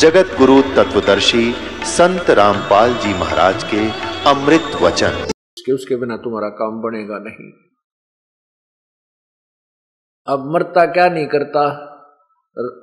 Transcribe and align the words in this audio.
जगत 0.00 0.26
गुरु 0.38 0.62
तत्वदर्शी 0.62 1.52
संत 1.82 2.30
रामपाल 2.30 2.94
जी 2.94 3.14
महाराज 3.14 3.64
के 3.64 3.78
अमृत 4.30 4.82
वचन। 4.82 5.32
कि 5.66 5.72
उसके 5.72 5.96
बिना 5.96 6.16
तुम्हारा 6.16 6.48
काम 6.48 6.82
बनेगा 6.82 7.18
नहीं। 7.18 7.52
अब 10.26 10.52
मरता 10.54 10.86
क्या 10.86 11.08
नहीं 11.08 11.26
करता? 11.26 11.86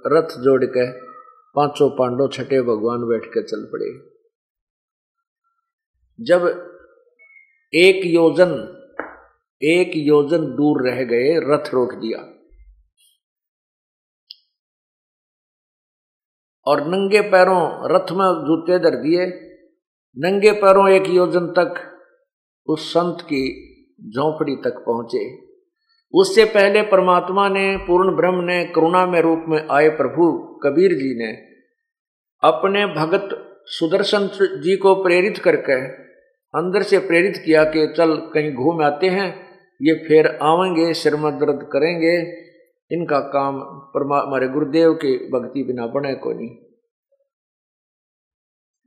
रथ 0.07 0.27
जोड़ 0.29 0.65
के 0.65 0.91
पाँचों 1.55 1.89
पांडव 1.89 2.29
छठे 2.33 2.61
भगवान 2.61 2.99
बैठ 2.99 3.25
के 3.25 3.43
चल 3.43 3.65
पड़े। 3.65 3.99
जब 6.23 6.47
एक 7.73 8.05
योजन 8.05 8.73
एक 9.63 9.91
योजन 9.95 10.37
दूर 10.37 10.89
रह 10.89 11.03
गए, 11.03 11.39
रथ 11.39 11.73
रोक 11.73 11.93
दिया। 11.93 12.36
और 16.67 16.87
नंगे 16.87 17.21
पैरों 17.21 17.61
रथ 17.95 18.11
में 18.11 18.27
जूते 18.45 18.79
धर 18.79 18.95
दिए। 18.95 19.25
नंगे 20.17 20.51
पैरों 20.51 20.89
एक 20.89 21.09
योजन 21.09 21.47
तक 21.47 21.75
उस 22.67 22.89
संत 22.89 23.17
की 23.21 23.43
झोंपड़ी 24.09 24.55
तक 24.55 24.83
पहुँचे। 24.85 25.47
उससे 26.13 26.45
पहले 26.45 26.81
परमात्मा 26.81 27.49
ने, 27.49 27.77
पूर्ण 27.77 28.15
ब्रह्म 28.15 28.43
ने, 28.43 28.65
करुणा 28.65 29.05
में 29.05 29.21
रूप 29.21 29.45
में 29.47 29.67
आए 29.71 29.89
प्रभु 29.89 30.31
कबीर 30.63 30.93
जी 30.93 31.17
ने 31.17 31.31
अपने 32.43 32.85
भगत 32.85 33.29
सुदर्शन 33.65 34.29
जी 34.61 34.75
को 34.75 34.95
प्रेरित 34.95 35.37
करके 35.37 36.07
अंदर 36.53 36.81
से 36.81 36.99
प्रेरित 36.99 37.37
किया 37.45 37.63
कि 37.63 37.93
चल 37.97 38.15
कहीं 38.33 38.53
घूम 38.53 38.83
आते 38.83 39.07
हैं, 39.07 39.27
ये 39.81 39.93
फिर 40.07 40.27
आवेंगे, 40.27 40.93
सिर 40.93 41.15
दर्द 41.15 41.69
करेंगे। 41.73 42.46
इनका 42.91 43.19
काम 43.29 43.59
परमा, 43.93 44.19
हमारे 44.19 44.47
गुरुदेव 44.47 44.93
के 44.95 45.17
भक्ति 45.29 45.63
बिना 45.63 45.87
बने 45.87 46.13
को 46.15 46.33
नहीं। 46.33 46.49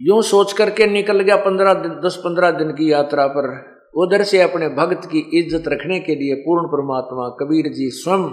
यूँ 0.01 0.23
सोच 0.23 0.53
करके 0.53 0.87
निकल 0.87 1.20
गया 1.20 1.37
पंद्रह 1.37 1.75
दिन, 1.75 2.01
दस 2.01 2.17
पंद्रह 2.17 2.51
दिन 2.51 2.71
की 2.73 2.91
यात्रा 2.93 3.27
पर। 3.27 3.48
उधर 3.97 4.23
से 4.25 4.41
अपने 4.43 4.69
भक्त 4.69 5.09
की 5.11 5.19
इज़्ज़त 5.39 5.69
रखने 5.69 5.98
के 6.01 6.15
लिए 6.15 6.34
पूर्ण 6.34 6.69
परमात्मा 6.69 7.28
कबीर 7.41 7.73
जी 7.73 7.89
स्वयं 7.93 8.28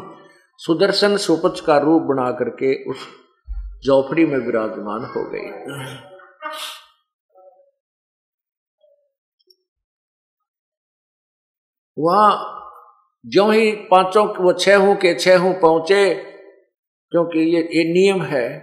सुदर्शन 0.60 1.18
सुपच 1.18 1.60
का 1.60 1.78
रूप 1.78 2.02
बना 2.02 2.30
करके 2.32 2.74
उस 2.90 3.08
झोपड़ी 3.86 4.26
में 4.26 4.38
विराजमान 4.38 5.04
हो 5.06 5.24
गए। 5.30 5.50
वहाँ 11.98 12.32
जो 13.28 13.50
ही 13.52 13.72
पाँचों 13.72 14.26
वो 14.36 14.54
छह 14.54 14.94
के 14.96 15.14
छह 15.14 15.52
पहुँचे, 15.62 16.14
क्योंकि 17.12 17.40
ये 17.40 17.62
ये 17.74 17.84
नियम 17.94 18.22
है, 18.22 18.58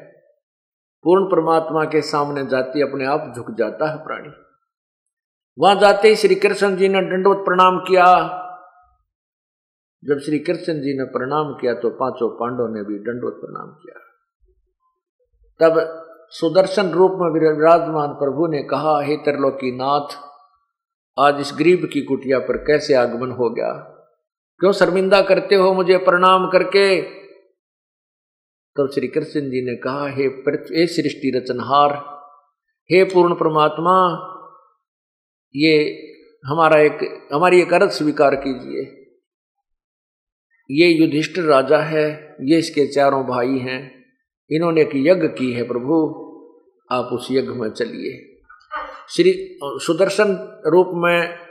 पूर्ण 1.05 1.25
परमात्मा 1.25 1.85
के 1.85 2.01
सामने 2.02 2.45
जाती 2.47 2.83
अपने 2.83 3.07
आप 3.07 3.33
झुक 3.36 3.51
जाता 3.51 3.91
है 3.91 3.97
प्राणी। 3.97 4.30
वहाँ 5.58 5.75
जाते 5.80 6.08
ही 6.08 6.17
श्री 6.17 6.35
कृष्ण 6.35 6.77
जी 6.77 6.89
ने 6.89 7.01
दंडवत 7.01 7.45
प्रणाम 7.45 7.79
किया। 7.79 8.07
जब 10.02 10.19
श्री 10.19 10.39
कृष्ण 10.39 10.73
जी 10.75 10.98
ने 10.98 11.05
प्रणाम 11.05 11.52
किया 11.52 11.75
तो 11.75 11.91
पाँचों 11.91 12.29
पांडवों 12.31 12.69
ने 12.69 12.83
भी 12.83 12.98
दंडवत 12.98 13.41
प्रणाम 13.41 13.70
किया। 13.73 14.01
तब 15.61 15.81
सुदर्शन 16.31 16.91
रूप 16.91 17.13
में 17.13 17.31
विराजमान 17.31 18.08
प्रभु 18.08 18.46
ने 18.46 18.63
कहा, 18.63 19.01
हे 19.01 19.17
त्रिलोकी 19.17 19.77
नाथ 19.77 20.17
आज 21.19 21.41
इस 21.41 21.52
गरीब 21.58 21.89
की 21.92 22.01
कुटिया 22.01 22.39
पर 22.39 22.57
कैसे 22.57 22.95
आगमन 22.95 23.31
हो 23.31 23.51
गया? 23.51 23.94
क्यों 24.59 24.73
शर्मिंदा 24.73 25.20
करते 25.20 25.55
हो 25.55 25.75
मुझे 25.75 25.97
प्रणाम 25.97 26.51
करके? 26.51 27.03
तब 28.77 28.91
श्री 28.95 29.09
कृष्ण 29.09 29.41
जी 29.41 29.70
ने 29.70 29.77
कहा, 29.77 30.09
हे 30.09 30.27
हे 30.81 30.87
सृष्टि 30.87 31.33
रचनहार, 31.37 31.92
हे 32.93 33.05
पूर्ण 33.05 33.35
परमात्मा, 33.35 34.31
ये 35.57 36.03
हमारा 36.47 36.81
एक, 36.81 37.29
हमारी 37.33 37.61
एक 37.61 37.75
अर्थ 37.75 37.91
स्वीकार 37.91 38.35
कीजिए। 38.35 39.01
ये 40.70 40.89
युधिष्ठिर 40.89 41.45
राजा 41.45 41.79
है, 41.79 42.37
ये 42.41 42.59
इसके 42.59 42.87
चारों 42.87 43.25
भाई 43.25 43.59
हैं, 43.59 44.05
इन्होंने 44.51 44.83
एक 44.83 44.91
यज्ञ 44.95 45.29
की 45.29 45.53
है 45.53 45.69
प्रभु, 45.69 46.20
आप 46.91 47.05
उस 47.05 47.29
यज्ञ 47.31 47.48
में 47.48 47.70
चलिए। 47.70 48.43
श्री, 49.09 49.59
सुदर्शन 49.64 50.63
रूप 50.67 50.87
में 50.95 51.44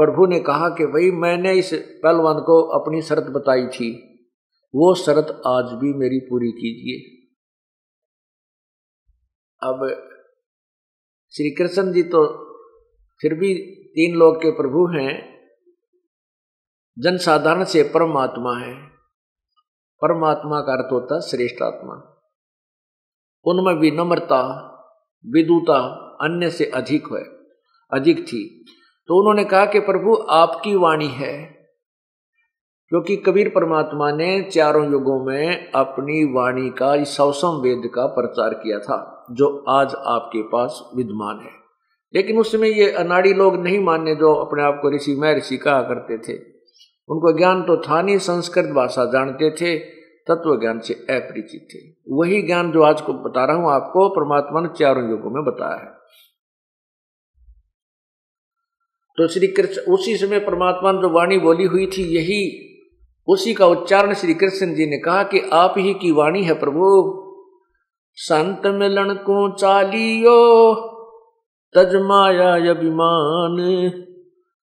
प्रभु 0.00 0.26
ने 0.26 0.40
कहा 0.40 0.68
कि 0.68 0.86
भाई 0.86 1.10
मैंने 1.10 1.52
इस 1.52 1.70
पहलवान 1.74 2.34
को 2.34 2.62
अपनी 2.62 3.02
शर्त 3.02 3.22
बताई 3.22 3.66
थी। 3.66 4.06
वो 4.74 4.94
शर्त 4.94 5.42
आज 5.46 5.64
भी 5.64 5.92
मेरी 5.94 6.18
पूरी 6.18 6.52
कीजिए। 6.52 7.26
अब 9.62 9.88
श्री 11.32 11.50
कृष्ण 11.50 11.92
जी 11.92 12.02
तो 12.02 12.50
फिर 13.20 13.34
भी 13.34 13.54
तीन 13.76 14.16
लोग 14.16 14.36
के 14.36 14.50
प्रभु 14.50 14.86
हैं। 14.86 15.40
जनसाधारण 16.98 17.64
से 17.64 17.82
परमात्मा 17.82 18.56
है। 18.56 18.86
परमात्मा 20.02 20.60
का 20.60 20.72
अर्थ 20.72 20.92
होता 20.92 21.20
श्रेष्ठ 21.20 21.62
आत्मा। 21.62 22.06
उनमें 23.44 23.74
विनम्रता, 23.74 24.42
विदुता 25.26 25.78
अन्य 26.20 26.50
से 26.50 26.64
अधिक 26.64 27.06
है, 27.12 27.24
अधिक 27.98 28.24
थी। 28.24 28.64
तो 29.10 29.18
उन्होंने 29.18 29.44
कहा 29.44 29.66
कि 29.66 29.80
प्रभु, 29.80 30.14
आपकी 30.30 30.74
वाणी 30.74 31.06
है, 31.06 31.42
क्योंकि 32.88 33.16
कबीर 33.16 33.48
परमात्मा 33.48 34.10
ने 34.10 34.42
चारों 34.42 34.92
युगों 34.92 35.26
में 35.26 35.72
अपनी 35.72 36.32
वाणी 36.34 36.70
का 36.70 37.04
सौसम 37.04 37.48
वेद 37.48 37.90
का 37.94 38.06
प्रचार 38.06 38.54
किया 38.54 38.78
था, 38.78 39.26
जो 39.30 39.64
आज 39.68 39.94
आपके 39.94 40.42
पास 40.42 40.90
विद्यमान 40.96 41.40
है। 41.40 41.50
लेकिन 42.14 42.38
उस 42.38 42.52
समय 42.52 42.68
ये 42.68 42.90
अनाड़ी 42.90 43.34
लोग 43.34 43.56
नहीं 43.56 43.84
मानने 43.84 44.14
जो 44.14 44.34
अपने 44.34 44.62
आप 44.62 44.78
को 44.82 44.94
ऋषि 44.94 45.14
मैं 45.14 45.36
ऋषि 45.36 45.56
कहा 45.56 45.82
करते 45.82 46.18
थे। 46.18 46.38
उनको 47.08 47.38
ज्ञान 47.38 47.62
तो 47.62 47.76
था 47.76 48.02
नहीं, 48.02 48.18
संस्कृत 48.18 48.64
भाषा 48.64 49.04
जानते 49.04 49.50
थे 49.50 49.78
तत्व 50.28 50.60
ज्ञान 50.60 50.78
से 50.78 50.94
अपरिचित 50.94 51.68
थे। 51.74 51.94
वही 52.14 52.42
ज्ञान 52.42 52.72
जो 52.72 52.82
आज 52.82 53.00
को 53.00 53.12
बता 53.12 53.44
रहा 53.44 53.56
हूँ 53.56 53.72
आपको, 53.72 54.08
परमात्मा 54.08 54.60
ने 54.60 54.68
चारों 54.68 55.10
युगों 55.10 55.30
में 55.30 55.44
बताया 55.44 55.76
है। 55.76 55.99
तो 59.20 59.28
श्री 59.28 59.46
कृष्ण, 59.46 59.92
उसी 59.92 60.16
समय 60.16 60.38
परमात्मा 60.38 60.92
ने 60.92 60.98
जो 60.98 61.08
वाणी 61.08 61.38
बोली 61.38 61.64
हुई 61.64 61.86
थी, 61.86 62.16
यही, 62.16 62.68
उसी 63.28 63.54
का 63.54 63.66
उच्चारण 63.66 64.14
श्री 64.14 64.34
कृष्ण 64.34 64.74
जी 64.74 64.86
ने 64.86 64.98
कहा 64.98 65.22
कि 65.22 65.40
आप 65.52 65.74
ही 65.78 65.94
की 65.94 66.10
वाणी 66.10 66.42
है 66.42 66.54
प्रभु। 66.54 67.16
संत 68.14 68.66
मिलन 68.66 69.14
को 69.14 69.56
चालियो, 69.56 70.74
तज 71.76 71.96
माया 71.96 72.70
अभिमान। 72.70 73.56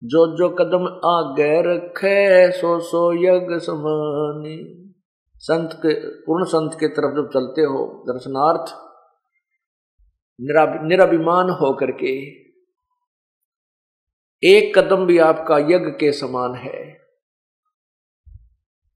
जो 0.03 0.37
जो 0.37 0.49
कदम 0.49 1.07
आगे 1.07 1.75
रखे, 1.75 2.51
सो 2.51 2.79
सो 2.79 3.13
यज्ञ 3.13 3.59
समान। 3.59 4.43
संत 5.35 5.69
के, 5.73 5.93
पूर्ण 5.93 6.45
संत 6.45 6.73
के 6.73 6.87
तरफ़ 6.87 7.15
जब 7.15 7.29
चलते 7.33 7.61
हो, 7.61 8.03
दर्शनार्थ 8.07 8.75
निराभिमान 10.85 11.49
होकर 11.49 11.91
के 11.91 12.46
एक 14.43 14.77
कदम 14.77 15.05
भी 15.05 15.17
आपका 15.17 15.57
यज्ञ 15.57 15.91
के 15.91 16.11
समान 16.11 16.55
है। 16.55 16.81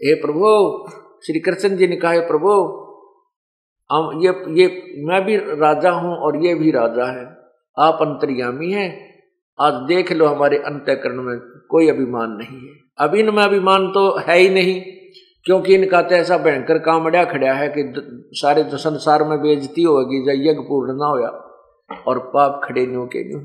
हे 0.01 0.13
प्रभु, 0.13 0.49
श्री 1.25 1.39
कृष्ण 1.39 1.75
जी 1.77 1.87
ने 1.87 1.95
कहा 1.95 2.19
प्रभु, 2.19 2.51
हम 3.89 4.21
ये 4.21 4.29
ये, 4.61 4.67
मैं 4.97 5.25
भी 5.25 5.37
राजा 5.37 5.91
हूँ 5.91 6.15
और 6.15 6.45
ये 6.45 6.53
भी 6.55 6.71
राजा 6.71 7.05
है। 7.05 7.25
आप 7.77 8.01
अंतर्यामी 8.01 8.71
हैं। 8.71 8.89
आज 9.59 9.73
देख 9.73 10.11
लो 10.11 10.25
हमारे 10.25 10.57
अंत्यकरण 10.57 11.21
में 11.21 11.39
कोई 11.69 11.89
अभिमान 11.89 12.31
नहीं 12.31 12.59
है। 12.59 12.75
अब 12.99 13.15
इनमें 13.15 13.43
अभिमान 13.43 13.87
तो 13.87 14.17
है 14.17 14.37
ही 14.37 14.49
नहीं, 14.49 14.81
क्योंकि 15.45 15.75
इनका 15.75 16.01
तो 16.01 16.15
ऐसा 16.15 16.37
भयंकर 16.37 16.77
कामड़िया 16.79 17.23
खड़ा 17.25 17.53
है 17.53 17.67
कि 17.69 17.83
सारे 18.33 18.63
संसार 18.63 19.23
में 19.23 19.37
बेजती 19.41 19.83
होगी, 19.83 20.21
जब 20.25 20.41
यज्ञ 20.41 20.61
पूर्ण 20.61 20.97
ना 20.97 21.05
होया 21.05 21.29
और 22.07 22.19
पाप 22.19 22.61
खड़े 22.63 22.85
न्यू 22.87 23.05
के 23.05 23.23
न्यू 23.29 23.39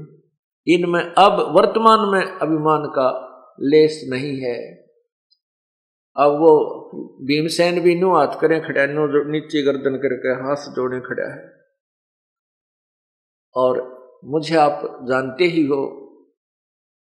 इनमें 0.68 1.00
अब 1.00 1.54
वर्तमान 1.56 1.98
में 2.00 2.38
अभिमान 2.38 2.86
का 2.86 3.26
लेस 3.60 4.06
नहीं 4.08 4.40
है। 4.40 4.76
अब 6.16 6.32
वो 6.32 6.90
भीमसेन 7.22 7.80
भी 7.80 7.94
नु 7.94 8.16
हाथ 8.16 8.40
करें, 8.40 8.62
खड़ा 8.62 8.86
नो 8.86 9.30
नीचे 9.30 9.62
गर्दन 9.62 9.96
करके 9.96 10.28
हाथ 10.28 10.56
जोड़े 10.56 11.00
खड़ा 11.00 11.34
है। 11.34 11.52
और 13.54 13.96
मुझे 14.24 14.56
आप 14.56 15.00
जानते 15.08 15.44
ही 15.44 15.66
हो, 15.66 16.02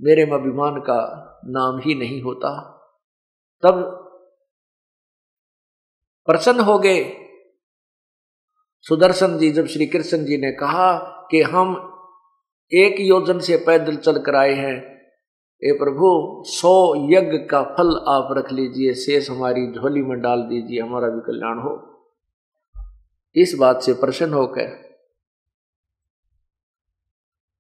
मेरे 0.02 0.26
में 0.26 0.34
अभिमान 0.34 0.80
का 0.80 1.24
नाम 1.46 1.80
ही 1.80 1.96
नहीं 1.96 2.22
होता। 2.22 2.74
तब 3.64 4.04
प्रसन्न 6.26 6.60
हो 6.60 6.80
गए। 6.80 7.28
सुदर्शन 8.82 9.38
जी, 9.38 9.52
जब 9.52 9.66
श्री 9.66 9.86
कृष्ण 9.86 10.18
जी 10.18 10.38
ने 10.38 10.52
कहा 10.52 10.98
कि 11.32 11.42
हम 11.42 11.94
एक 12.72 12.96
योजन 13.00 13.40
से 13.40 13.58
पैदल 13.58 13.96
चल 13.96 14.18
कर 14.18 14.36
आए 14.36 14.54
हैं। 14.54 14.98
ए 15.64 15.72
प्रभु, 15.72 16.44
सौ 16.48 16.96
यज्ञ 17.12 17.38
का 17.38 17.62
फल 17.64 18.06
आप 18.08 18.30
रख 18.38 18.52
लीजिए, 18.52 18.94
शेष 18.94 19.30
हमारी 19.30 19.72
झोली 19.72 20.02
में 20.02 20.22
डाल 20.22 20.42
दीजिए, 20.42 20.82
हमारा 20.82 21.08
भी 21.08 21.20
कल्याण 21.20 21.60
हो। 21.60 21.76
इस 23.36 23.56
बात 23.60 23.82
से 23.82 23.94
प्रसन्न 23.94 24.34
होकर 24.34 24.88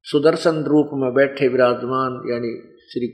सुदर्शन 0.04 0.64
रूप 0.64 0.90
में 0.94 1.14
बैठे 1.14 1.48
विराजमान, 1.48 2.22
यानी 2.32 2.54
श्री, 2.90 3.08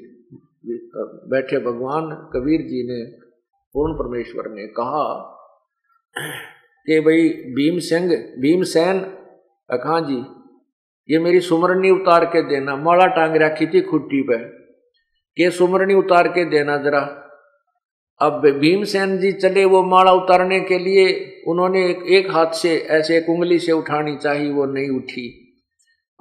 बैठे 1.30 1.60
भगवान 1.60 2.10
कबीर 2.34 2.62
जी 2.62 2.84
ने 2.88 3.04
पूर्ण 3.76 3.94
परमेश्वर 3.94 4.50
ने 4.52 4.68
कहा 4.68 5.30
कि 6.88 7.00
भाई 7.00 7.30
भीम 7.30 7.80
सिंह 7.80 8.10
भीमसेन 8.40 9.00
अखा 9.70 10.00
जी 10.00 10.43
ये 11.10 11.20
मेरी 11.20 11.40
सुमरनी 11.40 11.90
उतार 11.90 12.26
के 12.26 12.42
देना 12.42 12.76
माला 12.76 13.06
टांग 13.06 13.36
रखी 13.36 13.68
थी 13.68 13.82
खुट्टी 13.82 14.22
पे। 14.22 14.38
के 15.38 15.52
सुमरनी 15.52 15.94
उतार 15.94 16.28
के 16.28 16.46
देना 16.46 16.78
जरा। 16.78 17.20
अब 18.22 18.50
भीमसेन 18.50 19.18
जी 19.18 19.32
चले 19.32 19.66
वो 19.66 19.84
माला 19.84 20.12
उतारने 20.12 20.60
के 20.60 20.80
लिए 20.80 21.36
उन्होंने 21.48 21.90
एक, 21.90 22.04
एक 22.04 22.32
हाथ 22.32 22.52
से 22.52 22.78
ऐसे 22.78 23.18
एक 23.18 23.30
उंगली 23.30 23.60
से 23.60 23.72
उठानी 23.72 24.16
चाहिए 24.16 24.52
वो 24.52 24.66
नहीं 24.66 24.90
उठी। 24.90 25.56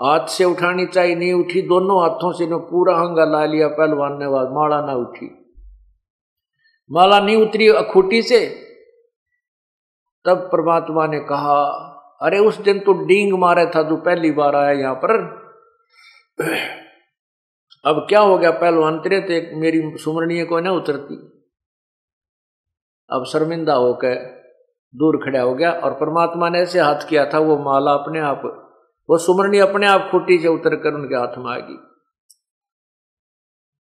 हाथ 0.02 0.26
से 0.26 0.44
उठानी 0.44 0.87
चाहिए 0.87 1.14
नहीं 1.14 1.32
उठी 1.32 1.62
दोनों 1.62 2.02
हाथों 2.02 2.32
से 2.32 2.46
ने 2.46 2.56
पूरा 2.56 2.96
हंगा 2.96 3.25
ला 3.25 3.44
लिया 3.44 3.69
पहलवान 3.69 4.19
ने 4.19 4.29
बाद 4.29 4.49
माला 4.50 4.87
ना 4.87 4.93
उठी। 4.93 5.55
माला 6.90 7.20
नहीं 7.20 7.37
उतरी 7.37 7.69
अखूटी 7.69 8.23
से। 8.23 8.46
तब 10.25 10.37
परमात्मा 10.37 11.06
ने 11.06 11.20
कहा 11.20 11.88
अरे 12.22 12.38
उस 12.38 12.58
दिन 12.60 12.78
तो 12.78 12.92
डींग 13.04 13.32
मारे 13.38 13.66
था 13.66 13.82
जो 13.82 13.96
पहली 14.02 14.30
बार 14.32 14.56
आया 14.56 14.72
यहाँ 14.72 14.94
पर। 14.94 15.14
अब 17.84 18.06
क्या 18.08 18.20
हो 18.20 18.36
गया, 18.38 18.50
पहलवान 18.52 18.98
तेरे 19.00 19.20
तो 19.20 19.60
मेरी 19.60 19.80
सुमरणीय 19.98 20.44
को 20.44 20.60
ना 20.60 20.72
उतरती। 20.72 21.14
अब 23.10 23.24
शर्मिंदा 23.24 23.74
होकर 23.74 24.14
दूर 24.94 25.16
खड़ा 25.16 25.40
हो 25.40 25.54
गया 25.54 25.70
और 25.72 25.92
परमात्मा 25.94 26.48
ने 26.48 26.60
ऐसे 26.60 26.80
हाथ 26.80 27.08
किया 27.08 27.24
था, 27.26 27.38
वो 27.38 27.56
माला 27.60 27.92
अपने 27.92 28.20
आप, 28.20 28.42
वो 29.08 29.19
सुमरणी 29.19 29.58
अपने 29.58 29.86
आप 29.86 30.08
खुटी 30.10 30.38
से 30.38 30.48
उतर 30.48 30.76
कर 30.76 30.94
उनके 30.94 31.14
हाथ 31.14 31.38
में 31.38 31.50
आ 31.52 31.56
गई 31.58 31.76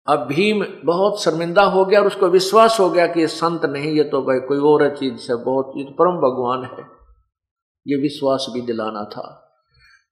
अब 0.07 0.25
भीम 0.27 0.63
बहुत 0.85 1.21
शर्मिंदा 1.23 1.63
हो 1.63 1.83
गया 1.85 1.99
और 1.99 2.07
उसको 2.07 2.27
विश्वास 2.29 2.77
हो 2.79 2.89
गया 2.89 3.05
कि 3.07 3.19
ये 3.19 3.27
संत 3.27 3.65
नहीं, 3.65 3.91
ये 3.91 4.03
तो 4.03 4.21
भाई 4.21 4.39
कोई 4.47 4.59
और 4.71 4.95
चीज़ 4.95 5.17
से 5.17 5.35
बहुत, 5.35 5.73
ये 5.77 5.83
तो 5.83 5.91
परम 5.93 6.17
भगवान 6.19 6.63
है। 6.63 7.00
ये 7.87 7.97
विश्वास 7.97 8.45
भी 8.53 8.61
दिलाना 8.61 9.03
था। 9.03 9.47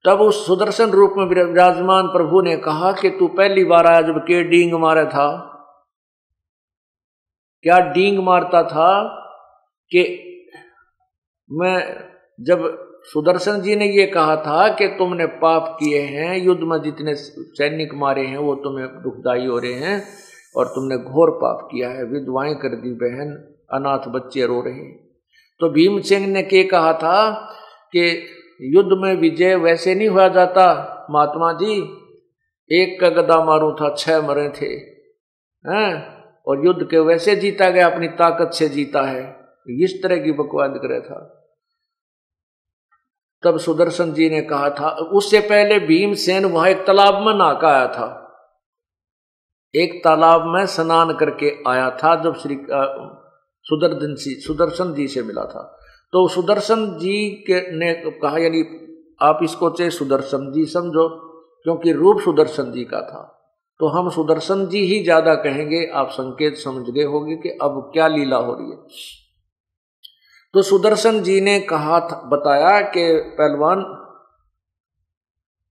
तब 0.06 0.22
उस 0.22 0.48
सुदर्शन 0.48 0.90
रूप 0.90 1.14
में 1.18 1.26
विराजमान 1.26 2.08
प्रभु 2.08 2.42
ने 2.42 2.58
कहा 2.58 2.92
कि 2.92 3.10
तू 3.10 3.28
पहली 3.28 3.64
बार 3.64 3.86
आया 3.86 4.02
जब 4.02 4.20
के 4.20 4.44
डींग 4.44 4.74
मारा 4.74 5.06
था। 5.06 5.46
क्या 7.62 7.80
डींग 7.80 8.24
मारता 8.24 8.64
था 8.64 9.04
कि 9.92 10.26
मैं 11.52 12.04
जब 12.42 12.86
सुदर्शन 13.04 13.62
जी 13.62 13.76
ने 13.76 13.86
ये 13.86 14.06
कहा 14.06 14.36
था 14.36 14.74
कि 14.74 14.88
तुमने 14.88 15.26
पाप 15.26 15.78
किए 15.80 16.02
हैं, 16.02 16.38
युद्ध 16.38 16.62
में 16.64 16.82
जितने 16.82 17.16
सैनिक 17.16 17.94
मारे 17.94 18.26
हैं, 18.26 18.38
वो 18.38 18.56
तुम्हें 18.56 18.88
दुखदाई 18.88 19.46
हो 19.46 19.60
रहे 19.60 19.74
हैं 19.74 20.04
और 20.56 20.68
तुमने 20.68 20.98
घोर 20.98 21.32
पाप 21.32 21.70
किया 21.72 21.90
है, 21.90 22.04
विधवाएँ 22.04 22.56
कर 22.56 22.70
दी 22.70 22.90
बहन, 22.90 23.56
अनाथ 23.74 24.08
बच्चे 24.08 24.46
रो 24.46 24.62
रहे 24.62 24.74
हैं। 24.74 25.10
तो 25.60 25.70
भीम 25.70 26.02
सिंह 26.02 26.28
ने 26.28 26.44
के 26.44 26.64
कहा 26.64 26.94
था 26.94 27.56
कि 27.96 28.28
युद्ध 28.62 28.90
में 28.94 29.16
विजय 29.16 29.56
वैसे 29.56 29.96
नहीं 29.96 30.08
हुआ 30.08 30.28
जाता। 30.28 30.96
महात्मा 31.12 31.54
जी, 31.54 31.82
एक 32.72 33.02
का 33.02 33.10
गदा 33.10 33.44
मारू 33.44 33.72
था, 33.72 33.96
छह 33.96 34.22
मरे 34.22 34.50
थे। 34.50 34.74
हैं? 35.70 36.20
और 36.48 36.66
युद्ध 36.66 36.88
के 36.92 37.00
वैसे 37.00 37.36
जीता 37.36 37.70
गया, 37.70 37.90
अपनी 37.90 38.08
ताकत 38.08 38.54
से 38.54 38.70
जीता 38.70 39.02
है। 39.02 39.40
इस 39.70 40.00
तरह 40.04 40.18
की 40.18 40.32
बकवाद 40.32 40.74
करे 40.78 41.02
था। 41.02 41.36
तब 43.44 43.60
सुदर्शन 43.60 44.14
जी 44.14 44.30
ने 44.30 44.42
कहा 44.42 44.70
था, 44.70 44.90
उससे 44.90 45.40
पहले 45.40 45.80
भीमसेन 45.80 46.46
वहाँ 46.46 46.70
एक 46.70 46.78
तालाब 46.78 47.28
में 47.28 47.34
नाका 47.34 47.68
आया 47.68 47.88
था। 47.88 48.26
एक 49.76 50.04
तालाब 50.04 50.46
में 50.46 50.66
स्नान 50.66 51.14
करके 51.14 51.58
आया 51.68 51.90
था, 51.90 52.24
जब 52.24 52.36
श्री 52.36 52.56
सुदर्शन 53.64 54.16
जी 54.16 54.36
सुदर्शन 54.36 54.94
जी 54.94 55.08
से 55.08 55.24
मिला 55.24 55.46
था। 55.46 55.79
तो 56.14 56.28
सुदर्शन 56.28 56.98
जी 56.98 57.30
के 57.48 57.78
ने 57.78 57.94
कहा, 57.94 58.38
यानी 58.38 58.62
आप 59.22 59.40
इसको 59.44 59.70
चाहे 59.70 59.90
सुदर्शन 59.90 60.52
जी 60.52 60.66
समझो, 60.66 61.08
क्योंकि 61.64 61.92
रूप 61.92 62.20
सुदर्शन 62.20 62.72
जी 62.72 62.84
का 62.84 63.02
था। 63.02 63.36
तो 63.80 63.88
हम 63.88 64.10
सुदर्शन 64.10 64.66
जी 64.68 64.80
ही 64.80 65.04
ज़्यादा 65.04 65.36
कहेंगे, 65.36 65.86
आप 65.94 66.10
संकेत 66.10 66.56
समझ 66.56 66.90
गए 66.90 67.04
होंगे 67.04 67.36
कि 67.36 67.50
अब 67.50 67.90
क्या 67.94 68.08
लीला 68.08 68.38
हो 68.38 68.54
रही 68.54 68.72
है। 68.72 68.78
तो 70.54 70.62
सुदर्शन 70.62 71.22
जी 71.22 71.42
ने 71.42 71.60
कहा 71.60 72.00
था, 72.00 72.30
बताया 72.30 72.82
कि 72.82 73.20
पहलवान, 73.20 73.86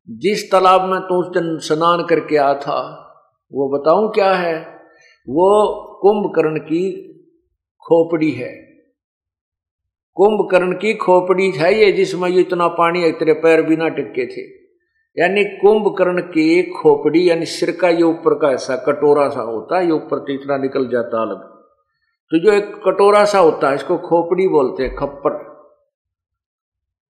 जिस 0.08 0.52
तालाब 0.52 0.82
में 0.82 1.00
तू 1.00 1.22
दिन 1.22 1.58
स्नान 1.58 2.06
करके 2.06 2.36
आया 2.36 2.54
था, 2.54 3.04
वो 3.52 3.78
बताऊँ 3.78 4.12
क्या 4.12 4.32
है? 4.32 4.60
वो 5.28 5.66
कुंभकर्ण 6.02 6.58
की 6.58 6.92
खोपड़ी 7.82 8.30
है। 8.30 8.67
कुंभकर्ण 10.18 10.72
की 10.72 10.94
खोपड़ी 10.94 11.50
है 11.50 11.74
ये, 11.74 11.92
जिसमें 11.92 12.28
ये 12.28 12.40
इतना 12.40 12.68
पानी 12.68 13.02
है, 13.02 13.12
तेरे 13.12 13.32
पैर 13.32 13.62
बिना 13.62 13.88
टिके 13.88 14.26
थे। 14.26 14.58
यानी 15.22 15.44
कुंभकर्ण 15.44 16.20
की 16.20 16.62
खोपड़ी, 16.62 17.30
यानी 17.30 17.44
सिर 17.44 17.76
का 17.80 17.88
ये 17.88 18.02
ऊपर 18.02 18.34
का 18.34 18.50
ऐसा 18.50 18.76
कटोरा 18.76 19.28
सा 19.28 19.40
होता 19.40 19.78
है, 19.78 19.84
ये 19.84 19.92
ऊपर 19.92 20.32
इतना 20.32 20.56
निकल 20.56 20.88
जाता 20.88 21.22
अलग। 21.22 21.40
तो 22.30 22.38
जो 22.38 22.52
एक 22.52 22.64
कटोरा 22.64 23.24
सा 23.24 23.38
होता 23.38 23.68
है, 23.68 23.74
इसको 23.74 23.98
खोपड़ी 23.98 24.48
बोलते 24.48 24.82
हैं, 24.82 24.94
खप्पर। 24.94 25.48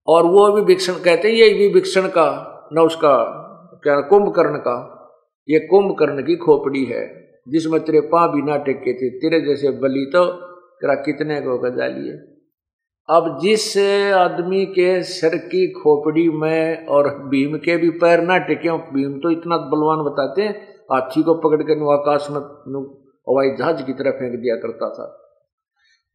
और 0.08 0.25
वो 0.25 0.51
भी 0.51 0.62
भिक्षण 0.62 0.93
कहते 0.93 1.27
हैं, 1.27 1.36
ये 1.36 1.53
भी 1.53 1.70
भिक्षण 1.70 2.01
का, 2.01 2.53
न 2.74 2.79
उसका, 2.79 3.24
क्या, 3.84 4.00
कुंभकर्ण 4.00 4.58
का, 4.58 4.93
ये 5.50 5.60
कुंभकर्ण 5.60 6.22
की 6.22 6.36
खोपड़ी 6.36 6.86
है, 6.86 7.29
जिसमें 7.50 7.82
तेरे 7.82 8.01
पाँ 8.01 8.32
भी 8.32 8.41
ना 8.41 8.58
टेके 8.58 8.93
थे, 8.93 9.10
तेरे 9.10 9.41
जैसे 9.41 9.70
बलि 9.70 10.10
तो 10.13 10.25
तेरा 10.82 10.93
कितने 10.93 11.41
को 11.41 11.58
गजा 11.58 11.88
लिए? 11.88 12.37
अब 13.10 13.40
जिस 13.42 13.78
आदमी 14.14 14.66
के 14.66 15.04
सिर 15.04 15.36
की 15.36 15.72
खोपड़ी 15.72 16.30
में 16.30 16.86
और 16.86 17.10
भीम 17.20 17.58
के 17.58 17.78
भी 17.78 17.90
पैर 17.90 18.22
ना 18.22 18.38
टिके, 18.38 18.72
भीम 18.72 19.20
तो 19.20 19.30
इतना 19.30 19.58
बलवान 19.58 19.98
बताते 20.06 20.42
हैं, 20.42 20.76
हाथी 20.92 21.24
को 21.24 21.34
पकड़ 21.34 21.64
कर 21.64 21.94
आकाश 21.94 22.28
में 22.30 22.42
हवाई 23.30 23.56
जहाज़ 23.56 23.84
की 23.84 23.94
तरह 23.94 24.12
फेंक 24.12 24.40
दिया 24.40 24.56
करता 24.56 24.90
था। 24.90 25.34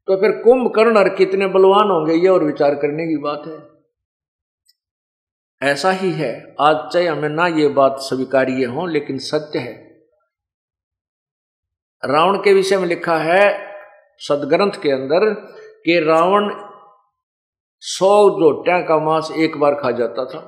तो 0.07 0.17
फिर 0.17 0.31
कुंभकर्ण 0.31 0.97
और 0.97 1.09
कितने 1.09 1.47
बलवान 1.47 1.91
होंगे, 1.91 2.15
ये 2.15 2.29
और 2.29 2.45
विचार 2.45 2.75
करने 2.75 3.07
की 3.07 3.17
बात 3.17 3.43
है। 3.47 3.73
ऐसा 5.71 5.91
ही 5.91 6.13
है, 6.13 6.55
आज 6.61 6.77
चाहे 6.93 7.07
हमें 7.07 7.29
ना 7.29 7.47
ये 7.47 7.69
बात 7.69 7.97
स्वीकार्य 7.99 8.65
हो, 8.65 8.87
लेकिन 8.87 9.19
सत्य 9.19 9.59
है। 9.59 10.05
रावण 12.05 12.37
के 12.37 12.53
विषय 12.53 12.77
में 12.77 12.87
लिखा 12.87 13.17
है, 13.17 13.59
सदग्रंथ 14.19 14.83
के 14.83 14.91
अंदर, 14.91 15.35
कि 15.85 16.01
रावण 16.01 16.72
सौ 17.83 18.31
जोटिया 18.31 18.81
का 18.81 18.99
मांस 18.99 19.31
एक 19.37 19.57
बार 19.59 19.75
खा 19.75 19.91
जाता 19.91 20.25
था, 20.25 20.41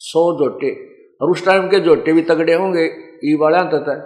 सौ 0.00 0.32
जोटे 0.38 0.70
और 1.20 1.30
उस 1.30 1.44
टाइम 1.46 1.68
के 1.68 1.80
जोटे 1.80 2.12
भी 2.12 2.22
तगड़े 2.22 2.54
होंगे, 2.54 2.84
ई 3.24 3.36
वाला 3.40 3.62
तथा 3.62 3.96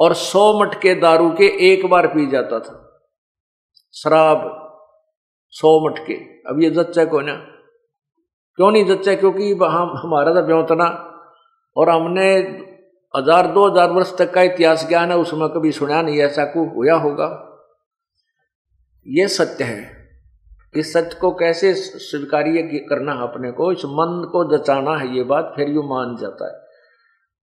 और 0.00 0.14
सौ 0.14 0.52
मटके 0.60 0.94
दारू 0.94 1.30
के 1.30 1.46
एक 1.72 1.86
बार 1.86 2.06
पी 2.06 2.26
जाता 2.26 2.58
था। 2.60 2.74
शराब, 3.94 4.40
सौ 5.54 5.78
मटके, 5.86 6.14
अब 6.50 6.62
ये 6.62 6.70
जच्चा 6.70 7.04
को 7.04 7.20
ना 7.20 7.34
क्यों 8.58 8.70
नहीं 8.70 8.84
जच्चा? 8.86 9.14
क्योंकि 9.14 9.52
हम, 9.52 9.92
हमारा 9.96 10.34
था 10.34 10.40
ब्योतना, 10.42 10.86
और 11.76 11.88
हमने 11.88 12.30
हज़ार, 13.14 13.46
दो 13.46 13.66
हज़ार 13.68 13.90
वर्ष 13.90 14.16
तक 14.18 14.32
का 14.34 14.42
इतिहास 14.42 14.86
ज्ञान 14.88 15.10
है, 15.10 15.16
उसमें 15.18 15.48
कभी 15.48 15.72
सुना 15.72 16.02
नहीं 16.02 16.20
ऐसा 16.20 16.44
को 16.44 16.64
हुआ 16.70 16.98
होगा। 16.98 17.28
ये 19.06 19.28
सत्य 19.28 19.64
है। 19.64 19.97
इस 20.74 20.92
सच 20.92 21.14
को 21.14 21.30
कैसे 21.34 21.72
स्वीकार्य 21.74 22.62
करना 22.88 23.12
है 23.12 23.22
अपने 23.22 23.50
को, 23.52 23.70
इस 23.72 23.84
मन 23.86 24.28
को 24.32 24.44
जचाना 24.56 24.96
है 24.96 25.16
ये 25.16 25.22
बात, 25.24 25.52
फिर 25.56 25.68
यू 25.68 25.82
मान 25.84 26.16
जाता 26.16 26.46
है। 26.46 26.66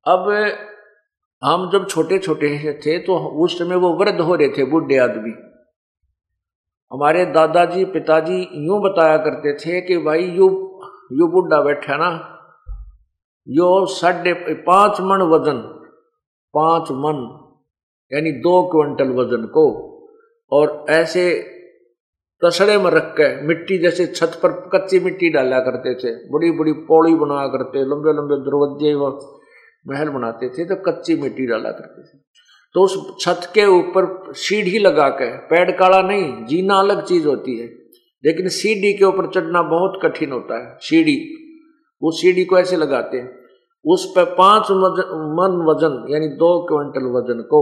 अब 0.05 0.29
हम 1.41 1.70
जब 1.72 1.88
छोटे 1.88 2.17
छोटे 2.20 2.74
थे 2.86 2.98
तो 3.00 3.17
उस 3.44 3.58
समय 3.60 3.75
वो 3.75 3.94
वृद्ध 3.94 4.20
हो 4.20 4.36
रहे 4.36 4.50
थे, 4.50 4.65
बुढ़े 4.65 4.98
आदमी। 4.98 5.32
हमारे 6.91 7.25
दादाजी, 7.25 7.86
पिताजी 7.86 8.38
यूँ 8.65 8.79
बताया 8.82 9.17
करते 9.17 9.53
थे 9.55 9.82
कि 9.82 9.98
भाई, 9.98 10.24
यू 10.24 10.48
यू 11.12 11.27
बुढ़ा 11.27 11.62
बैठा 11.62 11.98
ना, 11.98 12.10
यो 13.48 13.86
साढ़े 13.88 14.34
पाँच 14.67 15.01
मन 15.01 15.22
वज़न, 15.32 15.58
पाँच 16.53 16.91
मन, 16.94 17.17
यानी 18.12 18.32
दो 18.39 18.62
क्विंटल 18.70 19.12
वज़न 19.13 19.46
को, 19.48 19.65
और 20.51 20.86
ऐसे 20.89 21.27
तसड़े 22.42 22.77
में 22.77 22.89
रख 22.92 23.13
के 23.20 23.30
मिट्टी 23.48 23.77
जैसे 23.77 24.06
छत 24.08 24.39
पर 24.44 24.51
कच्ची 24.74 25.00
मिट्टी 25.00 25.30
डाला 25.30 25.60
करते 25.60 25.94
थे 25.96 26.12
बड़ी 26.30 26.51
बड़ी 26.51 26.72
पौड़ी 26.88 27.13
बनाया 27.15 27.48
करते 27.48 27.84
लंबे 27.86 28.13
लंबे 28.13 28.38
दरवाजे 28.46 28.94
व 28.96 29.10
महल 29.86 30.10
बनाते 30.10 30.50
थे 30.50 30.65
तो 30.65 30.75
कच्ची 30.84 31.15
मिट्टी 31.15 31.46
डाला 31.48 31.72
करते 31.72 32.01
थे। 32.04 32.18
तो 32.75 32.84
उस 32.84 32.96
छत 33.20 33.48
के 33.54 33.65
ऊपर 33.68 34.34
सीढ़ी 34.36 34.80
लगा 34.80 35.08
के 35.12 35.30
पेड़ 35.48 35.72
काला 35.72 36.01
नहीं, 36.01 36.46
जीना 36.46 36.75
अलग 36.75 37.04
चीज़ 37.06 37.27
होती 37.27 37.58
है, 37.60 37.68
लेकिन 38.24 38.48
सीढ़ी 38.50 38.94
के 38.94 39.06
ऊपर 39.06 39.30
चढ़ना 39.32 39.62
बहुत 39.70 40.00
कठिन 40.04 40.32
होता 40.32 40.58
है, 40.58 40.77
सीढ़ी। 40.82 41.18
उस 42.01 42.22
सीढ़ी 42.22 42.46
को 42.46 42.58
ऐसे 42.60 42.77
लगाते 42.77 43.18
हैं, 43.18 43.30
उस 43.86 44.06
पर 44.15 44.24
पाँच 44.38 44.72
मन 45.38 45.58
वज़न, 45.70 46.06
यानी 46.10 46.27
दो 46.36 46.51
क्विंटल 46.68 47.06
वज़न 47.12 47.42
को 47.44 47.62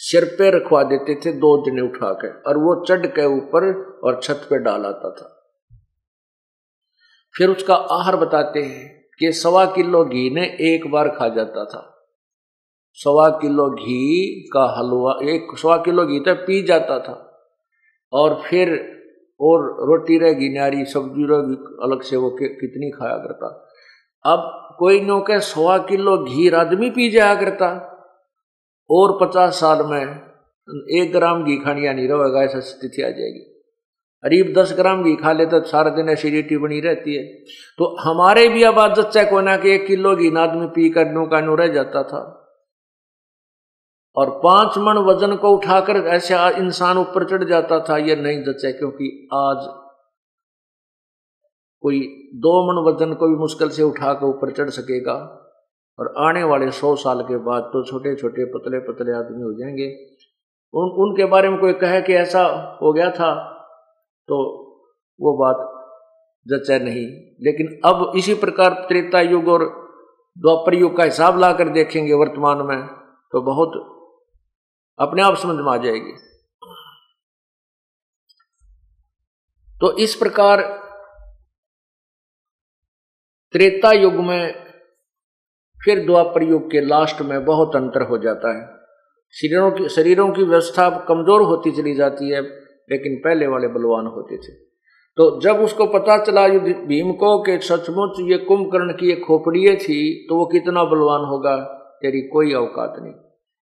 सिर 0.00 0.24
पे 0.24 0.50
रखवा 0.50 0.82
देते 0.82 1.14
थे, 1.14 1.32
दो 1.32 1.70
जने 1.70 1.82
उठा 1.82 2.12
के, 2.12 2.28
और 2.28 2.58
वो 2.58 2.84
चढ़ 2.84 3.06
के 3.06 3.26
ऊपर 3.26 3.82
और 4.04 4.20
छत 4.22 4.46
पे 4.50 4.58
डाल 4.58 4.86
आता 4.86 5.10
था। 5.10 5.34
फिर 7.38 7.48
उसका 7.48 7.74
आहार 7.74 8.16
बताते 8.16 8.60
हैं 8.62 9.04
कि 9.18 9.32
सवा 9.32 9.64
किलो 9.64 10.04
घी 10.04 10.34
ने 10.34 10.46
एक 10.46 10.90
बार 10.90 11.08
खा 11.08 11.28
जाता 11.28 11.64
था। 11.64 12.10
सवा 12.92 13.28
किलो 13.28 13.70
घी 13.70 14.40
का 14.52 14.78
हलवा, 14.78 15.18
एक 15.22 15.58
सवा 15.58 15.76
किलो 15.76 16.06
घी 16.06 16.20
तो 16.20 16.34
पी 16.34 16.62
जाता 16.62 16.98
था। 16.98 17.40
और 18.12 18.42
फिर, 18.46 18.68
और 19.40 19.60
रोटी 19.88 20.18
रहेगी 20.18 20.48
नारी, 20.48 20.84
सब्ज़ी 20.84 21.26
रहेगी 21.26 21.76
अलग 21.82 22.02
से 22.02 22.16
वो 22.16 22.30
कितनी 22.30 22.90
खाया 22.90 23.16
करता। 23.16 23.68
अब 24.26 24.68
कोई 24.78 25.00
नो 25.00 25.20
के 25.20 25.40
सवा 25.40 25.78
किलो 25.78 26.18
घी 26.18 26.50
आदमी 26.50 26.90
पी 26.90 27.10
जाया 27.10 27.34
करता। 27.34 27.94
और 28.90 29.18
पचास 29.20 29.60
साल 29.60 29.82
में 29.86 30.00
एक 30.94 31.12
ग्राम 31.12 31.44
घी 31.44 31.56
खानिया 31.56 31.92
नहीं 31.92 32.08
रहेगा 32.08 32.42
ऐसा 32.42 32.60
स्थिति 32.62 33.02
आ 33.02 33.08
जाएगी। 33.10 33.44
करीब 34.24 34.52
दस 34.52 34.72
ग्राम 34.76 35.02
घी 35.04 35.14
खा 35.16 35.32
ले 35.32 35.46
तो 35.46 35.60
सारा 35.64 35.90
दिन 35.90 36.08
एसिडिटी 36.08 36.56
बनी 36.56 36.80
रहती 36.80 37.14
है। 37.14 37.22
तो 37.78 37.94
हमारे 38.00 38.48
भी 38.48 38.62
अब 38.62 38.78
आदत 38.78 39.10
चेक 39.10 39.28
होना 39.28 39.56
कि 39.56 39.70
एक 39.70 39.86
किलो 39.86 40.14
घी 40.16 40.34
आदमी 40.38 40.66
पी 40.66 40.88
कर 40.90 41.10
नो 41.12 41.26
का 41.26 41.40
नो 41.40 41.54
रह 41.54 41.68
जाता 41.68 42.02
था। 42.02 42.22
और 44.16 44.30
पाँच 44.44 44.78
मण 44.78 44.98
वज़न 45.04 45.34
को 45.36 45.50
उठाकर 45.50 45.96
ऐसे 46.08 46.34
इंसान 46.58 46.98
ऊपर 46.98 47.24
चढ़ 47.24 47.44
जाता 47.44 47.78
था, 47.80 47.96
ये 47.98 48.16
नहीं 48.16 48.42
जचा 48.42 48.70
क्योंकि 48.70 49.28
आज 49.34 49.66
कोई 51.82 52.00
दो 52.36 52.52
मण 52.66 52.80
वज़न 52.86 53.14
को 53.14 53.28
भी 53.28 53.36
मुश्किल 53.36 53.68
से 53.68 53.82
उठाकर 53.82 54.26
ऊपर 54.26 54.50
चढ़ 54.50 54.70
सकेगा। 54.70 55.14
और 55.98 56.14
आने 56.18 56.42
वाले 56.44 56.70
सौ 56.70 56.94
साल 56.96 57.22
के 57.22 57.36
बाद 57.36 57.62
तो 57.62 57.82
छोटे 57.84 58.14
छोटे 58.16 58.44
पतले 58.44 58.78
पतले 58.78 59.12
आदमी 59.12 59.42
हो 59.42 59.52
जाएँगे। 59.52 59.88
उन, 60.74 60.90
उनके 60.90 61.24
बारे 61.24 61.48
में 61.48 61.58
कोई 61.60 61.72
कहे 61.72 62.02
कि 62.02 62.14
ऐसा 62.14 62.44
हो 62.82 62.92
गया 62.92 63.10
था 63.10 63.30
तो 64.28 64.36
वो 65.20 65.32
बात 65.38 65.64
जचा 66.46 66.78
नहीं। 66.78 67.06
लेकिन 67.40 67.80
अब 67.84 68.12
इसी 68.16 68.34
प्रकार 68.34 68.74
त्रेता 68.88 69.20
युग 69.20 69.48
और 69.48 69.64
द्वापर 70.38 70.74
युग 70.74 70.96
का 70.96 71.04
हिसाब 71.04 71.38
ला 71.38 71.52
कर 71.52 71.68
देखेंगे 71.68 72.14
वर्तमान 72.14 72.66
में 72.66 72.86
तो 73.32 73.40
बहुत 73.42 73.72
अपने 74.98 75.22
आप 75.22 75.36
समझ 75.36 75.56
में 75.56 75.72
आ 75.72 75.76
जाएगी। 75.76 76.12
तो 79.80 79.96
इस 79.98 80.14
प्रकार 80.14 80.62
त्रेता 83.54 83.92
युग 83.92 84.14
में 84.14 84.67
फिर 85.88 86.04
द्वापर 86.06 86.42
युग 86.44 86.70
के 86.70 86.80
लास्ट 86.80 87.20
में 87.22 87.44
बहुत 87.44 87.76
अंतर 87.76 88.02
हो 88.02 88.18
जाता 88.18 88.56
है। 88.56 88.64
शरीरों 89.34 89.70
की 89.70 89.88
शरीरों 89.88 90.28
की 90.30 90.42
व्यवस्था 90.42 90.88
कमज़ोर 91.08 91.42
होती 91.42 91.70
चली 91.72 91.94
जाती 91.94 92.30
है, 92.30 92.40
लेकिन 92.90 93.14
पहले 93.24 93.46
वाले 93.46 93.68
बलवान 93.68 94.06
होते 94.06 94.36
थे। 94.38 94.52
तो 95.18 95.24
जब 95.40 95.60
उसको 95.60 95.86
पता 95.88 96.16
चला 96.24 96.44
युद्ध 96.46 96.74
भीम 96.88 97.12
को 97.12 97.30
कि 97.42 97.58
सचमुच 97.60 98.20
ये 98.22 98.36
कुंभकर्ण 98.38 98.92
की 98.92 99.10
एक 99.12 99.24
खोपड़िए 99.24 99.74
थी 99.76 100.26
तो 100.28 100.36
वो 100.36 100.46
कितना 100.46 100.84
बलवान 100.84 101.24
होगा, 101.24 101.56
तेरी 102.02 102.20
कोई 102.28 102.52
औकात 102.54 102.94
नहीं। 103.00 103.12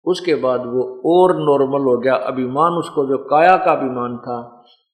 उसके 0.06 0.34
बाद 0.34 0.60
वो 0.66 0.82
और 1.06 1.36
नॉर्मल 1.40 1.84
हो 1.84 1.98
गया। 1.98 2.14
अभिमान 2.24 2.72
उसको, 2.74 3.04
जो 3.06 3.18
काया 3.24 3.56
का 3.56 3.72
अभिमान 3.72 4.16
था, 4.18 4.38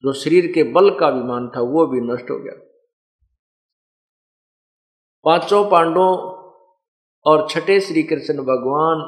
जो 0.04 0.12
शरीर 0.14 0.46
के 0.46 0.62
बल 0.72 0.90
का 0.90 1.06
अभिमान 1.06 1.48
था, 1.48 1.60
वो 1.62 1.86
भी 1.86 2.00
नष्ट 2.02 2.30
हो 2.30 2.38
गया। 2.38 2.54
पाँचों 5.24 5.64
पांडवों 5.70 6.39
और 7.26 7.46
छठे 7.50 7.80
श्री 7.80 8.02
कृष्ण 8.02 8.42
भगवान 8.42 9.02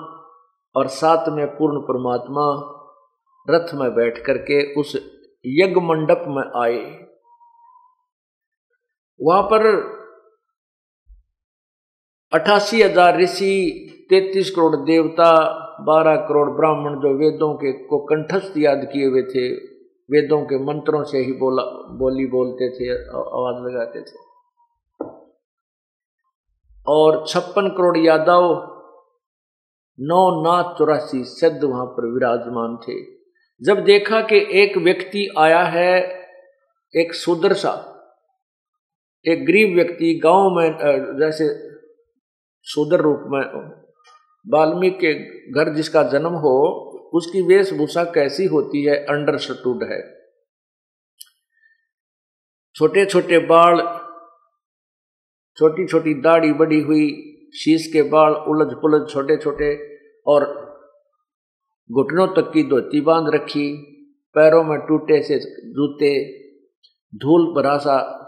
और 0.76 0.88
सात 0.88 1.24
में 1.28 1.46
पूर्ण 1.46 1.80
परमात्मा 1.80 2.44
रथ 3.48 3.74
में 3.74 3.94
बैठ 3.94 4.18
करके 4.18 4.74
उस 4.80 4.94
यज्ञ 5.46 5.80
मंडप 5.80 6.24
में 6.28 6.42
आए। 6.62 6.82
वहाँ 9.20 9.42
पर 9.42 9.66
अठासी 12.32 12.82
हज़ार 12.82 13.18
ऋषि, 13.20 14.06
तैतीस 14.10 14.50
करोड़ 14.50 14.76
देवता, 14.76 15.32
बारह 15.80 16.16
करोड़ 16.16 16.48
ब्राह्मण 16.50 16.94
जो 17.00 17.14
वेदों 17.18 17.54
के 17.54 17.72
को 17.86 17.98
कंठस्थ 18.04 18.56
याद 18.56 18.84
किए 18.92 19.06
हुए 19.06 19.22
थे, 19.22 19.48
वेदों 20.08 20.40
के 20.42 20.58
मंत्रों 20.64 21.02
से 21.04 21.18
ही 21.18 21.32
बोला, 21.32 21.62
बोली 21.98 22.26
बोलते 22.26 22.68
थे, 22.70 22.90
आवाज़ 23.10 23.62
लगाते 23.64 24.00
थे। 24.00 24.31
और 26.86 27.24
छप्पन 27.28 27.68
करोड़ 27.68 27.98
यादव 27.98 28.44
नौ 29.98 30.20
नाथ 30.42 30.74
चौरासी 30.78 31.24
सिद्ध 31.24 31.64
वहाँ 31.64 31.86
पर 31.86 32.06
विराजमान 32.06 32.76
थे। 32.76 33.00
जब 33.62 33.84
देखा 33.84 34.20
कि 34.20 34.38
एक 34.62 34.76
व्यक्ति 34.76 35.34
आया 35.38 35.62
है, 35.62 36.00
एक 36.94 37.14
सुदर्शा 37.14 37.88
एक 39.26 39.46
गरीब 39.46 39.74
व्यक्ति, 39.74 40.20
गाँव 40.24 40.50
में 40.50 40.76
जैसे 41.18 41.44
सुदर 42.66 43.00
रूप 43.00 43.20
में, 43.26 43.42
वाल्मीकि 44.46 44.96
के 44.96 45.12
घर 45.50 45.74
जिसका 45.74 46.02
जन्म 46.02 46.34
हो, 46.36 46.54
उसकी 47.14 47.42
वेशभूषा 47.42 48.04
कैसी 48.04 48.46
होती 48.46 48.82
है, 48.84 48.96
अंडरस्टूड 48.96 49.82
है। 49.84 50.00
छोटे 52.74 53.04
छोटे 53.06 53.38
बाल 53.38 53.80
छोटी 55.56 55.86
छोटी 55.86 56.14
दाढ़ी 56.14 56.52
बड़ी 56.52 56.80
हुई, 56.80 57.08
शीश 57.54 57.86
के 57.92 58.02
बाल 58.02 58.32
उलझ 58.32 58.72
पुलझ 58.72 59.10
छोटे 59.10 59.36
छोटे 59.36 59.74
और 60.26 60.44
घुटनों 61.90 62.26
तक 62.28 62.50
की 62.54 62.62
धोती 62.62 63.00
बाँध 63.00 63.34
रखी, 63.34 63.66
पैरों 64.34 64.64
में 64.64 64.78
टूटे 64.78 65.22
से 65.22 65.38
जूते, 65.72 66.12
धूल 67.14 67.46
भरासा 67.54 68.18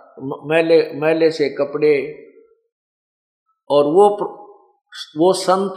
मैले 0.46 0.92
मैले 0.94 1.30
से 1.30 1.48
कपड़े 1.48 1.94
और 3.70 3.84
वो 3.84 4.08
वो 5.16 5.32
संत 5.32 5.74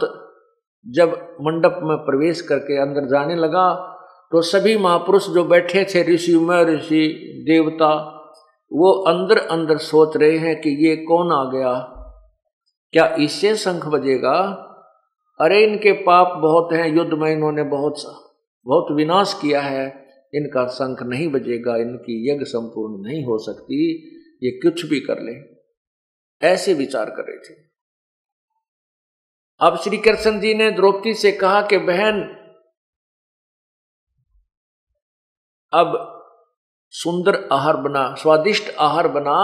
जब 0.86 1.12
मंडप 1.40 1.80
में 1.82 1.96
प्रवेश 1.96 2.40
करके 2.40 2.80
अंदर 2.82 3.08
जाने 3.08 3.36
लगा 3.36 3.94
तो 4.32 4.40
सभी 4.40 4.76
महापुरुष 4.76 5.28
जो 5.28 5.44
बैठे 5.44 5.84
थे, 5.84 6.14
ऋषि 6.14 6.36
में 6.38 6.64
ऋषि, 6.64 7.06
देवता 7.46 8.17
वो 8.72 8.92
अंदर 8.92 9.38
अंदर 9.38 9.78
सोच 9.78 10.16
रहे 10.16 10.38
हैं 10.38 10.60
कि 10.60 10.88
ये 10.88 10.96
कौन 10.96 11.32
आ 11.32 11.44
गया? 11.44 11.94
क्या 12.92 13.16
इससे 13.20 13.56
शंख 13.56 13.86
बजेगा? 13.86 14.64
अरे 15.40 15.64
इनके 15.64 15.92
पाप 15.92 16.38
बहुत 16.38 16.72
हैं, 16.72 16.88
युद्ध 16.88 17.12
में 17.12 17.32
इन्होंने 17.32 17.62
बहुत 17.62 17.94
बहुत 18.64 18.86
विनाश 18.92 19.38
किया 19.42 19.60
है। 19.60 20.08
इनका 20.34 20.66
शंख 20.66 21.02
नहीं 21.02 21.28
बजेगा, 21.28 21.76
इनकी 21.76 22.32
यज्ञ 22.32 22.44
संपूर्ण 22.44 23.02
नहीं 23.02 23.24
हो 23.24 23.38
सकती, 23.38 23.92
ये 24.42 24.50
कुछ 24.50 24.86
भी 24.86 25.00
कर 25.00 25.22
ले। 25.22 25.58
ऐसे 26.46 26.74
विचार 26.74 27.10
कर 27.10 27.22
रहे 27.22 27.36
थे। 27.36 27.54
अब 29.60 29.76
श्री 29.76 29.96
कृष्ण 29.96 30.40
जी 30.40 30.54
ने 30.54 30.70
द्रौपदी 30.70 31.14
से 31.14 31.32
कहा 31.32 31.62
कि 31.62 31.78
बहन, 31.78 32.22
अब 35.72 36.17
सुंदर 36.94 37.36
आहार 37.52 37.76
बना, 37.76 38.14
स्वादिष्ट 38.14 38.70
आहार 38.80 39.08
बना 39.08 39.36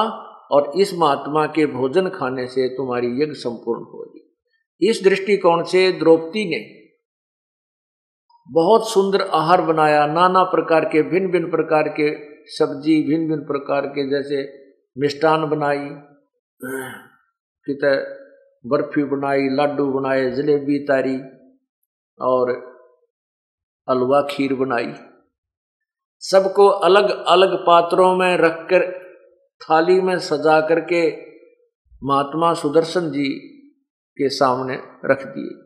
और 0.51 0.73
इस 0.77 0.93
महात्मा 0.95 1.47
के 1.47 1.67
भोजन 1.67 2.09
खाने 2.09 2.47
से 2.47 2.69
तुम्हारी 2.69 3.07
यज्ञ 3.23 3.35
संपूर्ण 3.35 3.85
होगी। 3.85 4.89
इस 4.91 5.03
दृष्टिकोण 5.05 5.63
से 5.65 5.91
द्रौपदी 5.93 6.45
ने 6.45 6.61
बहुत 8.49 8.89
सुंदर 8.91 9.23
आहार 9.35 9.61
बनाया, 9.63 10.07
नाना 10.07 10.43
प्रकार 10.45 10.85
के 10.85 11.03
भिन्न 11.03 11.31
भिन्न 11.31 11.51
प्रकार 11.51 11.89
के 11.91 12.11
सब्ज़ी 12.49 13.01
भिन्न 13.03 13.29
भिन्न 13.29 13.45
प्रकार 13.45 13.87
के 13.89 14.09
जैसे 14.11 14.43
मिष्टान 14.97 15.49
बनाई 15.51 15.89
कित 17.67 17.85
बर्फ़ी 18.65 19.05
बनाई 19.05 19.49
लड्डू 19.53 19.87
बनाए, 19.93 20.31
जलेबी, 20.31 20.79
तारी 20.79 21.17
और 22.19 22.51
हलवा 23.89 24.21
खीर 24.31 24.55
बनाई। 24.55 24.93
सबको 26.19 26.67
अलग 26.67 27.25
अलग 27.25 27.67
पात्रों 27.67 28.17
में 28.17 28.37
रखकर 28.37 29.05
थाली 29.63 30.01
में 30.01 30.19
सजा 30.19 30.61
करके 30.61 31.17
महात्मा 32.05 32.55
सुदर्शन 32.55 33.11
जी 33.11 33.29
के 34.13 34.29
सामने 34.29 34.79
रख 35.05 35.27
दिए। 35.27 35.61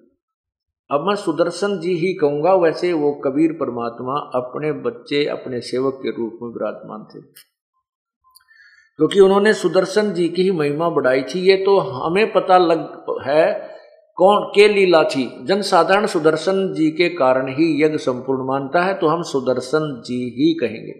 अब 0.91 1.01
मैं 1.01 1.15
सुदर्शन 1.15 1.79
जी 1.79 1.95
ही 1.95 2.15
कहूँगा, 2.15 2.55
वैसे 2.55 2.93
वो 2.93 3.13
कबीर 3.13 3.53
परमात्मा 3.53 4.13
अपने 4.13 4.73
बच्चे, 4.73 5.25
अपने 5.25 5.61
सेवक 5.61 5.95
के 6.03 6.11
रूप 6.11 6.39
में 6.43 6.49
विराजमान 6.51 7.05
थे। 7.05 7.21
क्योंकि 8.97 9.21
उन्होंने 9.21 9.53
सुदर्शन 9.53 10.13
जी 10.13 10.29
की 10.29 10.43
ही 10.43 10.51
महिमा 10.51 10.89
बढ़ाई 10.89 11.23
थी। 11.23 11.51
ये 11.51 11.57
तो 11.57 11.79
हमें 11.79 12.33
पता 12.33 12.59
लग 12.59 13.05
है 13.27 13.68
कौन 14.19 14.45
के 14.55 14.67
लीला 14.69 15.03
थी? 15.05 15.25
जनसाधारण 15.47 16.07
सुदर्शन 16.07 16.73
जी 16.75 16.91
के 16.91 17.09
कारण 17.09 17.49
ही 17.49 17.67
यज्ञ 17.83 17.99
संपूर्ण 17.99 18.47
मानता 18.47 18.83
है 18.85 18.95
तो 18.95 19.07
हम 19.07 19.23
सुदर्शन 19.23 20.03
जी 20.07 20.17
ही 20.37 20.53
कहेंगे। 20.55 20.95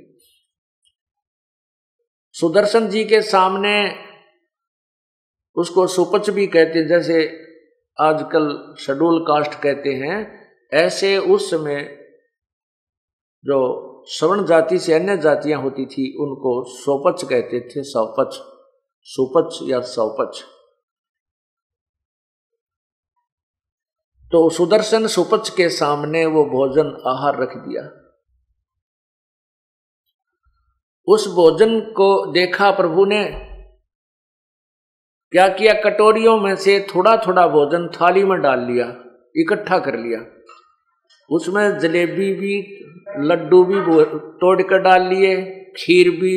सुदर्शन 2.35 2.89
जी 2.89 3.05
के 3.05 3.21
सामने 3.23 3.75
उसको 5.57 5.87
सुपच 5.87 6.31
भी 6.31 6.47
कहते 6.47 6.79
हैं, 6.79 6.87
जैसे 6.89 7.23
आजकल 7.99 8.77
शेड्यूल 8.79 9.19
कास्ट 9.21 9.55
कहते 9.63 9.93
हैं, 9.95 10.19
ऐसे 10.73 11.17
उस 11.19 11.51
समय 11.51 11.81
जो 13.45 13.59
सवर्ण 14.09 14.45
जाति 14.47 14.79
से 14.79 14.95
अन्य 14.95 15.17
जातियाँ 15.17 15.61
होती 15.63 15.87
थी, 15.87 16.07
उनको 16.17 16.53
सोपच 16.75 17.25
कहते 17.25 17.61
थे 17.61 17.83
सौपच 17.83 18.39
सुपच 19.07 19.59
या 19.71 19.81
सौपच 19.81 20.43
तो 24.33 24.51
सुदर्शन 24.51 25.07
सुपच 25.07 25.51
के 25.51 25.69
सामने 25.69 26.27
वो 26.27 26.45
भोजन 26.45 27.03
आहार 27.07 27.43
रख 27.43 27.57
दिया। 27.57 27.83
उस 31.07 31.27
भोजन 31.29 31.81
को 31.81 32.33
देखा 32.33 32.71
प्रभु 32.71 33.05
ने, 33.05 33.25
क्या 35.33 35.49
किया? 35.49 35.73
कटोरियों 35.73 36.41
में 36.41 36.57
से 36.57 36.87
थोड़ा 36.95 37.17
थोड़ा 37.17 37.47
भोजन 37.47 37.89
थाली 37.89 38.25
में 38.25 38.41
डाल 38.41 38.61
लिया, 38.61 38.87
इकट्ठा 39.37 39.79
कर 39.79 39.99
लिया। 39.99 40.21
उसमें 41.31 41.79
जलेबी 41.79 42.33
भी, 42.35 42.85
लड्डू 43.19 43.65
भी, 43.65 43.81
तोड़ 44.31 44.63
कर 44.63 44.79
डाल 44.79 45.03
लिए, 45.03 45.37
खीर 45.77 46.11
भी, 46.11 46.37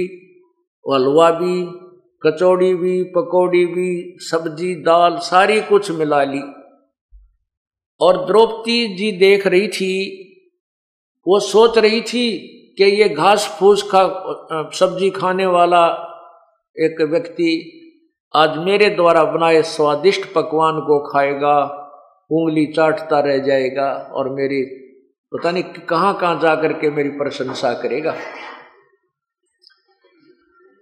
हलवा 0.94 1.32
भी, 1.32 1.68
कचौड़ी 2.22 2.74
भी, 2.76 3.04
पकौड़ी 3.04 3.66
भी, 3.66 4.18
सब्ज़ी, 4.20 4.76
दाल, 4.76 5.18
सारी 5.18 5.62
कुछ 5.62 5.92
मिला 5.92 6.24
ली। 6.24 6.61
और 8.02 8.26
द्रौपदी 8.26 8.88
जी 8.96 9.12
देख 9.18 9.48
रही 9.48 9.68
थी, 9.68 9.94
वो 11.26 11.40
सोच 11.42 11.78
रही 11.78 12.02
थी 12.04 12.30
कि 12.78 12.84
ये 12.84 13.10
घास 13.10 13.48
फूस 13.60 13.84
का 13.94 14.04
सब्ज़ी 14.76 15.10
खाने 15.12 15.46
वाला 15.48 15.86
एक 16.76 17.02
व्यक्ति 17.02 17.52
आज 18.34 18.58
मेरे 18.58 18.90
द्वारा 18.90 19.24
बनाए 19.24 19.62
स्वादिष्ट 19.62 20.32
पकवान 20.34 20.80
को 20.82 21.00
खाएगा, 21.06 21.58
उंगली 22.32 22.66
चाटता 22.68 23.20
रह 23.20 23.38
जाएगा 23.38 23.90
और 24.14 24.30
मेरी, 24.30 24.62
पता 25.32 25.52
नहीं 25.52 25.64
कहाँ 25.64 26.14
कहाँ 26.20 26.40
जाकर 26.40 26.74
के 26.74 26.90
मेरी 26.90 27.10
प्रशंसा 27.18 27.74
करेगा। 27.74 28.16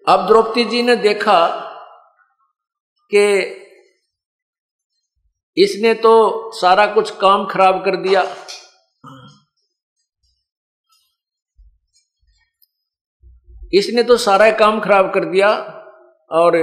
अब 0.08 0.28
द्रौपदी 0.28 0.64
जी 0.66 0.82
ने 0.84 0.96
देखा 0.98 1.48
कि 3.12 3.26
इसने 5.60 5.94
तो 5.94 6.12
सारा 6.54 6.86
कुछ 6.94 7.10
काम 7.20 7.46
खराब 7.48 7.84
कर 7.86 7.96
दिया। 8.04 8.22
इसने 13.74 14.04
तो 14.04 14.18
सारा 14.18 14.50
काम 14.60 14.80
खराब 14.80 15.14
कर 15.14 15.26
दिया 15.26 15.50
और 16.32 16.56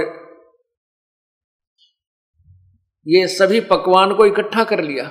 ये 3.05 3.27
सभी 3.27 3.59
पकवान 3.67 4.13
को 4.15 4.25
इकट्ठा 4.25 4.63
कर 4.63 4.83
लिया। 4.83 5.05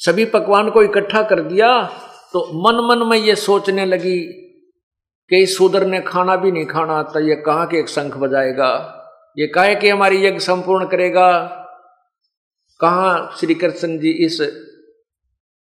सभी 0.00 0.24
पकवान 0.24 0.70
को 0.70 0.82
इकट्ठा 0.82 1.22
कर 1.22 1.40
दिया 1.42 1.70
तो 2.32 2.40
मन 2.62 2.84
मन 2.86 3.06
में 3.08 3.16
ये 3.18 3.34
सोचने 3.36 3.86
लगी 3.86 4.18
कि 5.28 5.42
इस 5.42 5.58
शूद्र 5.58 5.86
ने 5.86 6.00
खाना 6.00 6.36
भी 6.36 6.52
नहीं 6.52 6.66
खाना 6.66 7.02
तो 7.02 7.20
ये 7.20 7.36
कहाँ 7.36 7.66
के 7.66 7.76
एक 7.76 7.88
शंख 7.88 8.14
बजाएगा? 8.14 8.92
ये 9.38 9.46
कहे 9.46 9.74
कि 9.74 9.88
हमारी 9.88 10.26
यज्ञ 10.26 10.38
संपूर्ण 10.38 10.86
करेगा? 10.86 11.46
कहा 12.80 13.34
श्री 13.40 13.54
कृष्ण 13.54 13.98
जी 13.98 14.10
इस 14.10 14.40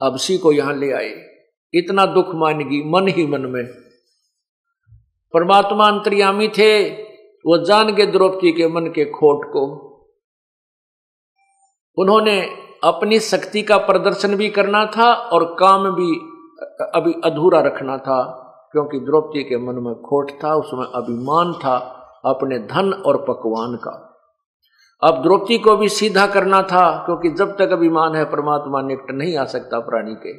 अबसी 0.02 0.38
को 0.38 0.52
यहाँ 0.52 0.76
ले 0.76 0.92
आए? 0.92 1.26
इतना 1.74 2.06
दुख 2.06 2.26
मानेगी 2.30 2.84
मन 2.90 3.08
ही 3.08 3.28
मन 3.28 3.42
में। 3.42 3.66
परमात्मा 5.34 5.88
अंतर्यामी 5.88 6.48
थे, 6.48 6.90
वो 7.20 7.66
जान 7.66 7.96
के 7.96 8.06
द्रौपदी 8.06 8.52
के 8.52 8.68
मन 8.68 8.86
के 8.88 9.06
खोट 9.06 9.46
को। 9.46 9.90
उन्होंने 11.98 12.42
अपनी 12.84 13.20
शक्ति 13.20 13.62
का 13.62 13.78
प्रदर्शन 13.78 14.36
भी 14.36 14.50
करना 14.50 14.86
था 14.86 15.14
और 15.14 15.56
काम 15.60 15.84
भी 15.84 16.16
अभी 16.96 17.14
अधूरा 17.24 17.62
रखना 17.62 17.98
था। 17.98 18.43
क्योंकि 18.74 19.00
द्रौपदी 19.00 19.44
के 19.44 19.58
मन 19.58 19.76
में 19.76 19.96
खोट 19.96 20.32
था 20.32 20.56
उसमें 20.56 20.86
अभिमान 20.86 21.54
था 21.54 21.78
अपने 22.26 22.60
धन 22.60 22.94
और 22.94 23.18
पकवान 23.18 23.76
का। 23.76 24.10
अब 25.04 25.24
द्रौपदी 25.24 25.58
को 25.58 25.78
भी 25.78 25.90
सीधा 25.90 26.28
करना 26.28 26.62
था, 26.62 27.06
क्योंकि 27.06 27.30
जब 27.30 27.58
तक 27.58 27.72
अभिमान 27.72 28.16
है, 28.16 28.26
परमात्मा 28.26 28.82
निकट 28.82 29.12
नहीं 29.12 29.38
आ 29.38 29.46
सकता 29.46 29.80
प्राणी 29.80 30.16
के। 30.16 30.38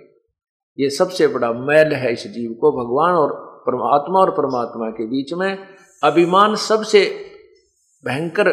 ये 0.83 0.91
सबसे 0.91 1.27
बड़ा 1.27 1.53
मैल 1.53 1.93
है 1.93 2.13
इस 2.13 2.27
जीव 2.27 2.53
को, 2.61 2.73
भगवान 2.73 3.15
और 3.15 3.33
परमात्मा 3.67 4.21
और 4.21 4.31
परमात्मा 4.31 4.91
के 4.91 5.07
बीच 5.07 5.33
में। 5.33 5.59
अभिमान 6.03 6.55
सबसे 6.55 7.25
भयंकर 8.07 8.51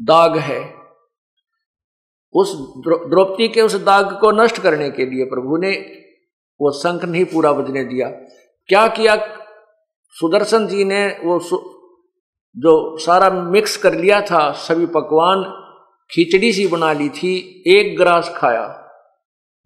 दाग 0.00 0.36
है। 0.36 0.74
उस 2.34 2.56
द्रौपदी 2.88 3.48
के 3.48 3.60
उस 3.60 3.84
दाग 3.84 4.20
को 4.20 4.30
नष्ट 4.30 4.62
करने 4.62 4.90
के 4.90 5.06
लिए 5.06 5.24
प्रभु 5.24 5.56
ने 5.56 5.72
वो 6.60 6.70
शंख 6.72 7.04
नहीं, 7.04 7.24
पूरा 7.24 7.52
बजने 7.52 7.84
दिया। 7.84 8.08
क्या 8.68 8.86
किया? 8.88 9.16
सुदर्शन 10.14 10.66
जी 10.66 10.84
ने 10.84 11.06
वो 11.24 11.38
जो 12.56 12.98
सारा 12.98 13.30
मिक्स 13.30 13.76
कर 13.76 13.94
लिया 13.94 14.20
था, 14.20 14.52
सभी 14.52 14.86
पकवान, 14.86 15.44
खिचड़ी 16.10 16.52
सी 16.52 16.66
बना 16.66 16.92
ली 16.92 17.08
थी, 17.08 17.62
एक 17.66 17.96
ग्रास 17.98 18.32
खाया। 18.36 18.84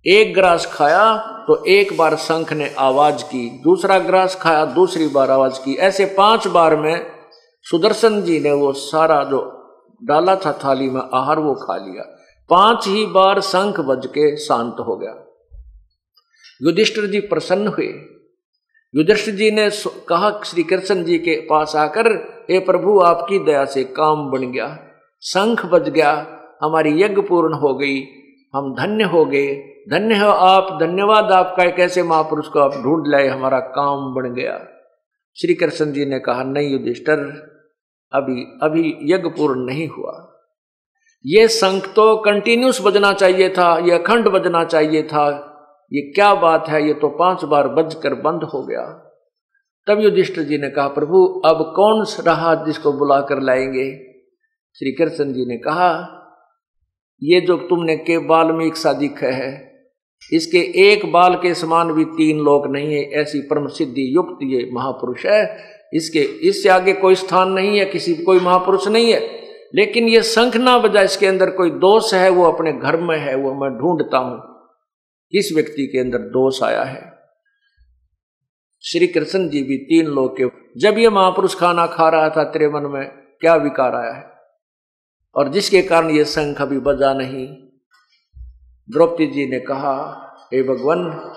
एक 0.07 0.35
ग्रास 0.35 0.67
खाया 0.67 1.17
तो 1.47 1.65
एक 1.65 1.97
बार 1.97 2.17
शंख 2.17 2.53
ने 2.53 2.75
आवाज़ 2.79 3.25
की, 3.25 3.49
दूसरा 3.51 3.99
ग्रास 3.99 4.37
खाया, 4.37 4.65
दूसरी 4.65 5.09
बार 5.09 5.31
आवाज़ 5.31 5.61
की। 5.65 5.75
ऐसे 5.75 6.05
पाँच 6.05 6.47
बार 6.47 6.77
में 6.77 7.07
सुदर्शन 7.63 8.23
जी 8.23 8.41
ने 8.41 8.53
वो 8.53 8.73
सारा 8.73 9.25
जो 9.25 9.41
डाला 10.05 10.37
था 10.37 10.53
थाली 10.65 10.91
में, 10.91 11.03
आहार 11.15 11.39
वो 11.39 11.55
खा 11.55 11.77
लिया। 11.77 12.03
पाँच 12.51 12.87
ही 12.87 13.07
बार 13.07 13.41
शंख 13.41 13.81
बज 13.81 14.07
के 14.07 14.37
शांत 14.37 14.77
हो 14.81 14.97
गया। 14.97 15.15
युधिष्ठिर 16.63 17.07
जी 17.07 17.21
प्रसन्न 17.21 17.67
हुए। 17.69 17.93
युधिष्ठिर 18.95 19.35
जी 19.35 19.51
ने 19.51 19.71
कहा, 20.09 20.41
श्री 20.45 20.63
कृष्ण 20.63 21.05
जी 21.05 21.19
के 21.19 21.41
पास 21.41 21.77
आकर, 21.77 22.07
हे 22.51 22.59
प्रभु, 22.59 23.01
आपकी 23.01 23.39
दया 23.39 23.65
से 23.65 23.85
काम 23.85 24.31
बन 24.31 24.53
गया। 24.53 24.79
शंख 25.23 25.67
बज 25.67 25.89
गया। 25.89 26.39
हमारी 26.63 27.03
यज्ञ 27.03 27.23
पूर्ण 27.23 27.55
हो 27.55 27.75
गई। 27.75 28.03
हम 28.55 28.75
धन्य 28.75 29.05
हो 29.05 29.25
गए। 29.25 29.55
धन्य 29.91 30.19
हो 30.19 30.29
आप। 30.29 30.79
धन्यवाद 30.81 31.33
आपका। 31.33 31.63
एक 31.63 31.79
ऐसे 31.79 32.03
महापुरुष 32.03 32.49
को 32.49 32.59
आप 32.59 32.73
ढूंढ 32.73 33.05
लाए? 33.07 33.29
हमारा 33.29 33.61
काम 33.61 34.15
बन 34.15 34.35
गया। 34.35 34.69
श्री 35.41 35.55
कृष्ण 35.55 35.93
जी 35.93 36.05
ने 36.05 36.19
कहा, 36.19 36.43
नहीं 36.43 36.71
युधिष्ठर, 36.71 37.19
अभी 38.13 38.45
अभी 38.63 38.99
यज्ञ 39.03 39.29
पूर्ण 39.29 39.61
नहीं 39.61 39.89
हुआ। 39.89 40.29
ये 41.27 41.49
शंख 41.49 41.93
तो 41.97 42.17
कंटिन्यूस 42.17 42.83
बजना 42.83 43.13
चाहिए 43.13 43.49
था। 43.49 43.79
यह 43.79 43.99
अखंड 43.99 44.29
बजना 44.29 44.65
चाहिए 44.65 45.03
था। 45.03 45.49
ये 45.93 46.13
क्या 46.13 46.35
बात 46.35 46.69
है? 46.69 46.87
ये 46.87 46.95
तो 46.95 47.09
पाँच 47.09 47.45
बार 47.45 47.69
बज 47.69 47.95
कर 47.95 48.15
बंद 48.15 48.43
हो 48.43 48.67
गया। 48.67 49.09
तब 49.87 50.01
युधिष्ठिर 50.01 50.45
जी 50.45 50.59
ने 50.59 50.71
कहा, 50.71 50.89
प्रभु, 50.89 51.43
अब 51.47 51.73
कौन 51.77 52.07
रहा 52.27 52.55
जिसको 52.55 52.93
बुलाकर 52.93 53.41
लाएँगे? 53.41 53.95
श्री 54.75 54.93
कृष्ण 54.93 55.33
जी 55.33 55.47
ने 55.47 55.57
कहा, 55.57 56.19
ये 57.23 57.41
जो 57.41 57.57
तुमने 57.57 57.97
के 57.97 58.19
बाल 58.19 58.53
में 58.53 58.67
एक 58.67 58.77
सादिक 58.77 59.19
है, 59.19 59.73
इसके 60.33 60.59
एक 60.59 61.13
बाल 61.13 61.35
के 61.35 61.55
समान 61.55 61.93
भी 61.93 62.05
तीन 62.05 62.39
लोग 62.39 62.67
नहीं 62.67 62.95
है। 62.95 63.03
ऐसी 63.03 63.41
परम 63.41 63.67
सिद्धि 63.67 64.17
युक्त 64.17 64.39
ये 64.43 64.71
महापुरुष 64.73 65.27
है। 65.27 65.59
इसके, 65.95 66.21
इससे 66.21 66.69
आगे 66.69 66.93
कोई 66.93 67.15
स्थान 67.15 67.51
नहीं 67.51 67.79
है, 67.79 67.85
किसी, 67.85 68.15
कोई 68.15 68.41
महापुरुष 68.41 68.89
नहीं 68.89 69.13
है। 69.13 69.21
लेकिन 69.75 70.09
ये 70.09 70.23
शंख 70.23 70.57
ना 70.57 70.79
बजा 70.79 71.01
इसके 71.01 71.27
अंदर 71.27 71.51
कोई 71.51 71.71
दोष 71.71 72.15
है, 72.15 72.31
वो 72.31 72.45
अपने 72.45 72.73
घर 72.73 72.97
में 72.97 73.19
है, 73.19 73.35
वो 73.35 73.55
मैं 73.55 73.79
ढूंढता 73.79 74.19
हूँ। 74.19 74.52
किस 75.33 75.53
व्यक्ति 75.53 75.87
के 75.87 75.99
अंदर 75.99 76.19
दोष 76.19 76.63
आया 76.63 76.83
है। 76.83 77.13
श्री 78.85 79.07
कृष्ण 79.07 79.49
जी 79.49 79.63
भी 79.63 79.77
तीन 79.77 80.07
लोग 80.07 80.37
के, 80.41 80.45
जब 80.81 80.99
ये 80.99 81.09
महापुरुष 81.09 81.55
खाना 81.55 81.87
खा 81.87 82.09
रहा 82.09 82.29
था 82.29 82.45
तेरे 82.45 82.69
मन 82.69 82.83
में, 82.83 83.09
क्या 83.41 83.55
विकार 83.55 83.95
आया 83.95 84.13
है? 84.13 84.33
और 85.35 85.49
जिसके 85.49 85.83
कारण 85.83 86.11
ये 86.11 86.25
शंख 86.25 86.63
अभी 86.63 86.79
बजा 86.79 87.15
नहीं? 87.15 87.47
द्रौपदी 88.91 89.27
जी 89.27 89.47
ने 89.47 89.61
कहा, 89.61 90.29
हे 90.55 90.63
भगवान, 90.63 91.31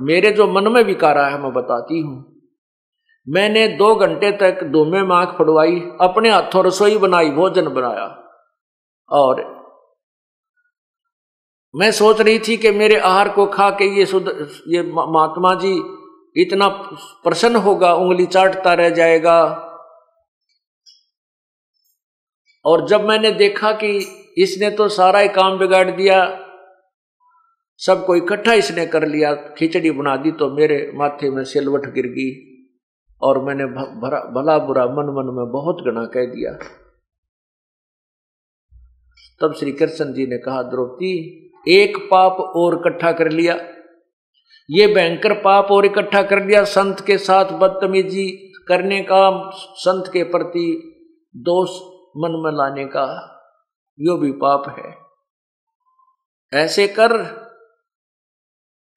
मेरे 0.00 0.32
जो 0.32 0.46
मन 0.46 0.72
में 0.72 0.82
विकार 0.82 1.18
आया 1.18 1.36
है, 1.36 1.42
मैं 1.42 1.52
बताती 1.52 2.00
हूँ। 2.00 2.42
मैंने 3.28 3.68
दो 3.68 3.94
घंटे 3.94 4.32
तक 4.32 4.64
धूमे 4.64 5.02
में 5.02 5.16
आँख 5.16 5.38
फड़वाई, 5.38 5.80
अपने 6.00 6.30
हाथों 6.30 6.64
रसोई 6.64 6.98
बनाई, 6.98 7.30
भोजन 7.30 7.68
बनाया, 7.68 8.28
और 9.10 9.55
मैं 11.76 11.90
सोच 11.92 12.20
रही 12.20 12.38
थी 12.38 12.56
कि 12.56 12.70
मेरे 12.70 12.96
आहार 12.98 13.28
को 13.28 13.46
खा 13.46 13.68
के 13.70 13.84
ये 13.98 14.06
शुद्ध 14.06 14.28
ये 14.68 14.82
महात्मा 14.82 15.54
जी 15.54 15.72
इतना 16.36 16.68
प्रसन्न 17.24 17.56
होगा, 17.56 17.92
उंगली 17.94 18.26
चाटता 18.26 18.72
रह 18.74 18.90
जाएगा। 18.90 19.38
और 22.64 22.86
जब 22.88 23.04
मैंने 23.04 23.30
देखा 23.34 23.72
कि 23.72 23.90
इसने 24.38 24.70
तो 24.70 24.88
सारा 24.88 25.18
ही 25.18 25.28
काम 25.28 25.58
बिगाड़ 25.58 25.90
दिया 25.90 26.18
सबको 27.80 28.16
इकट्ठा 28.16 28.52
इसने 28.54 28.86
कर 28.86 29.06
लिया, 29.08 29.34
खिचड़ी 29.34 29.90
बना 29.90 30.16
दी 30.16 30.32
तो 30.32 30.50
मेरे 30.50 30.78
माथे 30.94 31.30
में 31.30 31.42
सिलवट 31.44 31.86
गिर 31.94 32.06
गई 32.06 32.30
और 33.22 33.42
मैंने 33.44 33.64
भरा, 33.64 34.20
भला 34.32 34.58
बुरा 34.58 34.84
मन 34.86 35.12
मन 35.16 35.34
में 35.36 35.50
बहुत 35.52 35.82
गणा 35.86 36.04
कह 36.06 36.26
दिया। 36.26 36.52
तब 39.40 39.54
श्री 39.54 39.72
कृष्ण 39.72 40.12
जी 40.12 40.26
ने 40.26 40.38
कहा, 40.38 40.62
द्रौपदी 40.62 41.45
एक 41.68 42.08
पाप 42.10 42.32
और 42.32 42.74
इकट्ठा 42.74 43.12
कर 43.12 43.28
लिया। 43.28 43.54
ये 44.70 44.86
भयंकर 44.86 45.32
पाप 45.32 45.68
और 45.70 45.86
इकट्ठा 45.86 46.22
कर 46.22 46.46
लिया। 46.46 46.64
संत 46.64 47.00
के 47.00 47.18
साथ 47.18 47.44
बदतमीजी 47.44 48.52
करने 48.68 49.02
का, 49.02 49.50
संत 49.54 50.12
के 50.12 50.22
प्रति 50.22 50.92
दोष 51.36 51.70
मन 52.16 52.30
में 52.30 52.52
लाने 52.52 52.84
का, 52.84 53.32
यो 54.00 54.16
भी 54.16 54.32
पाप 54.32 54.64
है। 54.78 55.06
ऐसे 56.60 56.86
कर, 56.88 57.46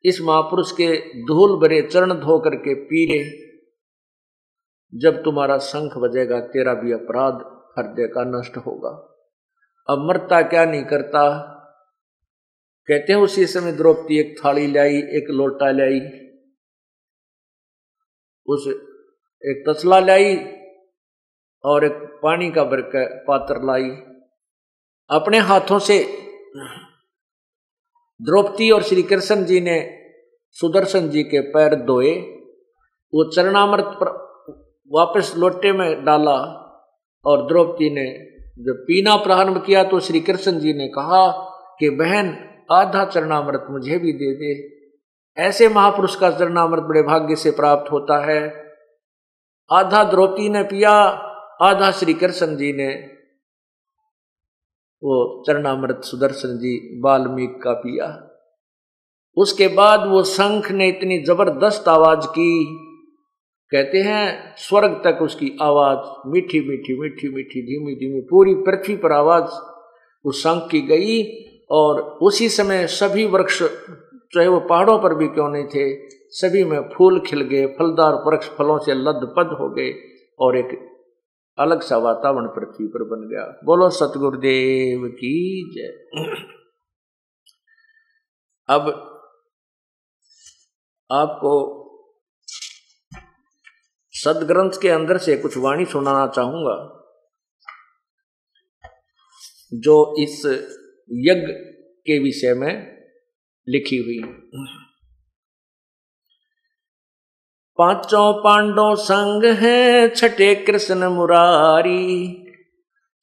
इस 0.05 0.21
महापुरुष 0.21 0.71
के 0.71 0.97
धूल 1.21 1.59
भरे 1.59 1.81
चरण 1.81 2.13
धो 2.13 2.39
करके 2.39 2.73
पीरे 2.73 3.49
जब 4.95 5.23
तुम्हारा 5.23 5.57
शंख 5.57 5.97
बजेगा, 5.97 6.39
तेरा 6.39 6.73
भी 6.73 6.91
अपराध 6.91 7.33
हृदय 7.77 8.07
का 8.07 8.23
नष्ट 8.23 8.57
होगा। 8.57 8.89
अब 9.89 10.07
मरता 10.07 10.41
क्या 10.41 10.65
नहीं 10.65 10.83
करता? 10.83 11.55
कहते 12.89 13.13
हैं 13.13 13.19
उसी 13.19 13.45
समय 13.47 13.71
द्रौपदी 13.71 14.19
एक 14.19 14.35
थाली 14.37 14.67
लाई, 14.67 14.97
एक 14.97 15.29
लोटा 15.29 15.69
लाई, 15.71 15.99
उस 18.47 18.67
एक 19.43 19.63
तसला 19.67 19.99
लाई 19.99 20.35
और 21.63 21.85
एक 21.85 21.93
पानी 22.23 22.49
का 22.51 22.63
बरक, 22.63 22.91
पात्र 23.27 23.61
लाई। 23.65 23.89
अपने 25.09 25.37
हाथों 25.39 25.79
से 25.79 25.99
द्रौपदी 28.19 28.71
और 28.71 28.83
श्री 28.83 29.03
कृष्ण 29.03 29.45
जी 29.45 29.59
ने 29.61 29.77
सुदर्शन 30.57 31.09
जी 31.09 31.23
के 31.23 31.41
पैर 31.51 31.75
धोए, 31.75 32.15
वो 33.13 33.29
चरणामृत 33.31 33.93
पर 34.01 34.11
वापस 34.91 35.33
लोटे 35.37 35.71
में 35.71 36.05
डाला 36.05 36.37
और 37.25 37.47
द्रौपदी 37.47 37.89
ने 37.89 38.05
जब 38.65 38.83
पीना 38.87 39.15
प्रारंभ 39.15 39.63
किया 39.65 39.83
तो 39.83 39.99
श्री 39.99 40.19
कृष्ण 40.19 40.59
जी 40.59 40.73
ने 40.73 40.87
कहा 40.87 41.25
कि 41.79 41.89
बहन 41.89 42.37
आधा 42.71 43.05
चरणामृत 43.05 43.65
मुझे 43.69 43.97
भी 43.97 44.13
दे 44.13 44.35
दे। 44.35 44.79
ऐसे 45.41 45.69
महापुरुष 45.69 46.15
का 46.15 46.31
चरणामृत 46.31 46.83
बड़े 46.83 47.01
भाग्य 47.01 47.35
से 47.35 47.51
प्राप्त 47.51 47.91
होता 47.91 48.25
है। 48.25 48.69
आधा 49.71 50.03
द्रौपदी 50.03 50.49
ने 50.49 50.63
पिया, 50.63 50.91
आधा 51.61 51.91
श्री 51.91 52.13
कृष्ण 52.13 52.57
जी 52.57 52.73
ने। 52.73 52.95
वो 55.03 55.43
चरणामृत 55.47 56.01
सुदर्शन 56.03 56.57
जी 56.57 57.01
वाल्मीकि 57.01 57.59
का 57.63 57.73
पिया। 57.73 58.25
उसके 59.37 59.67
बाद 59.67 60.07
वो 60.07 60.23
शंख 60.23 60.71
ने 60.71 60.87
इतनी 60.87 61.23
ज़बरदस्त 61.23 61.87
आवाज़ 61.87 62.27
की। 62.27 62.65
कहते 63.71 63.97
हैं, 63.97 64.55
स्वर्ग 64.57 65.01
तक 65.03 65.21
उसकी 65.21 65.57
आवाज़ 65.61 66.29
मीठी 66.29 66.59
मीठी 66.59 66.99
मीठी 66.99 67.29
मीठी 67.35 67.61
धीमी 67.61 67.95
धीमी 67.95 68.21
पूरी 68.21 68.53
पृथ्वी 68.53 68.95
पर 68.95 69.11
आवाज़ 69.11 69.79
उस 70.25 70.43
शंख 70.43 70.71
की 70.71 70.81
गई। 70.81 71.48
और 71.69 72.01
उसी 72.21 72.49
समय 72.49 72.85
सभी 72.87 73.25
वृक्ष, 73.25 73.61
चाहे 74.33 74.47
वो 74.47 74.59
पहाड़ों 74.59 74.97
पर 74.99 75.13
भी 75.15 75.27
क्यों 75.27 75.47
नहीं 75.49 75.65
थे, 75.65 75.83
सभी 76.31 76.63
में 76.63 76.79
फूल 76.89 77.19
खिल 77.19 77.41
गए, 77.41 77.65
फलदार 77.73 78.13
वृक्ष 78.25 78.49
फलों 78.49 78.77
से 78.79 78.93
लदपद 78.93 79.55
हो 79.59 79.69
गए 79.69 79.91
और 80.39 80.57
एक 80.57 80.77
अलग 81.57 81.81
सा 81.81 81.97
वातावरण 81.97 82.47
पृथ्वी 82.47 82.87
पर 82.87 83.03
बन 83.05 83.27
गया। 83.27 83.43
बोलो, 83.65 83.89
सतगुरुदेव 83.89 85.07
की 85.09 85.33
जय। 85.75 85.89
अब 88.69 88.87
आपको 91.09 91.55
सदग्रंथ 94.13 94.81
के 94.81 94.89
अंदर 94.89 95.17
से 95.17 95.37
कुछ 95.37 95.57
वाणी 95.57 95.85
सुनाना 95.85 96.27
चाहूँगा, 96.27 96.75
जो 99.71 99.95
इस 100.19 100.41
यज्ञ 101.11 101.53
के 102.05 102.19
विषय 102.19 102.53
में 102.53 102.97
लिखी 103.69 103.97
हुई 103.97 104.45
पाँचों 107.77 108.43
पांडव 108.43 108.95
संग 108.95 109.45
हैं, 109.45 110.09
छठे 110.09 110.55
कृष्ण 110.55 111.03
मुरारी। 111.03 112.33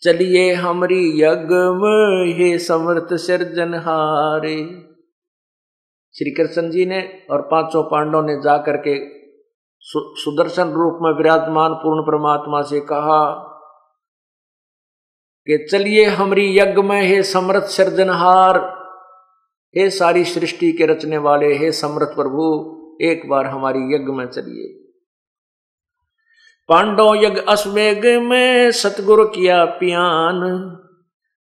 चलिए 0.02 0.52
हमारी 0.52 1.22
यज्ञ 1.22 1.54
में 1.54 2.34
हे 2.34 2.58
समर्थ 2.58 3.12
हारे। 3.74 4.56
श्री 6.18 6.30
कृष्ण 6.30 6.70
जी 6.70 6.86
ने 6.86 7.26
और 7.30 7.42
पाँचों 7.42 7.82
पांडवों 7.82 8.22
ने 8.22 8.34
जाकर 8.34 8.76
के 8.76 9.26
सुदर्शन 9.80 10.68
रूप 10.68 10.98
में 11.02 11.12
विराजमान 11.12 11.74
पूर्ण 11.74 12.02
परमात्मा 12.02 12.62
से 12.62 12.80
कहा 12.80 13.52
कि 15.50 15.68
चलिए 15.70 16.04
हमारी 16.04 16.58
यज्ञ 16.58 16.82
में 16.82 17.02
हे 17.02 17.22
समृत 17.22 17.62
सृजनहार, 17.62 18.58
हे 19.76 19.90
सारी 19.90 20.24
सृष्टि 20.24 20.72
के 20.72 20.86
रचने 20.86 21.18
वाले, 21.18 21.58
हे 21.58 21.72
समृत 21.72 22.08
प्रभु, 22.08 22.72
एक 23.02 23.28
बार 23.28 23.46
हमारी 23.46 23.94
यज्ञ 23.94 24.12
में 24.12 24.26
चलिए। 24.26 24.92
पांडव 26.68 27.14
यज्ञ 27.14 27.40
अश्वेग 27.48 28.22
में 28.22 28.70
सतगुरु 28.70 29.24
किया 29.24 29.64
पियान, 29.64 30.40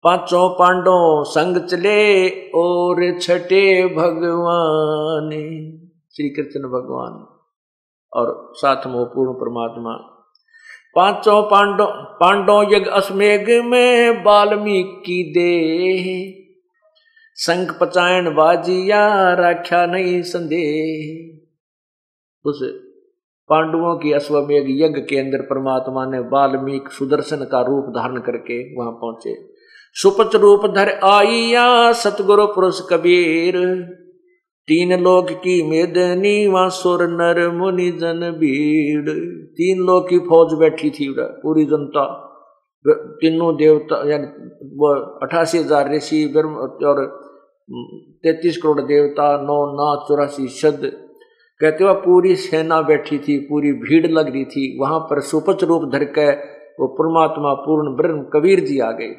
पाँचों 0.04 0.50
पांडव 0.50 1.24
संग 1.32 1.58
चले 1.58 2.30
और 2.50 3.20
छठे 3.20 3.96
भगवान। 3.96 5.30
श्री 6.16 6.30
कृष्ण 6.30 6.60
भगवान, 6.60 7.40
और 8.14 8.52
साथ 8.56 8.88
में 8.88 9.06
पूर्ण 9.06 9.34
परमात्मा 9.34 10.17
पाँचों 10.98 11.42
पांडव 11.44 11.86
पांडो 12.20 12.62
यज्ञ 12.64 12.90
अश्मेघ 12.90 13.66
में 13.66 14.24
वाल्मीकि 14.24 15.34
दे। 15.38 15.52
संख 17.36 17.78
पचायन 17.82 18.34
बाजिया 18.36 19.34
राख्या 19.34 19.86
नहीं 19.86 20.22
संदेह। 20.22 21.42
उस 22.46 22.62
पांडवों 23.50 23.98
की 23.98 24.12
अश्वमेघ 24.12 24.64
यज्ञ 24.70 25.02
के 25.02 25.18
अंदर 25.18 25.42
परमात्मा 25.42 26.06
ने 26.06 26.20
वाल्मीकि 26.20 26.96
सुदर्शन 26.96 27.38
का 27.38 27.62
रूप 27.62 27.86
धारण 27.86 28.18
करके 28.18 28.58
वहाँ 28.76 28.92
पहुँचे। 28.92 29.36
सुपच 29.94 30.36
रूप 30.36 30.66
धर 30.66 30.90
आइया 31.04 31.92
सतगुरु 31.92 32.48
पुरुष 32.48 32.82
कबीर। 32.90 33.56
तीन 34.68 34.94
लोक 35.02 35.30
की 35.44 35.62
मेदनी 35.64 36.36
सुर 36.74 37.04
नर 37.10 37.40
मुनि 37.52 37.90
जन 38.00 38.32
भीड़ 38.40 39.10
तीन 39.58 39.86
लोक 39.86 40.08
की 40.10 40.20
फौज 40.22 40.54
बैठी 40.60 40.90
थी 40.90 41.08
पूरी 41.20 41.66
जनता। 41.66 42.04
तीनों 43.22 43.56
देवता, 43.58 43.98
यानी 44.10 44.28
वो 44.76 44.90
अठासी 45.24 45.58
हज़ार 45.58 45.94
ऋषि 45.94 46.24
और 46.86 47.00
तैतीस 48.24 48.58
करोड़ 48.58 48.82
देवता, 48.82 49.26
नौ 49.40 49.58
नाथ, 49.72 50.06
चौरासी 50.08 50.48
शब्द 50.52 50.86
कहते 51.62 51.84
हुआ 51.84 51.94
पूरी 52.02 52.36
सेना 52.38 52.82
बैठी 52.84 53.18
थी, 53.20 53.38
पूरी 53.40 53.72
भीड़ 53.80 54.08
लग 54.08 54.28
रही 54.28 54.46
थी। 54.48 54.78
वहाँ 54.82 55.00
पर 55.02 55.22
सुपच 55.24 55.64
रूप 55.64 55.90
धर 55.94 56.04
के 56.18 56.30
वो 56.80 56.88
परमात्मा 56.96 57.54
पूर्ण 57.62 57.96
ब्रह्म 57.98 58.24
कबीर 58.34 58.60
जी 58.66 58.80
आ 58.82 58.92
गए। 58.92 59.14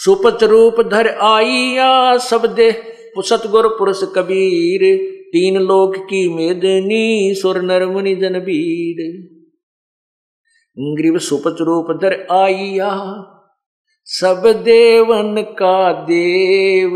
सुपच 0.00 0.44
रूप 0.46 0.80
धर 0.90 1.08
आइया, 1.08 2.16
सब 2.18 2.54
दे 2.54 2.70
सतगुर 3.22 3.68
पुरुष 3.68 4.02
कबीर, 4.16 4.82
तीन 5.32 5.56
लोक 5.58 5.96
की 5.96 6.28
मेदनी 6.28 7.34
सुर 7.34 7.60
नर 7.62 7.86
मुनि 7.86 8.14
जन 8.14 8.36
वीर 8.36 9.02
ग्रीव 10.76 11.18
सुपच 11.18 11.60
रूप 11.60 11.86
दर 12.02 12.14
आइया 12.32 12.90
सब 14.08 14.42
देवन 14.64 15.42
का 15.42 15.92
देव। 16.04 16.94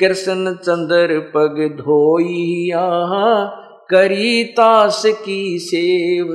कृष्ण 0.00 0.54
चंद्र 0.54 1.18
पग 1.34 1.56
धोइया 1.78 2.86
करी 3.90 4.44
तास 4.44 5.02
की 5.06 5.58
सेव। 5.58 6.28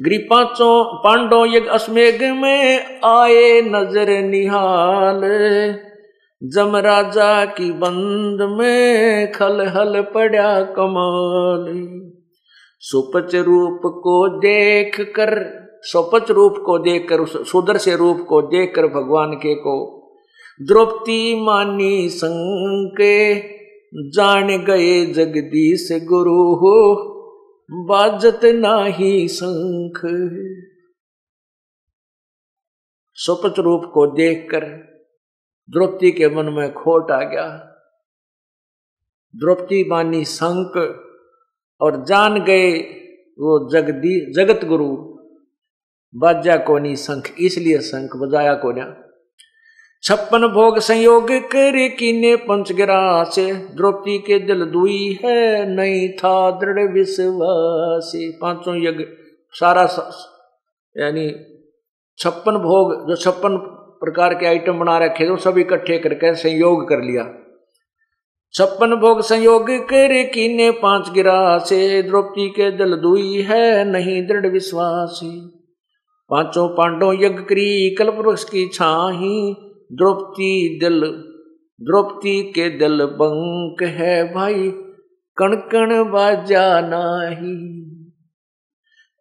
ग्रीपाचो 0.00 0.70
पांडो 1.04 1.44
यज्ञ 1.46 1.68
अश्मेघ 1.68 2.22
में 2.22 3.00
आए 3.04 3.60
नज़र 3.62 4.10
निहाल। 4.22 5.20
जम 6.42 6.76
राजा 6.76 7.44
की 7.44 7.72
बंद 7.72 8.42
में 8.42 9.32
खल 9.32 9.60
हल 9.66 10.00
पड़ा 10.02 10.62
कमाल। 10.62 11.66
सुपच 12.80 13.34
रूप 13.34 13.80
को 13.84 14.38
देख 14.38 15.00
कर 15.00 15.30
सुपच 15.82 16.30
रूप 16.30 16.54
को 16.66 16.78
देख 16.78 17.06
कर 17.08 17.44
सुदर 17.44 17.76
से 17.76 17.96
रूप 17.96 18.26
को 18.28 18.42
देख 18.42 18.72
कर 18.76 18.86
भगवान 18.86 19.32
के 19.32 19.54
को 19.54 19.76
द्रौपदी 20.62 21.44
मानी 21.44 22.08
संके, 22.08 23.34
जान 24.10 24.46
गए 24.46 25.06
जगदीश 25.06 25.88
गुरु 25.92 26.54
हो, 26.54 26.76
बाजत 27.70 28.40
नाही 28.44 29.28
शंख। 29.28 30.00
सुपच 33.14 33.58
रूप 33.58 33.90
को 33.94 34.06
देखकर 34.06 34.95
द्रौपदी 35.68 36.10
के 36.10 36.28
मन 36.28 36.52
में 36.52 36.72
खोट 36.72 37.10
आ 37.10 37.22
गया। 37.22 37.46
द्रौपदी 39.34 39.82
बानी 39.84 40.24
शंख 40.24 40.76
और 41.80 42.04
जान 42.04 42.44
गए 42.44 42.72
वो 43.38 43.58
जगदी, 43.72 44.32
जगत 44.32 44.64
गुरु। 44.64 44.88
बाजा 46.14 46.56
को 46.56 46.78
नहीं 46.78 46.94
शंख, 46.96 47.34
इसलिए 47.38 47.78
शंख 47.80 48.16
बजाया 48.16 48.54
को 48.54 48.72
छप्पन 50.02 50.46
भोग 50.48 50.78
संयोग 50.78 51.30
कर 51.30 51.76
कीने 51.88 52.34
पंचगिरा 52.36 53.24
से 53.24 53.52
द्रौपदी 53.52 54.18
के 54.18 54.38
दिल 54.38 54.64
दुई 54.64 55.18
है, 55.24 55.66
नहीं 55.66 56.08
था 56.08 56.50
दृढ़ 56.50 56.92
विश्वास। 56.92 58.12
पाँचों 58.40 58.76
यज्ञ, 58.76 59.04
सारा 59.52 59.86
यानी 60.96 61.28
छप्पन 62.18 62.58
भोग, 62.58 63.08
जो 63.08 63.16
छप्पन 63.16 63.56
प्रकार 64.00 64.34
के 64.34 64.46
आइटम 64.46 64.78
बना 64.78 64.98
रखे 64.98 65.26
थे 65.26 65.36
सब 65.36 65.58
इकट्ठे 65.58 65.98
करके 65.98 66.34
संयोग 66.34 66.88
कर 66.88 67.02
लिया। 67.02 67.24
छप्पन 68.54 68.94
भोग 68.94 69.20
संयोग 69.20 69.70
कर 69.70 70.22
कीने 70.34 70.70
पाँच 70.70 71.10
गिरा 71.10 71.58
से 71.58 72.02
द्रौपदी 72.02 72.48
के 72.48 72.70
दिल 72.70 72.96
दुई 72.96 73.42
है, 73.42 73.84
नहीं 73.84 74.26
दृढ़ 74.26 74.46
विश्वास। 74.46 75.20
पाँचों 76.30 76.68
पांडव 76.68 77.12
यज्ञ 77.12 77.42
करी, 77.42 77.94
कल्प 77.94 78.14
वृक्ष 78.14 78.44
की 78.44 78.68
छाही, 78.68 79.56
द्रौपदी 79.92 80.78
दिल, 80.78 81.00
द्रौपदी 81.80 82.42
के 82.42 82.68
दिल 82.70 83.04
बंक 83.04 83.82
है 83.82 84.34
भाई 84.34 84.70
कण 85.36 85.54
कण 85.72 86.10
बाजा 86.10 86.80
नाही। 86.80 87.82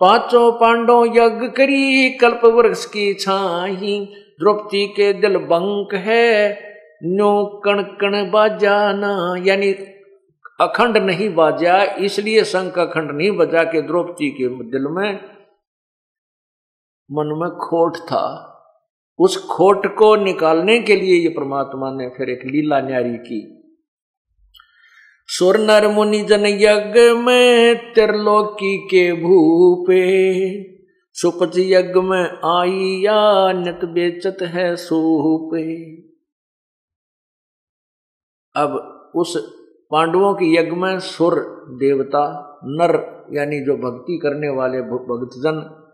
पाँचों 0.01 0.51
पांडव 0.51 1.05
यज्ञ 1.05 1.47
करी, 1.47 2.09
कल्प 2.09 2.45
वृक्ष 2.45 2.85
की 2.85 3.13
छाही 3.13 3.99
द्रौपदी 4.39 4.85
के 4.87 5.11
दिल 5.13 5.37
बंक 5.47 5.93
है। 5.95 6.49
नो 7.03 7.31
कण 7.65 7.81
कण 8.01 8.31
बाजाना 8.31 9.13
यानी 9.45 9.71
अखंड 10.61 10.97
नहीं 10.97 11.29
बाजा, 11.35 11.83
इसलिए 11.83 12.43
शंख 12.43 12.77
अखंड 12.79 13.11
नहीं 13.11 13.31
बजा 13.31 13.63
के 13.63 13.81
द्रौपदी 13.81 14.29
के 14.31 14.47
दिल 14.71 14.87
में, 14.91 15.13
मन 17.09 17.33
में 17.39 17.49
खोट 17.59 17.97
था। 17.97 18.51
उस 19.19 19.37
खोट 19.47 19.85
को 19.95 20.15
निकालने 20.15 20.79
के 20.79 20.95
लिए 20.95 21.15
ये 21.15 21.29
परमात्मा 21.29 21.91
ने 21.91 22.07
फिर 22.09 22.29
एक 22.29 22.45
लीला 22.45 22.79
न्यारी 22.79 23.17
की। 23.17 23.41
सुर 25.29 25.57
नर 25.59 25.87
मुनि 25.87 26.21
जन 26.21 26.45
यज्ञ 26.45 27.01
में 27.17 27.93
त्रिलोकी 27.93 28.77
के 28.87 29.11
भूपे 29.13 30.03
सुपच 31.15 31.53
यज्ञ 31.57 31.99
में 31.99 32.29
आई 32.61 33.01
या 33.01 33.51
नित 33.51 33.85
बेचत 33.85 34.37
है 34.41 34.75
सूपे 34.75 35.95
अब 38.55 38.77
उस 39.15 39.37
पांडवों 39.91 40.33
की 40.33 40.55
यज्ञ 40.55 40.71
में 40.71 40.99
सुर 40.99 41.35
देवता, 41.69 42.23
नर, 42.63 43.25
यानी 43.33 43.59
जो 43.59 43.77
भक्ति 43.77 44.19
करने 44.23 44.49
वाले 44.49 44.81
भक्तजन 44.81 45.85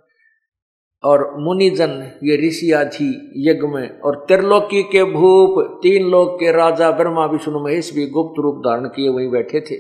और 1.04 1.38
मुनिजन, 1.40 2.20
ये 2.24 2.48
ऋषिया 2.48 2.86
थी 2.86 3.32
यज्ञ 3.50 3.68
में 3.68 4.00
और 4.00 4.26
त्रिलोकी 4.28 4.84
के 4.84 5.04
भूप, 5.04 5.80
तीन 5.84 6.10
लोक 6.10 6.40
के 6.40 6.52
राजा 6.52 6.92
ब्रह्मा 6.92 7.26
विष्णु 7.26 7.60
महेश 7.60 7.94
भी 7.94 8.08
गुप्त 8.08 8.40
रूप 8.40 8.56
धारण 8.56 8.88
किए 8.88 9.10
वहीं 9.10 9.30
बैठे 9.30 9.62
थे। 9.62 9.80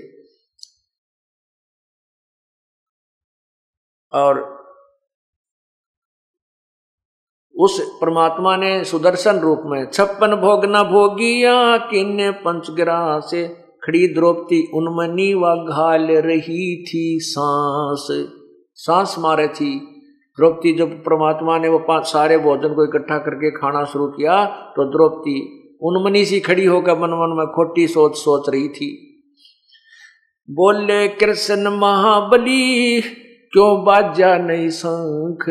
और 4.13 4.60
उस 7.61 7.79
परमात्मा 8.01 8.55
ने 8.57 8.83
सुदर्शन 8.83 9.39
रूप 9.39 9.61
में 9.65 9.85
छप्पन 9.91 10.35
भोग 10.35 10.65
न 10.65 10.83
भोगिया, 10.83 11.77
किन्ने 11.77 12.31
पंचग्रा 12.31 13.19
से 13.19 13.47
खड़ी 13.83 14.07
द्रौपदी 14.07 14.61
उन्मनी 14.73 15.33
व 15.33 15.55
घाल 15.69 16.07
रही 16.21 16.83
थी 16.83 17.19
सांस। 17.21 18.07
सांस 18.75 19.15
मारे 19.19 19.47
थी। 19.47 19.75
द्रौपदी 20.37 20.73
जब 20.73 20.91
परमात्मा 20.99 21.57
ने 21.57 21.67
वो 21.67 21.79
पाँच 21.79 22.05
सारे 22.05 22.37
भोजन 22.37 22.73
को 22.73 22.83
इकट्ठा 22.83 23.17
करके 23.17 23.51
खाना 23.51 23.83
शुरू 23.83 24.07
किया 24.07 24.45
तो 24.75 24.83
द्रौपदी 24.91 25.39
उन्मनी 25.83 26.25
सी 26.25 26.39
खड़ी 26.39 26.65
होकर 26.65 26.95
मन 26.95 27.13
मन 27.13 27.35
में 27.37 27.47
खोटी 27.47 27.87
सोच 27.87 28.15
सोच 28.15 28.49
रही 28.49 28.67
थी। 28.69 28.89
बोले, 30.49 31.07
कृष्ण 31.07 31.69
महाबली, 31.77 33.01
क्यों 33.53 33.83
बाजा 33.83 34.35
नहीं 34.37 34.69
शंख? 34.69 35.45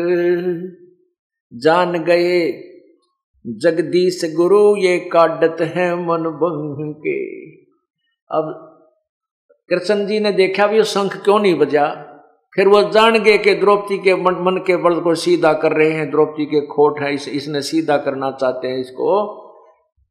जान 1.53 2.03
गए। 2.03 2.51
जगदीश 3.47 4.21
गुरु 4.35 4.77
ये 4.77 4.97
काटत 4.99 5.61
है 5.61 5.95
मन 5.95 6.23
बंग 6.23 6.95
के। 6.95 7.51
अब 8.37 8.67
कृष्ण 9.69 10.05
जी 10.05 10.19
ने 10.19 10.31
देखा 10.31 10.67
भी 10.67 10.83
शंख 10.83 11.23
क्यों 11.23 11.39
नहीं 11.39 11.55
बजा? 11.55 11.87
फिर 12.55 12.67
वो 12.67 12.81
जान 12.83 13.19
गए 13.19 13.37
कि 13.37 13.53
द्रौपदी 13.53 13.97
के 13.97 14.15
मन 14.15 14.33
मन 14.33 14.63
के 14.67 14.75
बल 14.75 14.99
को 14.99 15.15
सीधा 15.15 15.53
कर 15.53 15.71
रहे 15.71 15.91
हैं। 15.91 16.11
द्रौपदी 16.11 16.45
के 16.45 16.61
खोट 16.61 16.99
है 16.99 17.13
इस, 17.13 17.27
इसने 17.27 17.61
सीधा 17.61 17.97
करना 17.97 18.31
चाहते 18.31 18.67
हैं 18.67 18.79
इसको 18.79 19.41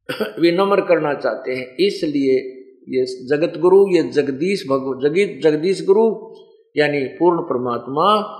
विनम्र 0.41 0.81
करना 0.81 1.13
चाहते 1.13 1.55
हैं। 1.55 1.75
इसलिए 1.75 2.57
ये 2.89 3.27
जगत 3.27 3.59
गुरु 3.59 3.95
ये 3.95 4.03
जगदीश 4.03 4.63
भगव 4.69 5.09
जगीत 5.09 5.41
जगदीश 5.43 5.85
गुरु 5.85 6.35
यानी 6.77 7.05
पूर्ण 7.05 7.41
परमात्मा 7.41 8.37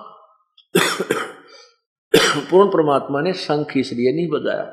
पूर्ण 2.40 2.70
परमात्मा 2.70 3.22
ने 3.22 3.34
शंख 3.34 3.78
इसलिए 3.78 4.14
नहीं 4.16 4.28
बजाया। 4.28 4.64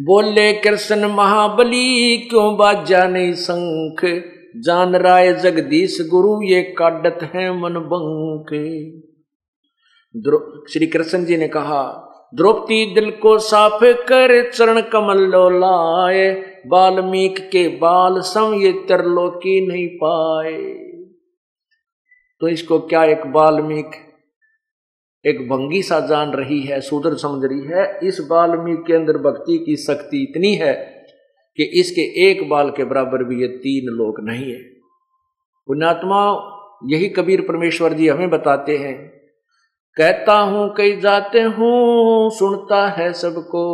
बोले, 0.00 0.52
कृष्ण 0.52 1.08
महाबली, 1.08 2.16
क्यों 2.16 2.56
बाजा 2.56 3.06
नहीं 3.08 3.32
शंख? 3.34 4.04
जान 4.56 4.96
राय 4.96 5.32
जगदीश 5.34 5.98
गुरु, 6.10 6.42
ये 6.42 6.62
काडत 6.62 7.18
है 7.34 7.60
मन 7.60 7.74
बंके 7.74 8.90
श्री 10.72 10.86
कृष्ण 10.86 11.24
जी 11.24 11.36
ने 11.36 11.48
कहा, 11.48 12.04
द्रौपदी 12.34 12.94
दिल 12.94 13.10
को 13.10 13.38
साफ़ 13.38 13.84
कर 13.84 14.50
चरण 14.50 14.80
कमल 14.80 15.18
लो 15.18 15.48
लाए 15.50 16.30
बाल्मीक 16.66 17.38
के 17.38 17.68
बाल 17.68 18.20
सम 18.20 18.54
ये 18.54 18.72
तरलोकी 18.72 19.66
नहीं 19.66 19.88
पाए। 19.88 20.74
तो 22.40 22.48
इसको 22.48 22.78
क्या 22.78 23.04
एक 23.04 23.26
बाल्मीक 23.26 24.07
एक 25.24 25.40
भंगी 25.48 25.82
सा 25.82 25.98
जान 26.06 26.30
रही 26.32 26.60
है 26.60 26.80
सुदर 26.80 27.14
समझ 27.16 27.44
रही 27.44 27.64
है, 27.66 27.98
इस 28.02 28.20
बाल्मीक 28.30 28.84
के 28.86 28.94
अंदर 28.94 29.18
भक्ति 29.22 29.58
की 29.58 29.76
शक्ति 29.78 30.22
इतनी 30.22 30.54
है 30.56 30.74
कि 31.58 31.64
इसके 31.80 32.02
एक 32.22 32.48
बाल 32.48 32.70
के 32.70 32.84
बराबर 32.84 33.24
भी 33.24 33.40
ये 33.42 33.48
तीन 33.58 33.88
लोग 33.94 34.20
नहीं 34.22 34.50
है। 34.52 34.62
पुण्यात्मा 35.68 36.20
यही 36.84 37.08
कबीर 37.08 37.40
परमेश्वर 37.40 37.92
जी 37.92 38.08
हमें 38.08 38.30
बताते 38.30 38.76
हैं, 38.78 38.96
कहता 39.96 40.38
हूँ 40.40 40.68
कई 40.76 40.96
जाते 41.00 41.40
हूँ, 41.40 42.30
सुनता 42.30 42.86
है 42.90 43.12
सबको 43.14 43.64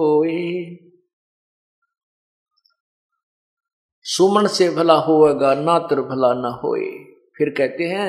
सुमन 4.07 4.47
से 4.47 4.69
भला 4.71 4.95
होगा 5.03 5.55
ना 5.57 5.79
तर 5.81 6.01
भला 6.03 6.33
ना 6.35 6.49
होए। 6.65 6.89
फिर 7.37 7.49
कहते 7.51 7.85
हैं 7.85 8.09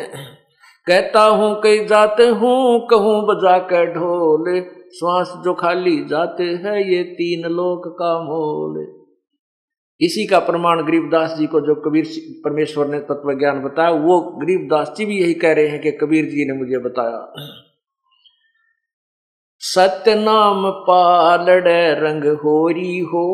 कहता 0.88 1.22
हूँ 1.24 1.62
कई 1.62 1.86
जाते 1.86 2.24
हूँ, 2.24 2.88
कहूँ 2.88 3.22
बजा 3.26 3.58
कर 3.60 3.86
ढोल। 3.86 4.62
श्वास 4.94 5.34
जो 5.44 5.54
खाली 5.54 6.06
जाते 6.06 6.44
हैं, 6.44 6.78
ये 6.78 7.04
तीन 7.04 7.50
लोक 7.50 7.88
का 7.88 8.20
मोल। 8.24 8.86
इसी 10.02 10.26
का 10.28 10.40
प्रमाण 10.40 10.82
गरीबदास 10.82 11.36
जी 11.38 11.48
को 11.48 11.62
जो 11.62 11.76
कबीर 11.76 12.06
परमेश्वर 12.46 12.88
ने 12.88 13.00
तत्व 13.00 13.34
ज्ञान 13.34 13.62
बताया, 13.62 13.90
वो 13.90 14.20
गरीबदास 14.22 14.94
जी 14.98 15.06
भी 15.06 15.20
यही 15.22 15.34
कह 15.34 15.54
रहे 15.54 15.68
हैं 15.68 15.82
कि 15.82 15.92
कबीर 15.92 16.26
जी 16.26 16.46
ने 16.46 16.58
मुझे 16.58 16.78
बताया। 16.78 17.34
सत्य 19.60 20.16
नाम 20.16 20.70
पालड़ 20.72 21.68
रंग 22.00 22.26
होरी 22.26 23.00
हो, 23.00 23.28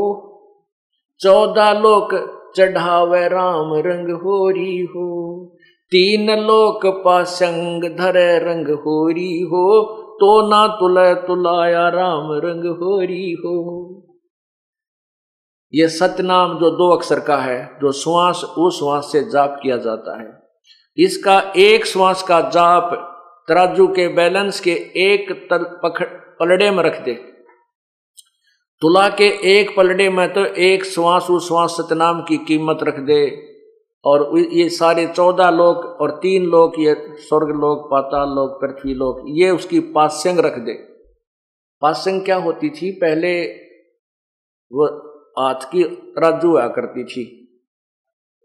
चौदह 1.19 1.71
लोक 1.71 2.13
चढ़ावे 2.55 3.27
राम 3.27 3.73
रंग 3.73 4.09
होरी 4.15 4.79
हो। 4.85 5.07
तीन 5.91 6.29
लोक 6.39 6.85
पासंग 7.05 7.83
धरे 7.83 8.37
रंग 8.39 8.67
होरी 8.77 9.39
हो 9.41 9.67
तो 10.15 10.49
ना 10.49 10.67
तुले 10.67 11.13
तुलाया 11.15 11.87
राम 11.89 12.31
रंग 12.45 12.65
होरी 12.77 13.31
हो। 13.31 13.57
यह 15.73 15.87
सतनाम 15.87 16.53
जो 16.59 16.69
दो 16.69 16.89
अक्षर 16.97 17.19
का 17.19 17.37
है, 17.37 17.79
जो 17.81 17.91
श्वास 17.91 18.43
उस 18.57 18.79
श्वास 18.79 19.09
से 19.11 19.23
जाप 19.23 19.59
किया 19.63 19.77
जाता 19.77 20.21
है। 20.21 20.29
इसका 20.97 21.53
एक 21.57 21.85
श्वास 21.85 22.23
का 22.23 22.41
जाप 22.49 22.93
तराजू 23.49 23.87
के 23.87 24.07
बैलेंस 24.07 24.59
के 24.59 24.71
एक 25.03 25.31
तल 25.49 25.63
पकड़ 25.83 26.07
पलड़े 26.39 26.71
में 26.71 26.83
रख 26.83 27.01
दे। 27.05 27.13
तुला 28.81 29.07
के 29.09 29.27
एक 29.51 29.75
पलड़े 29.77 30.09
में 30.09 30.27
तो 30.33 30.45
एक 30.45 30.85
श्वास 30.85 31.27
उस 31.29 31.47
श्वास 31.47 31.71
सतनाम 31.71 32.21
की 32.21 32.37
कीमत 32.37 32.79
रख 32.83 32.99
दे। 32.99 33.50
और 34.05 34.39
ये 34.39 34.69
सारे 34.69 35.07
चौदह 35.07 35.49
लोग 35.49 35.77
और 35.77 36.11
तीन 36.11 36.45
लोग 36.45 36.73
ये 36.79 36.95
स्वर्ग 36.99 37.47
लोग 37.47 37.85
पाताल 37.85 38.29
लोग 38.29 38.61
पृथ्वी 38.61 38.93
लोग 38.93 39.25
ये 39.27 39.49
उसकी 39.49 39.79
पास्यंग 39.79 40.39
रख 40.39 40.57
दे। 40.57 40.73
पास्यंग 41.81 42.25
क्या 42.25 42.37
होती 42.37 42.69
थी? 42.69 42.91
पहले 42.91 43.45
वो 44.71 44.87
हाथ 45.41 45.55
की 45.55 45.83
राजू 46.17 46.47
हुआ 46.47 46.67
करती 46.67 47.03
थी। 47.03 47.37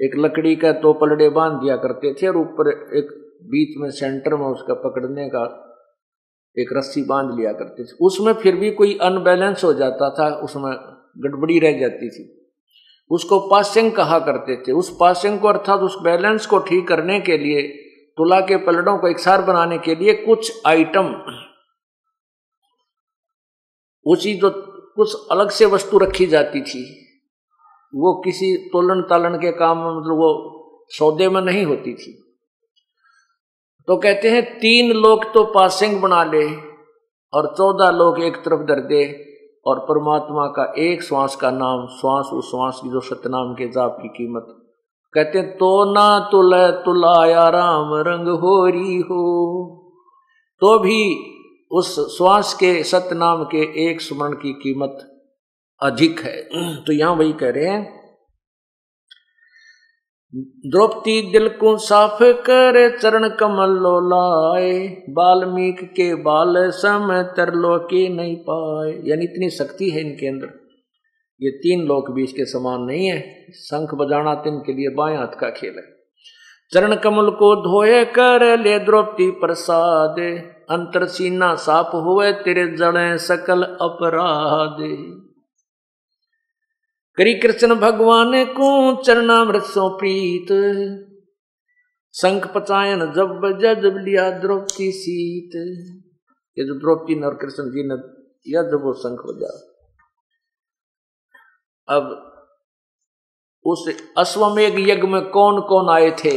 एक 0.02 0.10
लकड़ी 0.16 0.56
का 0.56 0.72
तो 0.72 0.92
पलड़े 0.92 1.28
बाँध 1.28 1.62
दिया 1.62 1.76
करते 1.76 2.14
थे 2.14 2.26
और 2.26 2.36
ऊपर 2.36 2.68
एक 2.70 3.06
बीच 3.42 3.78
में 3.78 3.90
सेंटर 3.90 4.34
में 4.34 4.46
उसका 4.46 4.74
पकड़ने 4.74 5.28
का 5.28 5.62
एक 6.58 6.68
रस्सी 6.72 7.02
बाँध 7.02 7.40
लिया 7.40 7.52
करते 7.52 7.84
थे। 7.84 7.96
उसमें 8.00 8.32
फिर 8.32 8.56
भी 8.56 8.70
कोई 8.70 8.98
अनबैलेंस 9.02 9.64
हो 9.64 9.72
जाता 9.72 10.10
था, 10.10 10.34
उसमें 10.34 10.72
गड़बड़ी 11.18 11.58
रह 11.58 11.80
जाती 11.80 12.10
थी। 12.10 12.35
उसको 13.10 13.38
पासिंग 13.48 13.90
कहा 13.92 14.18
करते 14.18 14.56
थे। 14.62 14.72
उस 14.72 14.96
पास्यंग 15.00 15.38
को 15.40 15.48
अर्थात 15.48 15.80
उस 15.80 15.96
बैलेंस 16.02 16.46
को 16.46 16.58
ठीक 16.58 16.86
करने 16.88 17.20
के 17.20 17.38
लिए, 17.38 17.62
तुला 18.18 18.40
के 18.40 18.56
पलड़ों 18.56 18.96
को 18.98 19.08
एकसार 19.08 19.42
बनाने 19.42 19.78
के 19.78 19.94
लिए 19.94 20.14
कुछ 20.14 20.52
आइटम 20.66 21.14
उसी 24.06 24.34
जो 24.34 24.50
कुछ 24.96 25.14
अलग 25.30 25.50
से 25.50 25.66
वस्तु 25.66 25.98
रखी 25.98 26.26
जाती 26.26 26.60
थी। 26.60 26.82
वो 27.92 28.12
किसी 28.24 28.54
तोलन 28.68 29.00
तालन 29.02 29.36
के 29.36 29.50
काम 29.52 29.78
में 29.78 29.90
मतलब 29.90 30.16
वो 30.16 30.28
सौदे 30.90 31.28
में 31.28 31.40
नहीं 31.40 31.64
होती 31.64 31.94
थी। 31.94 32.12
तो 33.88 33.96
कहते 33.96 34.30
हैं, 34.30 34.42
तीन 34.58 34.92
लोग 34.92 35.24
तो 35.34 35.44
पासिंग 35.44 36.00
बना 36.00 36.22
ले 36.24 36.44
और 37.32 37.46
चौदह 37.58 37.90
लोग 37.90 38.22
एक 38.22 38.36
तरफ़ 38.36 38.60
दर 38.60 38.80
दे 38.80 39.04
और 39.66 39.78
परमात्मा 39.78 40.46
का 40.46 40.74
एक 40.78 41.02
श्वास 41.02 41.36
का 41.36 41.50
नाम, 41.50 41.86
श्वास 41.86 42.26
उस 42.26 42.50
श्वास 42.50 42.80
की 42.82 42.90
जो 42.90 43.00
सतनाम 43.00 43.54
के 43.54 43.68
जाप 43.68 43.98
की 44.02 44.08
कीमत। 44.08 44.46
कहते 45.14 45.38
हैं 45.38 45.56
तो 45.56 45.92
ना 45.94 46.18
तुल 46.18 46.70
तुलाया 46.84 47.48
राम 47.48 47.94
रंग 47.94 48.28
हो 48.28 48.66
रही 48.66 48.96
हो। 48.96 49.82
तो 50.60 50.78
भी 50.78 51.16
उस 51.72 52.16
श्वास 52.16 52.54
के 52.54 52.82
सतनाम 52.82 53.44
के 53.44 53.90
एक 53.90 54.00
स्मरण 54.00 54.32
की 54.32 54.52
कीमत 54.52 54.98
अधिक 55.82 56.20
है। 56.20 56.42
तो 56.84 56.92
यहाँ 56.92 57.14
वही 57.14 57.32
कह 57.32 57.50
रहे 57.50 57.66
हैं 57.66 57.95
द्रौपदी 60.38 61.32
दिल 61.32 61.48
को 61.48 61.76
साफ़ 61.76 62.22
कर 62.22 62.98
चरण 62.98 63.28
कमल 63.28 63.70
लो 63.70 64.00
लाए 64.00 64.88
बाल्मीक 65.10 65.84
के 65.84 66.14
बाल 66.14 66.54
सम 66.70 67.22
तरलो 67.36 67.78
के 67.78 68.08
नहीं 68.08 68.36
पाए। 68.36 68.90
यानी 69.04 69.24
इतनी 69.24 69.50
शक्ति 69.50 69.90
है 69.90 70.00
इनके 70.00 70.26
अंदर। 70.26 70.46
ये 71.42 71.50
तीन 71.50 71.86
लोक 71.86 72.10
बीच 72.10 72.32
के 72.32 72.44
समान 72.44 72.82
नहीं 72.82 73.06
है। 73.06 73.46
शंख 73.54 73.94
बजाना 73.94 74.34
तो 74.34 74.50
इनके 74.50 74.72
लिए 74.72 74.88
बाएँ 74.88 75.16
हाथ 75.16 75.38
का 75.40 75.50
खेल 75.50 75.74
है। 75.76 75.84
चरण 76.72 76.94
कमल 76.94 77.30
को 77.30 77.54
धोए 77.56 78.04
कर 78.04 78.58
ले 78.58 78.78
द्रौपदी 78.78 79.30
प्रसाद, 79.30 80.20
अंतर 80.70 81.04
सीना 81.04 81.54
साप 81.54 81.90
हुए 81.94 82.32
तेरे 82.32 82.66
जड़े 82.76 83.18
सकल 83.18 83.62
अपराध। 83.62 84.76
करी 87.18 87.32
कृष्ण 87.40 87.74
भगवान 87.80 88.32
को 88.54 88.70
चरणामृत 89.02 89.62
सो 89.64 89.88
प्रीत 89.98 90.50
शंख 92.14 92.46
पचायन 92.54 93.04
जब 93.12 93.40
जब 93.60 93.96
लिया 93.98 94.28
द्रौपदी 94.40 94.90
सीत 94.92 95.56
ये 96.56 96.66
जो 96.66 96.74
द्रौपदी 96.80 97.14
और 97.24 97.34
कृष्ण 97.40 97.64
जी 97.70 97.86
ने 97.88 97.96
या 98.46 98.62
जब 98.62 98.84
वो 98.84 98.92
शंख 99.02 99.24
बजा 99.26 99.52
अब 101.88 102.14
उस 103.64 103.88
अश्वमेघ 104.18 104.72
यज्ञ 104.78 105.08
में 105.08 105.22
कौन 105.30 105.60
कौन 105.68 105.90
आए 105.90 106.10
थे 106.18 106.36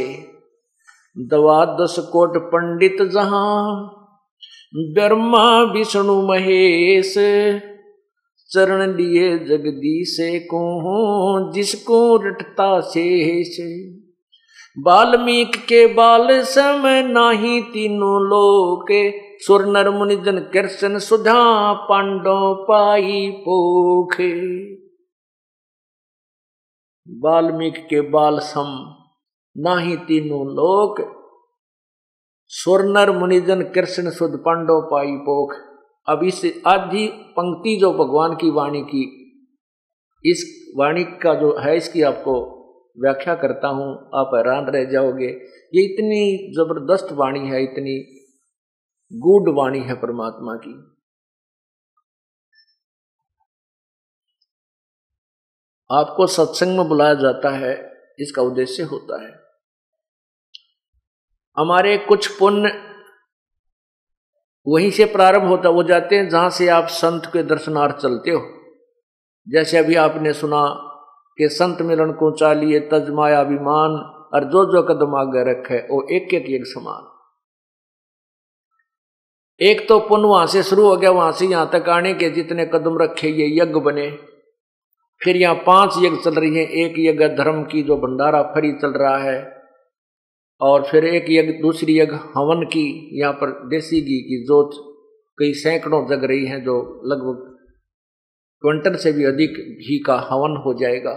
दवा 1.16 1.64
दस 1.76 1.96
कोट 2.12 2.36
पंडित 2.52 3.02
जहाँ 3.12 3.50
ब्रह्मा 4.94 5.44
विष्णु 5.72 6.20
महेश 6.22 7.14
चरण 8.50 8.96
लिए 8.96 9.38
जगदीश 9.38 10.16
को, 10.20 11.52
जिसको 11.52 12.16
रटता 12.16 12.80
से 12.80 13.44
बाल्मीक 14.78 15.56
के 15.56 15.86
बाल 15.86 16.42
समय 16.42 17.02
नाही 17.02 17.62
तीनों 17.62 18.22
लोक, 18.22 18.86
सुर 19.38 19.66
नर 19.66 19.90
मुनिजन 19.90 20.38
कृष्ण 20.38 20.98
सुधा 20.98 21.72
पांडो 21.72 22.54
पाई 22.64 23.30
पोखे। 23.30 24.34
वाल्मीकि 27.08 27.80
के 27.80 28.00
बाल 28.00 28.38
सम 28.38 28.94
नाही 29.56 29.96
तीनों 29.96 30.46
लोक 30.46 31.16
स्वर्णर 32.48 33.18
मुनिजन 33.18 33.62
कृष्ण 33.62 34.10
सुध 34.10 34.36
पांडो 34.36 34.80
पाई 34.80 35.12
पोख। 35.12 35.69
अब 36.08 36.24
इस 36.24 36.62
आधी 36.66 37.06
पंक्ति 37.08 37.76
जो 37.80 37.92
भगवान 37.92 38.34
की 38.34 38.50
वाणी 38.50 38.82
की, 38.82 39.02
इस 40.24 40.72
वाणी 40.76 41.04
का 41.04 41.34
जो 41.34 41.58
है, 41.58 41.76
इसकी 41.76 42.02
आपको 42.02 42.56
व्याख्या 42.98 43.34
करता 43.34 43.68
हूँ। 43.68 44.10
आप 44.14 44.30
हैरान 44.34 44.66
रह 44.66 44.84
जाओगे। 44.84 45.28
ये 45.74 45.84
इतनी 45.84 46.52
ज़बरदस्त 46.52 47.12
वाणी 47.12 47.48
है, 47.48 47.62
इतनी 47.62 47.98
गुड 49.12 49.54
वाणी 49.56 49.78
है 49.78 49.94
परमात्मा 49.94 50.54
की। 50.54 50.74
आपको 55.90 56.26
सत्संग 56.26 56.76
में 56.78 56.88
बुलाया 56.88 57.14
जाता 57.14 57.50
है, 57.50 57.92
इसका 58.18 58.42
उद्देश्य 58.42 58.82
होता 58.82 59.22
है। 59.22 59.32
हमारे 61.56 61.96
कुछ 61.98 62.38
पुण्य 62.38 62.89
वहीं 64.66 64.90
से 64.90 65.04
प्रारंभ 65.04 65.44
होता 65.44 65.68
वो 65.68 65.82
जाते 65.82 66.16
हैं 66.16 66.28
जहाँ 66.28 66.50
से 66.50 66.68
आप 66.68 66.86
संत 66.86 67.26
के 67.26 67.42
दर्शनार्थ 67.42 67.96
चलते 67.96 68.30
हो। 68.30 68.40
जैसे 69.48 69.78
अभी 69.78 69.94
आपने 69.94 70.32
सुना 70.32 70.62
कि 71.38 71.48
संत 71.48 71.82
मिलन 71.82 72.12
को 72.12 72.30
चालिए 72.30 72.80
तजमाया 72.80 73.40
अभिमान, 73.40 74.16
और 74.34 74.44
जो 74.44 74.64
जो 74.72 74.82
कदम 74.82 75.14
आगे 75.16 75.50
रखे, 75.50 75.78
वो 75.78 76.06
एक 76.12 76.34
एक 76.34 76.44
एक 76.50 76.66
समान। 76.66 77.06
एक 79.60 79.88
तो 79.88 79.98
पुण्य 80.00 80.28
वहाँ 80.28 80.46
से 80.46 80.62
शुरू 80.62 80.86
हो 80.86 80.96
गया, 80.96 81.10
वहाँ 81.10 81.32
से 81.32 81.46
यहाँ 81.46 81.70
तक 81.72 81.88
आने 81.88 82.14
के 82.14 82.30
जितने 82.30 82.66
कदम 82.66 82.98
रखे, 82.98 83.28
ये 83.28 83.62
यज्ञ 83.62 83.80
बने। 83.80 84.10
फिर 85.24 85.36
यहाँ 85.36 85.54
पाँच 85.54 85.94
यज्ञ 85.98 86.16
चल 86.16 86.34
रही 86.34 86.56
है, 86.56 86.64
एक 86.64 86.94
यज्ञ 86.98 87.28
धर्म 87.28 87.64
की 87.64 87.82
जो 87.82 87.96
भंडारा 87.96 88.42
फरी 88.42 88.72
चल 88.72 88.90
रहा 88.90 89.16
है 89.18 89.59
और 90.60 90.82
फिर 90.82 91.04
एक 91.04 91.26
यज्ञ, 91.30 91.52
दूसरी 91.52 91.98
यज्ञ, 91.98 92.12
हवन 92.12 92.64
की, 92.64 93.10
यहाँ 93.20 93.32
पर 93.32 93.68
देसी 93.68 94.00
घी 94.00 94.20
की 94.20 94.44
जोत 94.44 94.70
कई 95.38 95.52
सैकड़ों 95.52 96.06
जग 96.08 96.24
रही 96.24 96.46
हैं 96.46 96.64
जो 96.64 97.02
लगभग 97.04 97.46
क्विंटल 98.60 98.94
से 98.94 99.12
भी 99.12 99.24
अधिक 99.24 99.50
घी 99.50 99.98
का 99.98 100.14
हवन 100.14 100.56
हो 100.56 100.74
जाएगा। 100.74 101.10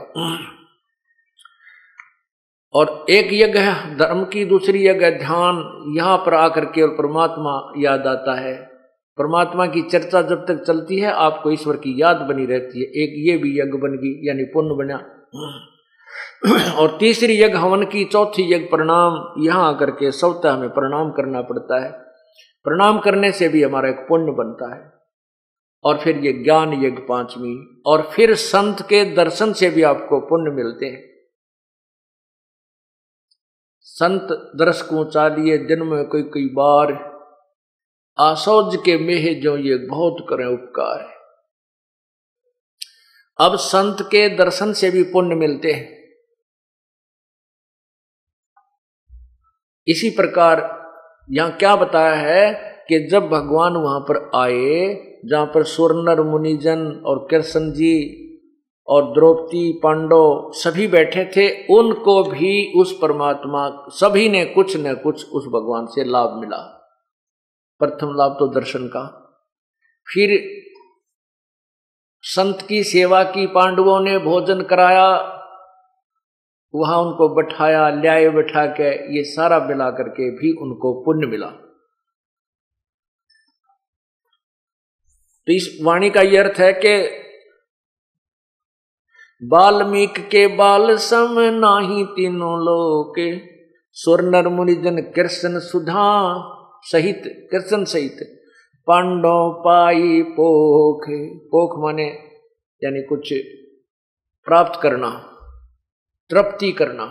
और 2.73 3.05
एक 3.09 3.29
यज्ञ 3.33 3.59
है, 3.59 3.97
धर्म 3.97 4.23
की 4.25 4.45
दूसरी 4.45 4.87
यज्ञ, 4.87 5.05
ध्यान 5.05 5.83
यहाँ 5.97 6.17
पर 6.17 6.33
आकर 6.33 6.65
के 6.65 6.81
और 6.81 6.89
परमात्मा 6.89 7.73
याद 7.77 8.07
आता 8.07 8.39
है। 8.39 8.55
परमात्मा 9.17 9.65
की 9.65 9.81
चर्चा 9.81 10.21
जब 10.21 10.45
तक 10.47 10.63
चलती 10.63 10.99
है, 10.99 11.11
आपको 11.11 11.51
ईश्वर 11.51 11.75
की 11.75 12.01
याद 12.01 12.17
बनी 12.17 12.45
रहती 12.45 12.79
है। 12.79 12.85
एक 12.85 13.13
ये 13.17 13.37
भी 13.37 13.59
यज्ञ 13.59 13.77
बन 13.77 13.97
गई, 13.97 14.27
यानी 14.27 14.43
पुण्य 14.43 14.75
बना। 14.75 14.97
और 16.75 16.97
तीसरी 16.99 17.41
यज्ञ 17.41 17.53
हवन 17.53 17.85
की, 17.85 18.05
चौथी 18.05 18.53
यज्ञ 18.53 18.65
प्रणाम, 18.65 19.43
यहाँ 19.43 19.73
आकर 19.73 19.91
के 19.91 20.11
सौता 20.11 20.53
हमें 20.53 20.69
प्रणाम 20.69 21.11
करना 21.11 21.41
पड़ता 21.41 21.83
है। 21.83 21.91
प्रणाम 22.63 22.99
करने 22.99 23.31
से 23.31 23.49
भी 23.49 23.63
हमारा 23.63 23.89
एक 23.89 23.95
पुण्य 23.95 24.31
बनता 24.31 24.75
है। 24.75 24.93
और 25.83 25.99
फिर 25.99 26.17
ये 26.17 26.33
ज्ञान 26.33 26.73
यज्ञ 26.73 26.97
पांचवी, 26.97 27.83
और 27.85 28.11
फिर 28.15 28.35
संत 28.35 28.81
के 28.81 29.15
दर्शन 29.15 29.53
से 29.53 29.69
भी 29.69 29.83
आपको 29.83 30.19
पुण्य 30.19 30.51
मिलते 30.51 30.85
हैं। 30.85 31.09
संत 33.81 34.27
दर्श 34.55 34.81
को 34.81 35.03
चालिए, 35.03 35.57
दिन 35.57 35.83
में 35.83 36.07
कोई 36.07 36.21
कई 36.21 36.49
बार, 36.53 37.13
आसौज 38.19 38.75
के 38.75 38.97
मेह 38.97 39.41
जो 39.43 39.57
ये 39.57 39.77
बहुत 39.77 40.15
करें 40.29 40.45
उपकार 40.45 41.13
अब 43.41 43.55
संत 43.55 43.97
के 44.01 44.29
दर्शन 44.29 44.73
से 44.73 44.91
भी 44.91 45.03
पुण्य 45.03 45.35
मिलते 45.35 45.71
हैं। 45.71 46.02
इसी 49.87 50.09
प्रकार 50.09 50.83
यहाँ 51.31 51.51
क्या 51.51 51.75
बताया 51.75 52.13
है 52.13 52.53
कि 52.89 53.07
जब 53.11 53.29
भगवान 53.29 53.73
वहाँ 53.73 53.99
पर 53.99 54.31
आए, 54.35 54.95
जहाँ 55.25 55.45
पर 55.45 55.63
सुरनर, 55.63 56.21
मुनिजन 56.21 57.03
और 57.05 57.27
कृष्ण 57.31 57.71
जी 57.71 58.19
और 58.87 59.13
द्रौपदी, 59.13 59.79
पांडव 59.83 60.51
सभी 60.53 60.87
बैठे 60.87 61.25
थे, 61.25 61.65
उनको 61.65 62.23
भी 62.23 62.73
उस 62.75 62.99
परमात्मा 63.01 63.85
सभी 63.89 64.29
ने 64.29 64.45
कुछ 64.45 64.77
न 64.77 64.93
कुछ 64.93 65.29
उस 65.29 65.45
भगवान 65.45 65.85
से 65.85 66.03
लाभ 66.03 66.33
मिला। 66.33 66.57
प्रथम 67.79 68.15
लाभ 68.15 68.31
तो 68.39 68.47
दर्शन 68.47 68.87
का। 68.87 69.19
फिर 70.13 70.49
संत 72.21 72.61
की 72.61 72.83
सेवा 72.83 73.23
की, 73.23 73.47
पांडवों 73.47 73.99
ने 73.99 74.17
भोजन 74.17 74.61
कराया 74.61 75.32
वहाँ 76.73 76.97
उनको 76.99 77.27
बैठाया, 77.29 77.89
ल्याए 77.89 78.29
बैठा 78.29 78.65
के 78.65 79.17
ये 79.17 79.23
सारा 79.23 79.59
मिला 79.59 79.89
करके 79.91 80.29
भी 80.31 80.51
उनको 80.51 80.93
पुण्य 81.03 81.27
मिला। 81.27 81.47
तो 85.47 85.53
इस 85.53 85.79
वाणी 85.83 86.09
का 86.09 86.21
यह 86.21 86.43
अर्थ 86.43 86.59
है 86.59 86.73
कि 86.73 87.19
बाल्मीक 89.41 90.19
के 90.31 90.45
बाल 90.47 90.95
सम 90.97 91.35
नाही 91.39 92.05
तीनों 92.05 92.57
लोक 92.59 93.15
सुर 93.91 94.47
मुनिजन 94.47 95.01
कृष्ण 95.01 95.59
सुधा 95.59 96.05
सहित, 96.83 97.21
कृष्ण 97.51 97.83
सहित, 97.83 98.17
पांडव 98.87 99.61
पाई 99.65 100.21
पोख 100.21 101.05
पोख 101.51 101.79
माने 101.79 102.07
यानी 102.81 103.01
कुछ 103.01 103.33
प्राप्त 104.47 104.79
करना। 104.81 105.32
तृप्ति 106.33 106.71
करना। 106.71 107.05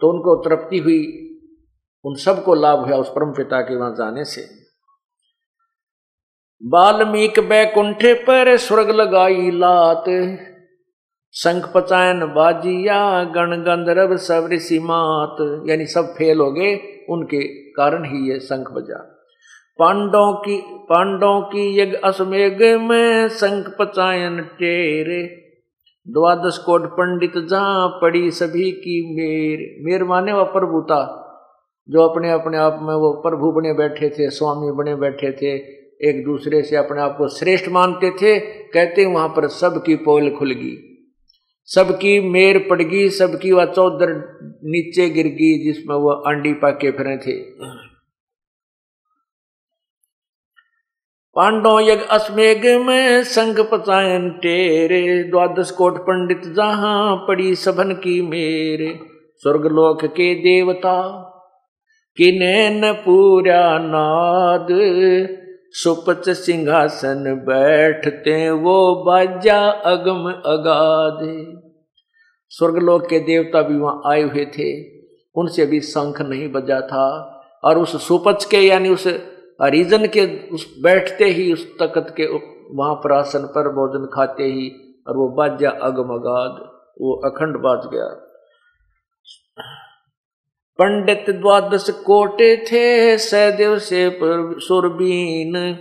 तो 0.00 0.08
उनको 0.10 0.48
तृप्ति 0.48 0.78
हुई, 0.78 1.28
उन 2.04 2.14
सबको 2.14 2.54
लाभ 2.54 2.78
हुआ 2.78 2.96
उस 2.96 3.08
परम 3.08 3.30
पिता 3.30 3.60
के 3.60 3.76
वहाँ 3.76 3.90
जाने 3.90 4.24
से। 4.24 4.62
बाल्मीक 6.64 7.40
बैकुंठे 7.40 8.14
पर 8.14 8.56
स्वर्ग 8.56 8.90
लगाई 8.90 9.50
लात, 9.50 10.04
शंख 11.32 11.72
पचायन 11.74 12.20
बाजिया, 12.20 13.24
गण 13.24 13.62
गंधर्व 13.62 14.16
सब 14.16 14.48
ऋषि 14.52 14.78
मात। 14.78 15.64
यानी 15.68 15.86
सब 15.86 16.14
फेल 16.14 16.38
हो 16.38 16.52
गए, 16.52 17.04
उनके 17.08 17.70
कारण 17.72 18.04
ही 18.04 18.32
ये 18.32 18.40
शंख 18.40 18.68
बजा। 18.70 19.18
पांडवों 19.78 20.32
की 20.32 20.62
पांडवों 20.66 21.40
की 21.40 21.80
यज्ञ 21.80 21.96
असमेघ 21.96 22.62
में 22.62 23.28
शंख 23.28 23.76
पचायन 23.78 24.40
टेरे 24.40 25.41
द्वादश 26.06 26.56
कोट 26.58 26.86
पंडित 26.92 27.36
जहाँ 27.50 27.88
पड़ी 28.02 28.30
सभी 28.30 28.70
की 28.70 28.94
मेर 29.16 29.60
मेर 29.84 30.04
माने 30.04 30.32
वह 30.32 30.44
प्रभुता 30.44 31.18
जो 31.88 32.02
अपने 32.02 32.30
अपने 32.30 32.58
आप 32.58 32.78
में 32.82 32.94
वो 32.94 33.12
प्रभु 33.22 33.50
बने 33.52 33.72
बैठे 33.72 34.08
थे, 34.08 34.28
स्वामी 34.30 34.72
बने 34.72 34.94
बैठे 34.96 35.30
थे, 35.32 35.54
एक 36.08 36.24
दूसरे 36.24 36.62
से 36.62 36.76
अपने 36.76 37.00
आप 37.00 37.14
को 37.18 37.28
श्रेष्ठ 37.28 37.68
मानते 37.68 38.10
थे, 38.10 38.38
कहते 38.40 39.04
वहाँ 39.06 39.28
पर 39.28 39.46
सबकी 39.48 39.94
पोल 39.96 40.30
खुल 40.30 40.52
गई 40.52 40.76
सबकी 41.68 42.18
मेर 42.30 42.58
पड़ 42.70 42.82
गई 42.82 43.08
सबकी 43.10 43.52
वह 43.52 43.64
चौधर 43.64 44.12
नीचे 44.64 45.08
गिर 45.10 45.26
गई, 45.26 45.52
जिसमें 45.64 45.96
वह 45.96 46.22
अंडी 46.26 46.52
पाके 46.52 46.90
फिरे 46.90 47.16
थे। 47.16 47.38
पांडव 51.36 51.78
यज्ञ 51.80 52.04
अस्मेघ 52.10 52.66
में 52.86 53.24
संग 53.24 53.58
पचायन 53.72 54.30
तेरे, 54.30 55.22
द्वादश 55.22 55.70
कोट 55.70 55.98
पंडित 55.98 56.42
जहाँ 56.54 57.16
पड़ी 57.28 57.54
सभन 57.54 57.92
की 57.92 58.20
मेरे। 58.22 59.00
स्वर्गलोक 59.36 60.04
के 60.04 60.34
देवता 60.34 61.00
किने 62.16 62.92
पूरा 62.92 63.78
नाद 63.78 64.68
सुपच 65.72 66.28
सिंहासन 66.28 67.24
बैठते 67.48 68.50
वो 68.50 69.04
बाजा 69.04 69.60
अगम 69.68 70.30
अगाध। 70.46 71.20
स्वर्गलोक 72.50 73.06
के 73.10 73.18
देवता 73.18 73.62
भी 73.62 73.78
वहाँ 73.78 74.02
आए 74.06 74.22
हुए 74.22 74.44
थे, 74.44 74.70
उनसे 75.34 75.66
भी 75.66 75.80
शंख 75.80 76.20
नहीं 76.20 76.52
बजा 76.52 76.80
था, 76.80 77.08
और 77.64 77.78
उस 77.78 78.08
सुपच 78.08 78.44
के 78.44 78.56
यानी 78.56 78.88
उस 78.88 79.31
हरिजन 79.62 80.06
के 80.06 80.48
उस 80.48 80.78
बैठते 80.82 81.24
ही 81.24 81.52
उस 81.52 81.78
तकत 81.78 82.14
के 82.16 82.26
वहाँ 82.74 82.94
पर 82.94 83.12
आसन 83.12 83.38
पर 83.38 83.68
भोजन 83.68 84.06
खाते 84.06 84.44
ही 84.44 84.68
और 85.08 85.16
वो 85.16 85.28
बाजा 85.28 85.70
अगम 85.70 86.14
अगाध 86.14 86.68
वो 87.00 87.14
अखंड 87.14 87.56
बाज 87.56 87.86
गया। 87.92 88.28
पंडित 90.78 91.30
द्वादश 91.30 91.90
कोटे 91.90 92.56
थे, 92.56 93.18
सहदेव 93.18 93.78
से 93.78 94.20
सुरबीन, 94.58 95.78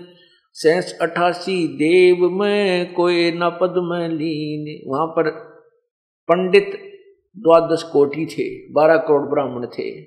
सैस 0.53 0.99
अठासी 1.01 1.67
देव 1.67 2.29
में 2.29 2.93
कोई 2.93 3.31
न 3.31 3.57
पद 3.61 3.73
में 3.77 4.09
लीन। 4.09 4.91
वहाँ 4.91 5.07
पर 5.07 5.29
पंडित 6.29 6.71
द्वादश 7.37 7.83
कोटि 7.83 8.25
थे, 8.25 8.73
बारह 8.73 8.97
करोड़ 8.97 9.29
ब्राह्मण 9.29 9.65
थे। 9.65 10.01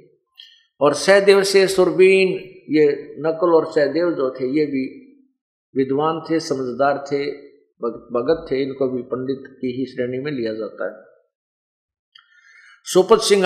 और 0.80 0.94
सहदेव 0.94 1.42
से 1.42 1.66
सुरबीन 1.68 2.53
ये 2.68 2.86
नकल 3.20 3.54
और 3.54 3.66
सहदेव 3.72 4.10
जो 4.10 4.30
थे, 4.30 4.46
ये 4.58 4.66
भी 4.66 4.84
विद्वान 5.74 6.20
थे, 6.30 6.40
समझदार 6.40 7.04
थे 7.12 7.24
भगत 7.80 8.46
थे, 8.50 8.62
इनको 8.62 8.88
भी 8.88 9.02
पंडित 9.04 9.46
की 9.60 9.72
ही 9.78 9.86
श्रेणी 9.86 10.18
में 10.18 10.30
लिया 10.32 10.52
जाता 10.54 10.86
है। 10.86 11.02
सुपत 12.86 13.20
सिंह 13.20 13.44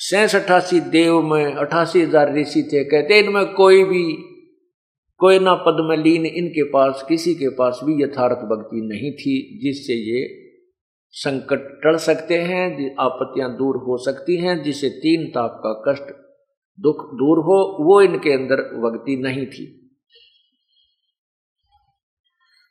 सैस 0.00 0.34
अठासी 0.36 0.80
देव 0.90 1.20
में 1.22 1.54
अठासी 1.54 2.02
हज़ार 2.02 2.34
ऋषि 2.34 2.62
थे, 2.62 2.84
कहते 2.84 3.18
इनमें 3.18 3.52
कोई 3.54 3.82
भी, 3.84 4.02
कोई 5.20 5.38
ना 5.38 5.54
पद 5.66 5.84
में 5.88 5.96
लीन 5.96 6.26
इनके 6.26 6.62
पास, 6.70 7.04
किसी 7.08 7.34
के 7.34 7.48
पास 7.48 7.80
भी 7.84 8.02
यथार्थ 8.02 8.44
भक्ति 8.46 8.80
नहीं 8.86 9.12
थी, 9.12 9.34
जिससे 9.62 9.94
ये 9.94 10.22
संकट 11.14 11.68
टल 11.82 11.96
सकते 11.98 12.38
हैं, 12.40 12.94
आपत्तियाँ 13.00 13.50
दूर 13.56 13.76
हो 13.76 13.96
सकती 14.04 14.36
हैं, 14.36 14.62
जिससे 14.62 14.88
तीन 14.98 15.26
ताप 15.30 15.60
का 15.66 15.72
कष्ट 15.88 16.12
दुख 16.80 16.96
दूर 17.14 17.38
हो, 17.38 17.84
वो 17.84 18.00
इनके 18.02 18.32
अंदर 18.32 18.56
भक्ति 18.56 19.16
नहीं 19.16 19.46
थी। 19.46 19.90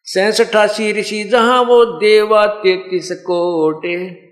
सैसठासी 0.04 0.92
ऋषि, 0.92 1.24
जहाँ 1.24 1.62
वो 1.64 1.86
देवा 1.86 2.46
तेतीस 2.46 3.12
कोटे, 3.12 4.26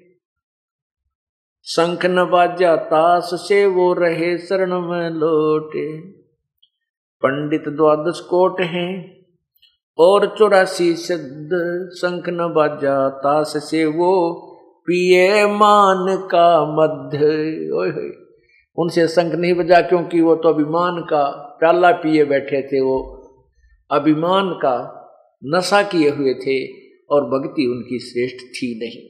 शंख 1.63 2.05
बाजा 2.05 2.75
तास 2.75 3.29
से 3.33 3.65
वो 3.65 3.93
रहे 3.93 4.37
शरण 4.37 4.81
में 4.81 5.09
लोटे। 5.09 6.11
पंडित 7.23 7.63
द्वादश 7.67 8.19
कोट 8.19 8.61
हैं 8.61 9.25
और 9.97 10.35
चौरासी 10.39 10.95
शब्द 10.95 11.49
शंख 11.97 12.29
न 12.29 12.53
बाजा 12.53 13.09
तास 13.09 13.53
से 13.57 13.85
वो 13.85 14.11
पिए 14.85 15.45
मान 15.45 16.27
का 16.31 16.47
मध्य। 16.65 17.25
ओए 17.75 18.26
उनसे 18.77 19.07
शंख 19.07 19.33
नहीं 19.33 19.53
बजा 19.53 19.81
क्योंकि 19.81 20.21
वो 20.21 20.35
तो 20.35 20.49
अभिमान 20.49 21.01
का 21.01 21.23
प्याला 21.59 21.91
पिए 21.91 22.25
बैठे 22.25 22.61
थे 22.63 22.81
वो। 22.81 22.97
अभिमान 23.91 24.49
का 24.53 24.75
नशा 25.43 25.81
किए 25.83 26.09
हुए 26.09 26.33
थे 26.33 26.57
और 27.07 27.25
भक्ति 27.25 27.65
उनकी 27.67 27.99
श्रेष्ठ 27.99 28.45
थी 28.55 28.73
नहीं। 28.79 29.05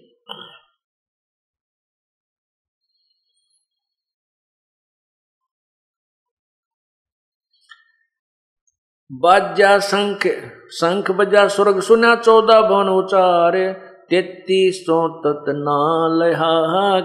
बाजा 9.12 9.78
शंख 9.80 10.26
शंख 10.72 11.12
बजा 11.12 11.48
स्वर्ग 11.48 11.80
सुना 11.82 12.16
चौदह 12.16 12.62
भवन 12.62 12.90
उचारे। 12.90 13.72
तेतीस 14.10 14.86
सौ 14.86 15.08
तत्नाल 15.24 16.22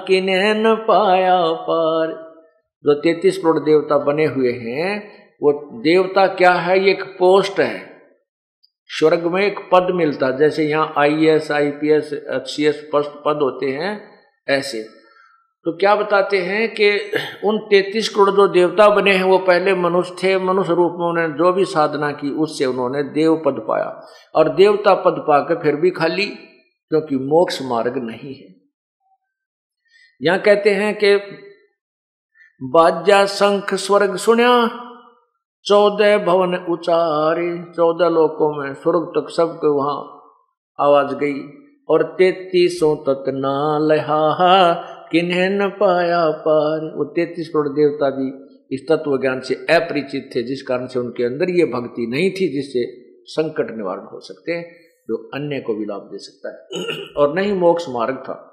किन्हें 0.06 0.54
न 0.54 0.74
पाया 0.88 1.40
पार। 1.68 2.31
जो 2.84 2.94
तैतीस 2.94 3.38
करोड़ 3.38 3.58
देवता 3.58 3.98
बने 3.98 4.24
हुए 4.24 4.52
हैं, 4.52 5.12
वो 5.42 5.52
देवता 5.82 6.26
क्या 6.26 6.52
है? 6.52 6.84
ये 6.84 6.90
एक 6.90 7.02
पोस्ट 7.02 7.60
है। 7.60 7.92
स्वर्ग 8.90 9.26
में 9.26 9.42
एक 9.42 9.58
पद 9.72 9.86
मिलता, 9.94 10.30
जैसे 10.30 10.64
यहाँ 10.64 10.94
I 10.98 11.26
S 11.26 11.50
I 11.50 11.70
P 11.70 11.90
S 11.90 12.10
C 12.14 12.64
S 12.64 12.90
पद 12.94 13.38
होते 13.42 13.66
हैं, 13.66 14.10
ऐसे। 14.48 14.82
तो 15.66 15.76
क्या 15.76 15.94
बताते 15.96 16.38
हैं 16.38 16.74
कि 16.74 16.90
उन 17.44 17.58
तैतीस 17.58 18.08
करोड़ 18.08 18.30
जो 18.30 18.48
देवता 18.48 18.88
बने 18.88 19.12
हैं, 19.12 19.22
वो 19.22 19.38
पहले 19.38 19.74
मनुष्य 19.74 20.14
थे, 20.22 20.38
मनुष्य 20.38 20.74
रूप 20.74 20.92
में 20.98 21.06
उन्होंने 21.06 21.34
जो 21.34 21.52
भी 21.52 21.64
साधना 21.64 22.10
की, 22.10 22.30
उससे 22.30 22.66
उन्होंने 22.66 23.02
देव 23.02 23.42
पद 23.46 23.64
पाया। 23.68 24.06
और 24.34 24.48
देवता 24.54 24.94
पद 24.94 25.24
पाकर 25.28 25.62
फिर 25.62 25.76
भी 25.76 25.90
खाली, 25.90 26.26
क्योंकि 26.26 27.16
मोक्ष 27.16 27.62
मार्ग 27.62 27.96
नहीं 27.96 28.34
है। 28.34 28.54
यहाँ 30.22 30.38
कहते 30.38 30.70
हैं 30.70 30.94
कि 31.04 31.16
बाजा 32.64 33.26
शंख 33.26 33.74
स्वर्ग 33.74 34.16
सुनिया, 34.16 34.70
चौदह 35.64 36.18
भवन 36.18 36.54
उचारे, 36.54 37.72
चौदह 37.76 38.08
लोकों 38.08 38.62
में 38.62 38.74
स्वर्ग 38.74 39.12
तक 39.18 39.30
सबके 39.30 39.68
वहाँ 39.68 40.22
आवाज़ 40.80 41.14
गई 41.14 41.34
और 41.88 42.02
तैतीसों 42.18 42.96
ततना 42.96 43.78
लहा, 43.82 44.72
किन्हें 45.12 45.50
न 45.50 45.68
पाया 45.68 46.30
पार। 46.30 46.98
वो 46.98 47.04
तैतीस 47.04 47.48
करोड़ 47.48 47.68
देवता 47.68 48.10
भी 48.10 48.52
इस 48.74 48.86
तत्व 48.88 49.20
ज्ञान 49.20 49.40
से 49.40 49.54
अपरिचित 49.54 50.30
थे, 50.36 50.42
जिस 50.42 50.62
कारण 50.62 50.86
से 50.86 50.98
उनके 50.98 51.24
अंदर 51.24 51.50
ये 51.50 51.64
भक्ति 51.64 52.06
नहीं 52.06 52.30
थी, 52.30 52.52
जिससे 52.52 52.84
संकट 53.24 53.76
निवारण 53.76 54.04
हो 54.12 54.20
सकते 54.20 54.52
हैं, 54.52 54.74
जो 55.08 55.30
अन्य 55.34 55.60
को 55.60 55.74
भी 55.74 55.84
लाभ 55.84 56.00
दे 56.00 56.18
सकता 56.18 56.48
है। 56.48 56.82
और 57.16 57.34
नहीं, 57.34 57.52
मोक्ष 57.52 57.86
मार्ग 57.88 58.16
था। 58.16 58.48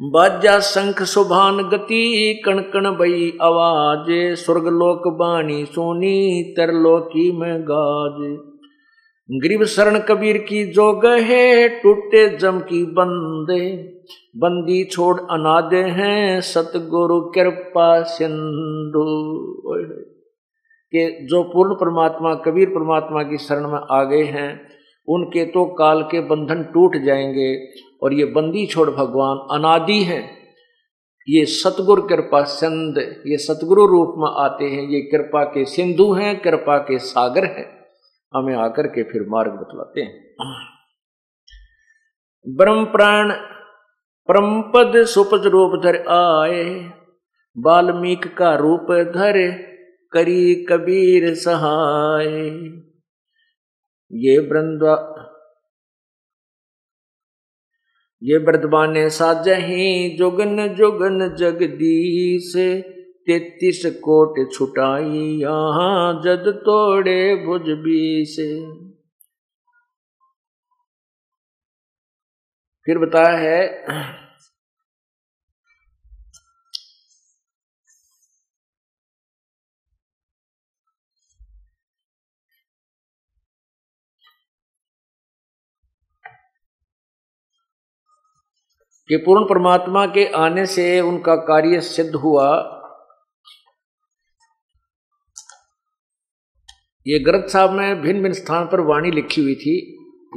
बाजा 0.00 0.60
शंख 0.60 1.02
सुभान 1.02 1.56
गति 1.56 2.42
कण 2.44 2.58
कण 2.58 2.96
बई 2.96 3.38
आवाज़ 3.42 4.34
स्वर्गलोक 4.34 5.02
बाणी 5.08 5.64
सोनी 5.64 6.42
तरलोकी 6.56 7.32
में 7.32 7.62
गाज। 7.62 8.38
गरीब 9.30 9.64
शरण 9.64 9.98
कबीर 9.98 10.38
की 10.38 10.64
जो 10.64 10.92
गहे 10.92 11.68
टूटे 11.68 12.36
जम 12.36 12.58
की 12.58 12.84
बंदे। 12.84 13.76
बंदी 14.36 14.84
छोड़ 14.84 15.20
अनादे 15.20 15.82
हैं, 15.82 16.40
सतगुरु 16.40 17.20
कृपा 17.20 18.02
सिंधु। 18.02 19.04
के 20.86 21.26
जो 21.26 21.42
पूर्ण 21.42 21.74
परमात्मा, 21.74 22.34
कबीर 22.34 22.68
परमात्मा 22.68 23.22
की 23.22 23.38
शरण 23.38 23.68
में 23.70 23.80
आ 23.90 24.04
गए 24.04 24.24
हैं, 24.24 24.68
उनके 25.08 25.44
तो 25.44 25.64
काल 25.64 26.02
के 26.02 26.20
बंधन 26.20 26.62
टूट 26.62 26.96
जाएँगे। 26.96 27.83
और 28.02 28.14
ये 28.14 28.24
बंदी 28.24 28.66
छोड़ 28.66 28.90
भगवान 28.90 29.58
अनादि 29.58 30.02
हैं। 30.02 30.44
ये 31.28 31.44
सतगुरु 31.44 32.02
कृपा 32.02 32.42
सिंध, 32.42 32.98
ये 33.26 33.36
सतगुरु 33.36 33.86
रूप 33.86 34.14
में 34.18 34.30
आते 34.36 34.64
हैं। 34.64 34.88
ये 34.88 35.00
कृपा 35.00 35.44
के 35.44 35.64
सिंधु 35.64 36.12
हैं, 36.12 36.40
कृपा 36.40 36.78
के 36.78 36.98
सागर 36.98 37.44
हैं। 37.44 37.84
हमें 38.34 38.54
आकर 38.56 38.86
के 38.86 39.02
फिर 39.02 39.26
मार्ग 39.28 39.52
बतलाते 39.52 40.00
हैं। 40.00 40.34
ब्रह्म 42.48 42.84
प्राण 42.84 43.32
परम 44.28 44.62
पद 44.62 44.92
सुपज 45.04 45.46
रूप 45.46 45.82
धर 45.82 45.96
आए 45.96 46.92
बाल्मीक 47.58 48.36
का 48.36 48.54
रूप 48.54 48.86
धर 49.14 49.64
करी 50.12 50.54
कबीर 50.64 51.34
सहाय। 51.34 52.26
ये 54.12 54.38
वृंदा 54.38 54.94
ये 58.24 58.38
वर्धमाने 58.38 59.08
साजही 59.10 60.16
जुगन 60.16 60.74
जुगन 60.74 61.34
जगदीश। 61.38 62.52
तेतीस 63.26 63.82
कोट 63.86 64.34
छुटाई 64.52 65.20
यहाँ, 65.40 66.22
जद 66.24 66.48
तोड़े 66.56 67.34
भुज 67.36 67.68
से 68.28 68.48
फिर 72.86 72.98
बताया 72.98 73.36
है 73.38 74.23
कि 89.08 89.16
पूर्ण 89.16 89.44
परमात्मा 89.44 90.04
के 90.06 90.24
आने 90.36 90.64
से 90.66 91.00
उनका 91.00 91.34
कार्य 91.44 91.80
सिद्ध 91.80 92.14
हुआ। 92.14 92.46
ये 97.06 97.18
ग्रंथ 97.18 97.48
साहब 97.48 97.70
में 97.70 98.02
भिन्न 98.02 98.22
भिन्न 98.22 98.34
स्थान 98.34 98.66
पर 98.66 98.80
वाणी 98.82 99.10
लिखी 99.10 99.42
हुई 99.42 99.54
थी। 99.54 99.76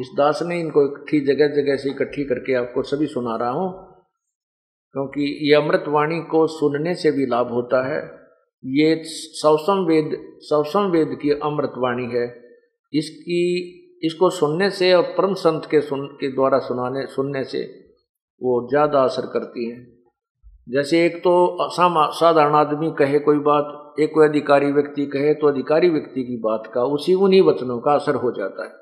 इस 0.01 0.09
दास 0.17 0.39
ने 0.43 0.59
इनको 0.59 0.83
इकट्ठी 0.85 1.19
जगह 1.25 1.47
जगह 1.55 1.75
से 1.75 1.89
इकट्ठी 1.89 2.23
करके 2.23 2.53
आपको 2.55 2.83
सभी 2.83 3.07
सुना 3.07 3.35
रहा 3.35 3.49
हूँ, 3.51 3.69
क्योंकि 4.95 5.29
ये 5.49 5.55
अमृत 5.55 5.85
वाणी 5.87 6.19
को 6.31 6.45
सुनने 6.49 6.95
से 6.95 7.11
भी 7.11 7.25
लाभ 7.25 7.51
होता 7.51 7.85
है। 7.87 8.01
ये 8.63 9.01
सौसम 9.05 9.85
वेद 9.85 10.17
सौसम 10.43 10.91
वेद 10.91 11.17
की 11.21 11.31
अमृत 11.31 11.73
वाणी 11.77 12.05
है। 12.13 12.27
इसकी, 12.93 13.41
इसको 14.03 14.29
सुनने 14.29 14.69
से 14.69 14.93
और 14.93 15.03
परम 15.17 15.33
संत 15.35 15.67
के 15.71 15.81
सुन, 15.81 16.05
के 16.13 16.31
द्वारा 16.35 16.59
सुनाने, 16.59 17.05
सुनने 17.05 17.43
से 17.43 17.63
वो 18.41 18.67
ज़्यादा 18.69 19.01
असर 19.01 19.25
करती 19.25 19.69
हैं। 19.69 19.85
जैसे 20.67 21.05
एक 21.05 21.17
तो 21.17 21.69
साधारण 21.71 22.55
आदमी 22.55 22.89
कहे 22.91 23.19
कोई 23.19 23.37
बात, 23.41 23.95
एक 23.99 24.11
कोई 24.13 24.27
अधिकारी 24.27 24.71
व्यक्ति 24.71 25.05
कहे 25.05 25.33
तो 25.33 25.47
अधिकारी 25.47 25.89
व्यक्ति 25.89 26.23
की 26.23 26.37
बात 26.37 26.71
का, 26.73 26.83
उसी 26.83 27.13
उन्हीं 27.13 27.41
वचनों 27.41 27.79
का 27.79 27.93
असर 27.93 28.15
हो 28.15 28.31
जाता 28.31 28.65
है। 28.65 28.75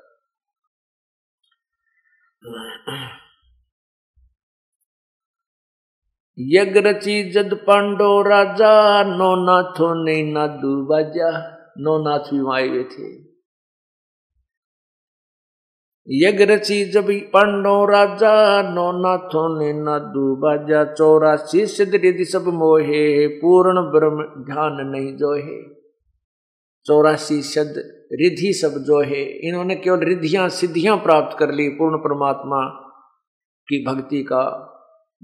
यज्ञ 6.38 6.80
रची 6.80 7.22
जद 7.32 7.54
पांडो 7.66 8.10
राजा, 8.22 9.02
नो 9.02 9.34
नाथो 9.44 9.92
नहीं 10.04 10.24
नो 11.78 11.98
नाथ 12.02 12.32
भी 12.32 12.40
आए 12.54 12.82
थे। 12.84 13.25
यज्ञ 16.10 16.44
रची 16.44 16.84
जब 16.84 17.06
पांडो 17.10 17.86
राजा 17.86 18.62
नो 18.62 18.92
नाथो 18.92 19.60
ने 19.60 19.72
नादू 19.72 20.36
बाजा, 20.36 20.84
चौरासी 20.84 21.66
सिद्ध 21.66 21.94
रिधि 21.94 22.24
सब 22.24 22.44
मोहे, 22.46 23.28
पूर्ण 23.28 23.80
ब्रह्म 23.80 24.44
ध्यान 24.44 24.88
नहीं 24.88 25.16
जो 25.16 25.34
है 25.34 25.62
चौरासी 26.86 27.42
सिद्ध 27.42 27.74
रिधि 28.12 28.52
सब 28.52 28.68
जो 28.68 29.00
है 29.02 29.48
इन्होंने 29.48 29.76
केवल 29.76 29.98
रिधियाँ 29.98 30.48
सिद्धियाँ 30.48 30.96
प्राप्त 30.96 31.38
कर 31.38 31.52
ली 31.52 31.68
पूर्ण 31.68 31.96
परमात्मा 31.96 32.68
की 33.68 33.84
भक्ति 33.84 34.22
का। 34.22 34.72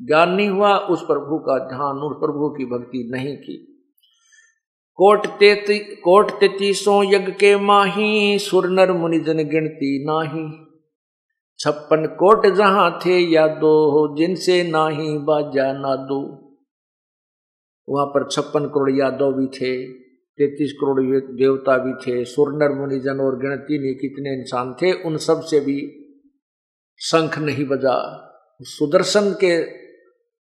ज्ञान 0.00 0.30
नहीं 0.30 0.48
हुआ, 0.48 0.76
उस 0.76 1.02
प्रभु 1.02 1.38
का 1.38 1.58
ध्यान, 1.58 1.96
उस 1.96 2.16
प्रभु 2.16 2.48
की 2.58 2.64
भक्ति 2.64 3.10
नहीं 3.12 3.36
की। 3.36 3.84
कोट 4.94 5.26
तेती, 5.26 5.78
कोट 5.78 6.30
तेतीसों 6.30 7.04
यज्ञ 7.04 7.32
के 7.32 7.56
माही, 7.56 8.38
सुर 8.38 8.68
नर 8.68 8.92
मुनिजन 8.92 9.36
गिनती 9.36 10.04
नाही। 10.04 10.61
छप्पन 11.62 12.06
कोट 12.06 12.46
जहाँ 12.46 12.98
थे 13.06 13.18
या 13.18 13.46
दो 13.46 14.16
जिनसे 14.16 14.62
नाही 14.62 15.18
बाजा 15.18 15.72
ना 15.72 15.96
दो 15.96 16.42
वहाँ 17.88 18.06
पर 18.06 18.28
छप्पन 18.30 18.66
करोड़ 18.66 18.90
यादव 18.90 19.32
भी 19.32 19.46
थे, 19.46 19.92
तैतीस 20.12 20.72
करोड़ 20.72 21.00
देवता 21.36 21.78
भी 21.78 21.92
थे, 21.92 22.24
सुरनर, 22.24 22.80
मुनिजन 22.80 23.20
और 23.20 23.38
गणती 23.38 23.78
नहीं 23.78 23.94
कितने 23.94 24.40
इंसान 24.40 24.74
थे, 24.82 24.92
उन 24.92 25.16
सबसे 25.16 25.60
भी 25.60 25.98
शंख 26.98 27.38
नहीं 27.38 27.64
बजा। 27.64 28.28
सुदर्शन 28.60 29.32
के, 29.32 29.62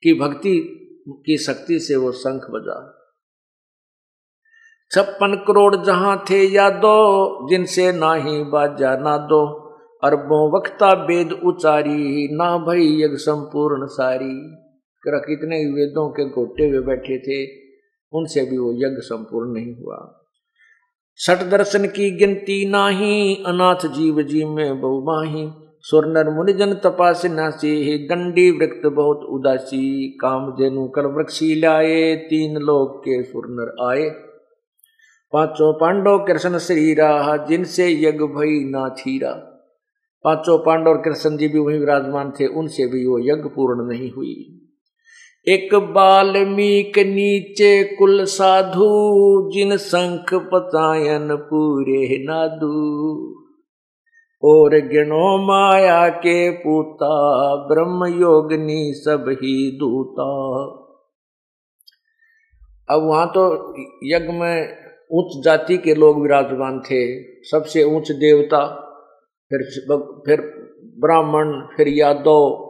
की 0.03 0.19
भक्ति, 0.19 0.79
की 1.09 1.37
शक्ति 1.37 1.79
से 1.79 1.95
वो 1.95 2.11
शंख 2.11 2.41
बजा। 2.49 2.99
छप्पन 4.91 5.43
करोड़ 5.47 5.75
जहाँ 5.75 6.23
थे 6.29 6.43
या 6.43 6.69
दो 6.69 7.49
जिनसे 7.49 7.91
ना 7.91 8.13
ही 8.13 8.43
बाजा 8.43 8.97
ना 8.97 9.17
दो 9.17 9.62
अरबों 10.03 10.57
वक्ता 10.57 11.05
वेद 11.05 11.31
उचारी, 11.31 12.29
ना 12.31 12.57
भई 12.57 13.03
यज्ञ 13.03 13.15
संपूर्ण 13.15 13.85
सारी। 13.85 14.55
कर 15.03 15.19
कितने 15.19 15.57
वेदों 15.57 16.09
के 16.09 16.25
गोटे 16.25 16.69
हुए 16.69 16.79
बैठे 16.79 17.17
थे, 17.19 17.51
उनसे 18.13 18.45
भी 18.45 18.57
वो 18.57 18.73
यज्ञ 18.73 19.01
संपूर्ण 19.01 19.53
नहीं 19.53 19.75
हुआ। 19.75 20.19
सट 21.15 21.49
दर्शन 21.49 21.85
की 21.85 22.11
गिनती 22.11 22.69
नाही, 22.69 23.35
अनाथ 23.35 23.87
जीव 23.87 24.21
जी 24.21 24.45
में 24.45 24.81
बहु 24.81 25.03
माही। 25.03 25.51
सुरनर 25.79 26.29
मुनिजन 26.29 26.73
तपास 26.73 27.25
नासी, 27.25 27.97
दंडी 28.07 28.51
वृक्त 28.51 28.87
बहुत 28.87 29.19
उदासी। 29.29 30.17
काम 30.21 30.51
जेनु 30.51 30.87
कर 30.87 31.05
वृक्षी 31.05 31.55
लाए, 31.55 32.15
तीन 32.15 32.57
लोग 32.57 32.99
के 32.99 33.23
सुरनर 33.23 33.91
आए। 33.91 34.09
पाँचों 35.33 35.73
पांडव 35.73 36.17
कृष्ण 36.17 36.57
श्री 36.57 36.93
राह, 36.93 37.37
जिनसे 37.37 37.91
यज्ञ 37.91 38.19
भई 38.19 38.69
ना 38.69 38.89
थीरा। 38.89 39.49
पाँचों 40.23 40.59
पांडव 40.59 40.89
और 40.89 40.97
कृष्ण 40.97 41.37
जी 41.37 41.47
भी 41.47 41.59
वही 41.59 41.79
विराजमान 41.79 42.31
थे, 42.31 42.47
उनसे 42.47 42.85
भी 42.85 43.05
वो 43.05 43.19
यज्ञ 43.19 43.49
पूर्ण 43.49 43.89
नहीं 43.89 44.11
हुई। 44.11 44.59
एक 45.47 45.75
बाल्मीक 45.75 46.99
नीचे 46.99 47.83
कुल 47.83 48.23
साधु, 48.23 49.49
जिन 49.53 49.77
शंख 49.77 50.33
पतायन 50.33 51.35
पूरे 51.35 52.23
नादू। 52.23 53.33
और 54.43 54.69
गिनो 54.69 55.47
माया 55.47 56.09
के 56.09 56.51
पूता 56.51 57.55
ब्रह्म 57.55 58.21
योगनी 58.21 58.93
सब 58.93 59.25
ही 59.29 59.71
दूता। 59.71 60.53
अब 62.89 63.03
वहाँ 63.03 63.27
तो 63.27 63.73
यज्ञ 64.03 64.33
में 64.33 64.75
उच्च 65.11 65.43
जाति 65.43 65.77
के 65.77 65.95
लोग 65.95 66.21
विराजमान 66.21 66.79
थे, 66.79 67.23
सबसे 67.43 67.83
उच्च 67.83 68.11
देवता 68.11 68.82
फिर 69.53 69.91
फिर 70.25 70.63
ब्राह्मण, 70.99 71.61
फिर 71.77 71.87
यादव, 71.87 72.69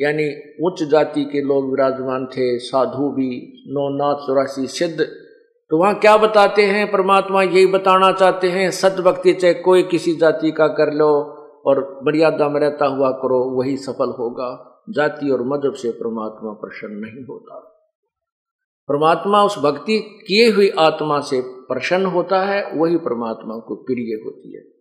यानी 0.00 0.34
उच्च 0.66 0.82
जाति 0.82 1.24
के 1.24 1.40
लोग 1.40 1.70
विराजमान 1.70 2.26
थे, 2.26 2.58
साधु 2.58 3.08
भी 3.08 3.52
नौ 3.68 3.88
नाथ 3.88 4.14
चौरासी, 4.14 4.66
सिद्ध। 4.66 5.00
तो 5.70 5.76
वहाँ 5.76 5.94
क्या 5.94 6.16
बताते 6.16 6.62
हैं? 6.62 6.92
परमात्मा 6.92 7.42
यही 7.42 7.66
बताना 7.66 8.12
चाहते 8.12 8.48
हैं 8.48 8.70
सत 8.70 9.00
भक्ति 9.00 9.32
चाहे 9.32 9.54
कोई 9.54 9.82
किसी 9.82 10.14
जाति 10.14 10.50
का 10.50 10.66
कर 10.66 10.92
लो 10.92 11.08
और 11.66 12.00
मर्यादा 12.06 12.48
में 12.48 12.60
रहता 12.60 12.86
हुआ 12.86 13.10
करो, 13.10 13.58
वही 13.58 13.76
सफल 13.76 14.14
होगा। 14.18 14.80
जाति 14.90 15.30
और 15.30 15.42
मज़हब 15.42 15.72
से 15.72 15.90
परमात्मा 15.90 16.52
प्रसन्न 16.52 16.92
नहीं 16.92 17.24
होता। 17.24 17.54
परमात्मा 18.88 19.44
उस 19.44 19.58
भक्ति 19.58 19.98
किए 19.98 20.50
हुई 20.50 20.70
आत्मा 20.78 21.20
से 21.20 21.40
प्रसन्न 21.46 22.06
होता 22.06 22.42
है, 22.42 22.72
वही 22.74 22.96
परमात्मा 22.96 23.56
को 23.56 23.74
प्रिय 23.74 24.22
होती 24.24 24.56
है। 24.56 24.71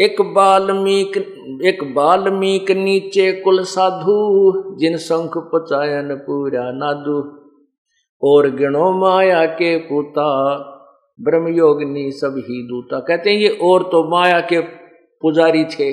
एक 0.00 0.22
बाल्मीक 0.22 1.16
एक 1.64 1.94
बाल्मीक 1.94 2.70
नीचे 2.70 3.32
कुल 3.32 3.62
साधु, 3.62 4.52
जिन 4.76 4.96
शंख 4.96 5.32
पचायन 5.36 6.14
पूरा 6.14 6.72
नादु। 6.72 7.40
और 8.22 8.50
गिणो 8.50 8.92
माया 8.92 9.46
के 9.46 9.76
पुता, 9.76 10.56
ब्रह्मयोगिनी 11.20 12.10
सब 12.10 12.34
ही 12.38 12.66
दूता। 12.66 13.00
कहते 13.00 13.30
हैं, 13.30 13.36
ये 13.36 13.48
और 13.48 13.82
तो 13.82 14.10
माया 14.10 14.40
के 14.40 14.60
पुजारी 15.22 15.64
थे, 15.64 15.92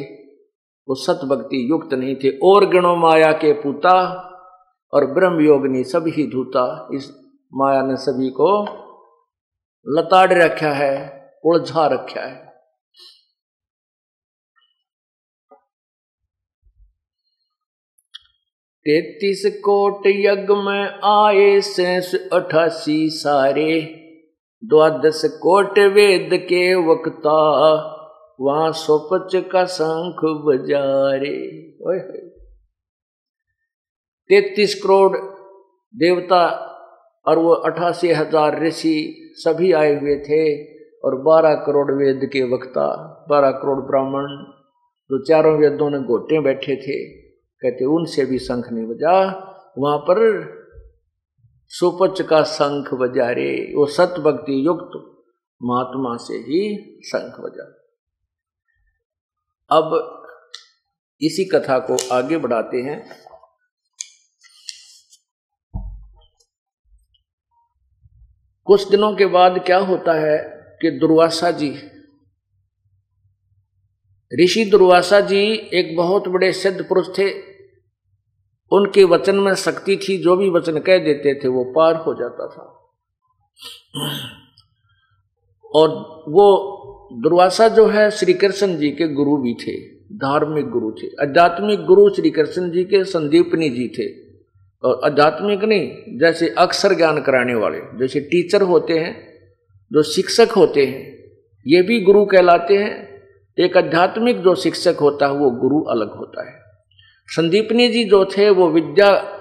वो 0.87 0.95
सत 0.95 1.19
भक्ति 1.25 1.67
युक्त 1.69 1.93
नहीं 1.93 2.15
थे। 2.15 2.29
और 2.29 2.65
गणों 2.65 2.95
माया 2.95 3.31
के 3.31 3.53
पुता 3.53 4.23
और 4.93 5.05
ब्रह्म 5.05 5.39
योगिनी 5.39 5.83
सब 5.83 6.03
ही 6.07 6.27
धूता 6.27 6.89
इस 6.93 7.11
माया 7.53 7.81
ने 7.81 7.95
सभी 7.95 8.29
को 8.29 8.63
लताड़ 9.87 10.33
रखा 10.33 10.71
है, 10.71 11.23
उलझा 11.45 11.87
रखा 11.87 12.21
है। 12.21 12.46
तैतीस 18.87 19.41
कोट 19.45 20.05
यज्ञ 20.07 20.53
में 20.55 20.99
आए 21.03 21.59
सैस 21.61 22.29
अठासी 22.33 23.09
सारे। 23.09 23.81
द्वादश 24.63 25.21
कोट 25.25 25.79
वेद 25.79 26.29
के 26.33 26.75
वक्ता, 26.75 27.33
वहाँ 28.41 28.71
सोपच 28.71 29.35
का 29.51 29.65
शंख 29.65 30.23
बजारे। 30.45 31.33
तैतीस 34.29 34.81
करोड़ 34.83 35.17
देवता 35.93 36.41
और 37.25 37.39
वो 37.39 37.53
अठासी 37.53 38.11
हज़ार 38.11 38.63
ऋषि 38.63 38.95
सभी 39.35 39.71
आए 39.73 39.99
हुए 39.99 40.15
थे 40.19 40.41
और 41.01 41.21
बारह 41.21 41.55
करोड़ 41.55 41.91
वेद 41.91 42.29
के 42.33 42.43
वक्ता, 42.53 42.89
बारह 43.29 43.51
करोड़ 43.51 43.79
ब्राह्मण, 43.79 44.27
जो 45.09 45.23
चारों 45.25 45.57
वेदों 45.59 45.89
ने 45.89 45.99
गोटे 45.99 46.39
बैठे 46.39 46.75
थे। 46.75 47.26
कहते, 47.61 47.85
उनसे 47.85 48.25
भी 48.25 48.39
शंख 48.39 48.69
नहीं 48.71 48.85
बजा, 48.85 49.23
वहाँ 49.77 49.97
पर 49.97 50.17
सुपच 51.67 52.21
का 52.21 52.43
शंख 52.43 52.93
बजा 52.93 53.31
रे, 53.31 53.73
वो 53.75 53.85
सत 53.85 54.15
भक्ति 54.19 54.67
युक्त 54.67 55.23
महात्मा 55.63 56.17
से 56.17 56.33
ही 56.33 56.99
शंख 57.05 57.39
बजा। 57.39 57.73
अब 59.71 60.13
इसी 61.21 61.45
कथा 61.45 61.79
को 61.79 61.97
आगे 62.11 62.37
बढ़ाते 62.37 62.77
हैं। 62.77 63.27
कुछ 68.65 68.89
दिनों 68.89 69.15
के 69.15 69.25
बाद 69.25 69.63
क्या 69.65 69.77
होता 69.77 70.13
है 70.13 70.37
कि 70.81 70.91
दुर्वासा 70.91 71.51
जी 71.51 71.69
ऋषि 74.43 74.65
दुर्वासा 74.65 75.19
जी 75.19 75.53
एक 75.53 75.97
बहुत 75.97 76.27
बड़े 76.27 76.53
सिद्ध 76.53 76.81
पुरुष 76.81 77.07
थे। 77.19 77.31
उनके 78.71 79.03
वचन 79.03 79.35
में 79.35 79.55
शक्ति 79.55 79.97
थी, 79.97 80.17
जो 80.17 80.35
भी 80.35 80.49
वचन 80.49 80.79
कह 80.79 80.97
देते 80.97 81.35
थे, 81.43 81.47
वो 81.47 81.63
पार 81.63 81.95
हो 81.95 82.13
जाता 82.13 82.47
था। 82.47 82.73
और 85.65 85.89
वो 86.27 86.73
दुर्वासा 87.13 87.67
जो 87.67 87.87
है 87.87 88.11
श्री 88.11 88.33
कृष्ण 88.33 88.77
जी 88.77 88.89
के 88.89 89.07
गुरु 89.07 89.37
भी 89.37 89.53
थे, 89.53 89.81
धार्मिक 90.15 90.69
गुरु 90.69 90.91
थे। 90.91 91.07
आध्यात्मिक 91.07 91.79
गुरु 91.79 92.09
श्री 92.09 92.29
कृष्ण 92.29 92.71
जी 92.71 92.83
के 92.83 93.03
संदीपनी 93.03 93.69
जी 93.69 93.87
थे। 93.87 94.27
और 94.83 95.01
आध्यात्मिक 95.03 95.63
नहीं, 95.63 96.17
जैसे 96.19 96.49
अक्षर 96.49 96.93
ज्ञान 96.93 97.21
कराने 97.21 97.55
वाले, 97.55 97.79
जैसे 97.79 98.19
टीचर 98.19 98.61
होते 98.61 98.99
हैं, 98.99 99.33
जो 99.93 100.03
शिक्षक 100.03 100.47
होते 100.51 100.85
हैं, 100.85 101.17
ये 101.67 101.81
भी 101.81 102.01
गुरु 102.01 102.25
कहलाते 102.25 102.77
हैं। 102.77 103.16
एक 103.59 103.77
आध्यात्मिक 103.77 104.41
जो 104.41 104.55
शिक्षक 104.55 104.97
होता 105.01 105.25
है, 105.25 105.31
वो 105.31 105.51
गुरु 105.51 105.81
अलग 105.81 106.11
होता 106.17 106.47
है। 106.47 106.61
संदीपनी 107.27 107.89
जी 107.89 108.03
जो 108.03 108.25
थे, 108.25 108.49
वो 108.49 108.69
विद्या 108.69 109.33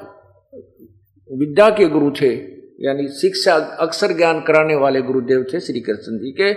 विद्या 1.31 1.71
के 1.71 1.89
गुरु 1.89 2.11
थे, 2.11 2.35
यानी 2.81 3.09
शिक्षा 3.09 3.55
अक्सर 3.55 4.13
ज्ञान 4.13 4.41
कराने 4.41 4.75
वाले 4.75 5.03
गुरुदेव 5.03 5.47
थे 5.53 5.61
श्री 5.61 5.81
कृष्ण 5.81 6.19
जी 6.19 6.33
के। 6.33 6.53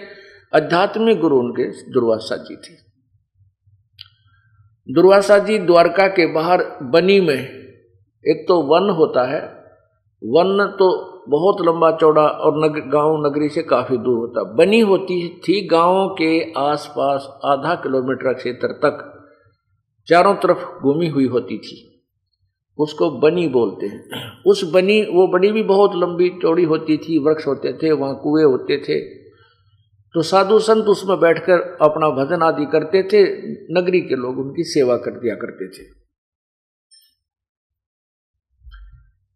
आध्यात्मिक 0.58 1.20
गुरु 1.20 1.40
उनके, 1.40 1.92
दुर्वासा 1.92 2.36
जी 2.38 2.56
थे। 2.56 2.74
दुर्वासा 4.94 5.38
जी 5.38 5.58
द्वारका 5.58 6.08
के 6.08 6.34
बाहर 6.34 6.64
बनी 6.82 7.20
में, 7.22 7.40
एक 8.26 8.46
तो 8.48 8.62
वन 8.62 8.90
होता 8.90 9.24
है, 9.24 9.42
वन 10.24 10.76
तो 10.80 11.09
बहुत 11.30 11.58
लंबा 11.62 11.92
चौड़ा 11.92 12.22
और 12.22 12.66
नग, 12.66 12.92
गाँव 12.92 13.28
नगरी 13.28 13.50
से 13.50 13.62
काफ़ी 13.62 13.98
दूर 13.98 14.18
होता। 14.18 14.44
बनी 14.44 14.80
होती 14.80 15.30
थी 15.30 15.68
गाँवों 15.68 16.10
के 16.10 16.52
आसपास 16.52 17.40
आधा 17.46 17.76
किलोमीटर 17.76 18.34
क्षेत्र 18.34 18.68
तक। 18.68 19.16
चारों 20.08 20.36
तरफ़ 20.36 20.82
घूमी 20.82 21.08
हुई 21.08 21.26
होती 21.26 21.58
थी। 21.58 21.86
उसको 22.78 23.10
बनी 23.12 23.48
बोलते 23.48 23.86
हैं। 23.86 24.10
उस 24.48 24.72
बनी 24.74 25.02
वो 25.02 25.28
बनी 25.28 25.52
भी 25.52 25.64
बहुत 25.64 25.92
लंबी 25.96 26.30
चौड़ी 26.30 26.64
होती 26.64 26.98
थी 26.98 27.20
वृक्ष 27.20 27.48
होते 27.48 27.74
थे 27.74 27.92
वहाँ 27.92 28.16
कुएँ 28.16 28.44
होते 28.44 28.78
थे। 28.78 29.00
तो 30.14 30.22
साधु 30.22 30.60
संत 30.60 30.86
उसमें 30.86 31.20
बैठकर 31.20 31.78
अपना 31.82 32.10
भजन 32.10 32.42
आदि 32.42 32.66
करते 32.66 33.04
थे 33.04 33.24
नगरी 33.74 34.02
के 34.02 34.16
लोग 34.16 34.40
उनकी 34.40 34.64
सेवा 34.64 34.98
कर 34.98 35.12
दिया 35.12 35.36
करते 35.36 35.68
थे। 35.68 36.09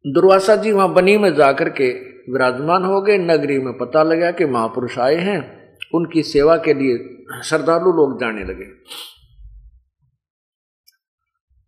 दुर्वासा 0.07 0.55
जी 0.55 0.71
वहाँ 0.71 0.93
बनी 0.93 1.17
में 1.17 1.35
जाकर 1.35 1.69
के 1.69 1.93
विराजमान 2.31 2.83
हो 2.83 3.01
गए। 3.01 3.17
नगरी 3.17 3.59
में 3.59 3.77
पता 3.77 4.03
लगा 4.03 4.31
कि 4.31 4.45
महापुरुष 4.45 4.99
आए 4.99 5.15
हैं। 5.15 5.77
उनकी 5.95 6.23
सेवा 6.23 6.57
के 6.57 6.73
लिए 6.73 7.23
श्रद्धालु 7.43 7.91
लोग 7.91 8.19
जाने 8.19 8.43
लगे। 8.43 8.65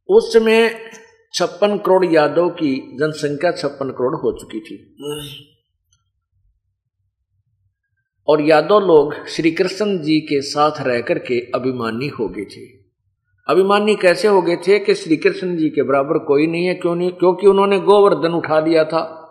उस 0.09 0.33
समय 0.33 0.89
छप्पन 1.33 1.77
करोड़ 1.77 2.05
यादव 2.05 2.49
की 2.49 2.75
जनसंख्या 2.75 3.51
छप्पन 3.51 3.89
करोड़ 3.89 4.15
हो 4.15 4.39
चुकी 4.39 4.59
थी। 4.59 5.05
और 8.27 8.41
यादव 8.41 8.79
लोग 8.79 9.27
श्री 9.27 9.51
कृष्ण 9.51 9.97
जी 9.97 10.19
के 10.19 10.41
साथ 10.41 10.71
रह 10.81 11.01
करके 11.01 11.51
अभिमानी 11.55 12.07
हो 12.07 12.27
गए 12.27 12.45
थे। 12.45 12.84
अभिमानी 13.47 13.95
कैसे 13.95 14.27
हो 14.27 14.41
गए 14.41 14.55
थे 14.55 14.79
कि 14.79 14.95
श्री 14.95 15.17
कृष्ण 15.17 15.57
जी 15.57 15.69
के 15.69 15.83
बराबर 15.83 16.17
कोई 16.17 16.47
नहीं 16.47 16.65
है? 16.65 16.73
क्यों 16.73 16.95
नहीं? 16.95 17.11
क्योंकि 17.11 17.47
उन्होंने 17.47 17.79
गोवर्धन 17.79 18.33
उठा 18.33 18.61
दिया 18.61 18.85
था 18.85 19.21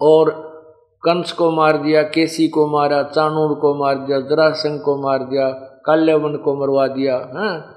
और 0.00 0.54
कंस 1.02 1.32
को 1.32 1.50
मार 1.50 1.76
दिया, 1.78 2.02
केसी 2.02 2.48
को 2.48 2.66
मारा, 2.66 3.02
चाणूर 3.02 3.54
को 3.54 3.74
मार 3.78 3.94
दिया 3.94 4.20
जरासंग 4.20 4.80
को 4.80 5.02
मार 5.02 5.18
दिया, 5.18 5.48
काल्यावन 5.86 6.36
को 6.36 6.60
मरवा 6.60 6.86
दिया, 6.86 7.16
है? 7.16 7.22
हाँ? 7.22 7.74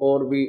और 0.00 0.26
भी 0.26 0.44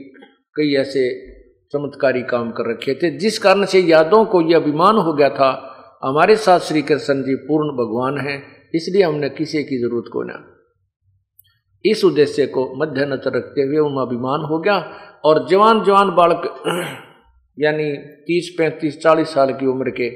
कई 0.56 0.76
ऐसे 0.76 1.32
चमत्कारी 1.72 2.22
काम 2.22 2.52
कर 2.52 2.72
रखे 2.72 2.94
थे। 2.94 3.18
जिस 3.18 3.40
कारण 3.40 3.66
से 3.66 3.80
यादों 3.80 4.26
को 4.26 4.42
यह 4.42 4.58
अभिमान 4.58 4.96
हो 4.96 5.14
गया 5.14 5.30
था, 5.30 5.74
हमारे 6.04 6.36
साथ 6.36 6.60
श्री 6.60 6.82
कृष्ण 6.82 7.24
जी 7.24 7.36
पूर्ण 7.36 7.70
भगवान 7.70 8.18
हैं, 8.18 8.70
इसलिए 8.76 9.04
हमने 9.04 9.30
किसी 9.30 9.64
की 9.64 9.78
ज़रूरत 9.78 10.06
को 10.14 10.24
ना 10.24 10.54
इस 11.86 12.04
उद्देश्य 12.06 12.46
को 12.46 12.76
मध्य 12.76 13.06
नज़र 13.06 13.38
रखते 13.38 13.62
हुए 13.62 13.78
उनमें 13.78 14.02
अभिमान 14.02 14.42
हो 14.42 14.60
गया 14.60 14.78
और 15.26 15.48
जवान 15.48 15.84
जवान 15.84 16.10
बालक, 16.10 16.42
यानी 17.60 17.98
तीस, 17.98 18.56
पैंतीस, 18.58 19.02
चालीस 19.02 19.34
साल 19.34 19.54
की 19.54 19.66
उम्र 19.66 19.90
के 19.90 20.10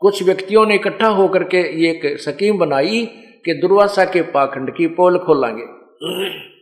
कुछ 0.00 0.22
व्यक्तियों 0.22 0.66
ने 0.66 0.74
इकट्ठा 0.74 1.06
होकर 1.06 1.44
के 1.44 1.82
ये 1.82 1.90
एक 1.90 2.20
स्कीम 2.20 2.58
बनाई 2.58 3.06
कि 3.44 3.54
दुर्वासा 3.54 4.04
के 4.04 4.22
पाखंड 4.22 4.76
की 4.76 4.86
पोल 4.86 5.18
खोलेंगे। 5.18 5.64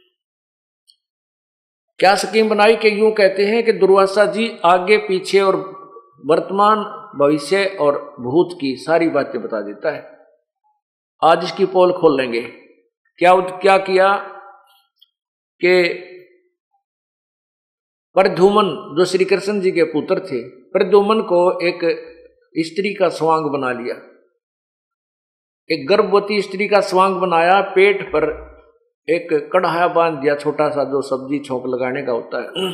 क्या 1.98 2.14
स्कीम 2.14 2.48
बनाई 2.48 2.76
कि 2.76 3.00
यूँ 3.00 3.12
कहते 3.12 3.46
हैं 3.46 3.64
कि 3.64 3.72
दुर्वासा 3.72 4.24
जी 4.26 4.58
आगे, 4.64 4.96
पीछे 4.96 5.40
और 5.40 5.56
वर्तमान 6.26 6.78
भविष्य 7.18 7.64
और 7.80 8.14
भूत 8.20 8.58
की 8.60 8.76
सारी 8.76 9.08
बातें 9.08 9.42
बता 9.42 9.60
देता 9.60 9.90
है। 9.90 10.18
आज 11.24 11.44
इसकी 11.44 11.64
पोल 11.64 11.92
खोल 11.92 12.20
लेंगे। 12.20 12.61
क्या 13.18 13.34
क्या 13.40 13.76
किया 13.78 14.14
कि 15.60 15.72
प्रधुमन 18.16 18.70
जो 18.98 19.04
श्री 19.04 19.24
कृष्ण 19.24 19.60
जी 19.60 19.70
के 19.70 19.82
पुत्र 19.82 20.20
थे 20.20 20.40
प्रधुमन 20.72 21.20
को 21.20 21.40
एक 21.66 21.84
स्त्री 22.56 22.94
का 22.94 23.08
स्वांग 23.08 23.44
बना 23.50 23.72
लिया। 23.72 23.94
एक 25.70 25.86
गर्भवती 25.88 26.40
स्त्री 26.42 26.68
का 26.68 26.80
स्वांग 26.80 27.16
बनाया, 27.16 27.60
पेट 27.60 28.02
पर 28.08 28.24
एक 29.08 29.50
कढ़ाया 29.52 29.86
बाँध 29.88 30.18
दिया 30.18 30.34
छोटा 30.34 30.68
सा 30.70 30.84
जो 30.84 31.02
सब्ज़ी 31.02 31.38
छोंक 31.38 31.62
लगाने 31.66 32.02
का 32.02 32.12
होता 32.12 32.38
है। 32.38 32.72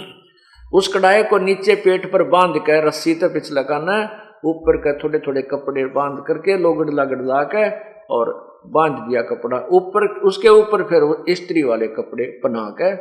उस 0.73 0.89
कढ़ाई 0.95 1.23
को 1.23 1.39
नीचे 1.39 1.75
पेट 1.75 2.11
पर 2.13 2.23
बाँध 2.29 2.63
कर 2.67 2.87
रस्सी 2.87 3.15
तो 3.15 3.29
पिछ 3.29 3.53
लगाना 3.53 4.01
ऊपर 4.45 4.77
के 4.77 4.99
थोड़े 4.99 5.19
थोड़े 5.19 5.43
कपड़े 5.43 5.85
बाँध 5.85 6.25
करके 6.29 6.59
लोगड़ 6.59 6.91
लागड़ 6.95 7.23
ला 7.23 7.43
के 7.55 7.69
और 8.11 8.49
बाँध 8.67 8.93
दिया 8.93 9.23
कपड़ा, 9.23 9.69
ऊपर, 9.73 10.21
उसके 10.21 10.49
ऊपर 10.49 10.85
फिर 10.85 11.03
वो 11.03 11.25
स्त्री 11.31 11.63
वाले 11.63 11.87
कपड़े 11.87 12.25
पहना 12.25 12.71
के 12.71 12.95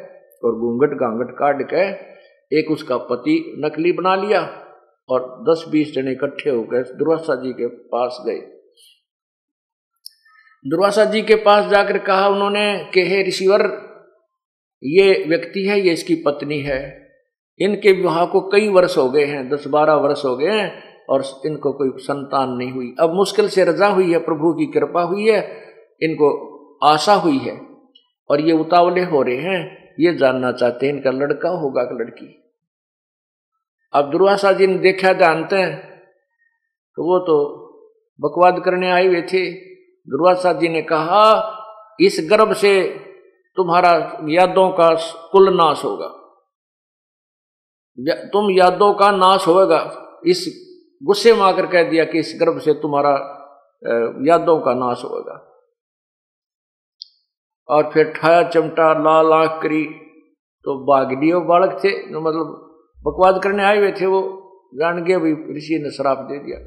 और 0.48 0.56
घूंघट 0.60 0.94
गांगट 0.96 1.36
काट 1.40 1.58
के 1.74 2.18
एक 2.60 2.72
उसका 2.72 2.98
पति 2.98 3.62
नकली 3.66 3.92
बना 3.92 4.16
लिया 4.16 4.64
और 5.10 5.44
दस 5.50 5.66
बीस 5.70 5.94
जने 5.94 6.12
इकट्ठे 6.12 6.50
होकर 6.50 6.84
दुर्वासा 6.84 7.36
जी 7.36 7.54
के 7.54 7.68
पास 7.68 8.24
गए। 8.26 8.40
दुर्वासा 10.68 11.06
जी 11.06 11.22
के 11.22 11.36
पास 11.36 11.66
जाकर 11.66 11.98
कहा 11.98 12.28
उन्होंने 12.28 12.90
कि, 12.94 13.02
हे 13.02 13.28
ऋषिवर, 13.28 13.62
ये 14.84 15.26
व्यक्ति 15.28 15.66
है, 15.66 15.80
ये 15.80 15.94
इसकी 15.94 16.16
पत्नी 16.16 16.60
है। 16.60 17.08
इनके 17.60 17.92
विवाह 17.92 18.26
को 18.26 18.42
कई 18.42 18.68
वर्ष 18.68 18.98
हो 18.98 19.10
गए 19.10 19.26
हैं 19.26 19.50
दस 19.50 19.68
बारह 19.68 19.94
वर्ष 19.94 20.26
हो 20.26 20.38
गए 20.38 20.52
हैं 20.52 20.87
और 21.10 21.24
इनको 21.46 21.72
कोई 21.74 21.92
संतान 21.98 22.50
नहीं 22.50 22.72
हुई। 22.72 22.96
अब 23.00 23.14
मुश्किल 23.14 23.48
से 23.50 23.64
रजा 23.64 23.88
हुई 23.88 24.12
है, 24.12 24.20
प्रभु 24.20 24.54
की 24.54 24.66
कृपा 24.66 25.02
हुई 25.02 25.30
है, 25.30 25.42
इनको 26.02 26.30
आशा 26.84 27.14
हुई 27.14 27.38
है। 27.38 27.56
और 28.30 28.42
ये 28.42 28.54
उतावले 28.54 29.04
हो 29.04 29.22
रहे 29.22 29.36
हैं, 29.36 29.94
ये 30.00 30.14
जानना 30.14 30.52
चाहते 30.52 30.86
हैं, 30.86 30.94
इनका 30.94 31.12
लड़का 31.12 31.50
होगा 31.50 31.84
कि 31.84 31.96
लड़की। 31.96 32.34
अब 33.94 34.12
दुर्वासा 34.12 34.52
जी 34.52 34.68
ने 34.68 34.78
देखा, 34.78 35.14
जानते 35.14 35.56
हैं 35.56 35.76
तो 36.98 37.04
वो 37.04 37.20
तो 37.20 37.36
बकवाद 38.20 38.62
करने 38.66 38.90
आए 38.92 39.08
हुए 39.08 39.22
थे। 39.22 39.52
दुर्वासा 40.08 40.54
जी 40.54 40.70
ने 40.70 40.82
कहा, 40.82 41.24
इस 42.00 42.28
गर्भ 42.30 42.54
से 42.54 42.74
तुम्हारा 43.58 43.92
यादों 44.28 44.70
का 44.70 44.90
कुल 45.32 45.54
नाश 45.56 45.84
होगा। 45.84 46.08
तुम 48.34 48.50
यादों 48.52 48.94
का 48.94 49.12
नाश 49.12 49.48
होगा 49.48 49.80
इस 50.26 50.46
गुस्से 51.02 51.34
में 51.34 51.42
आकर 51.42 51.66
कह 51.66 51.90
दिया 51.90 52.04
कि 52.06 52.20
इस 52.20 52.38
गर्भ 52.42 52.60
से 52.60 52.74
तुम्हारा 52.74 53.12
यादों 54.28 54.60
का 54.60 54.74
नाश 54.74 55.04
होगा। 55.04 55.44
और 57.70 57.90
फिर 57.94 58.12
ठाया 58.12 58.44
चमटा, 58.44 58.92
लाल 58.94 59.34
आँख 59.34 59.62
करी 59.62 59.84
तो 60.66 60.78
बागडियो 60.86 61.42
बालक 61.42 61.80
थे, 61.84 61.92
जो 62.12 62.22
मतलब 62.22 62.48
बकवाद 63.06 63.42
करने 63.44 63.64
आए 63.64 63.78
हुए 63.78 63.92
थे 63.92 64.06
वो। 64.06 64.22
जान 64.76 65.04
गए 65.04 65.18
भाई 65.18 65.32
ऋषि 65.58 65.80
ने 65.84 65.92
शराब 65.92 66.28
दे 66.28 66.38
दिया। 66.40 66.58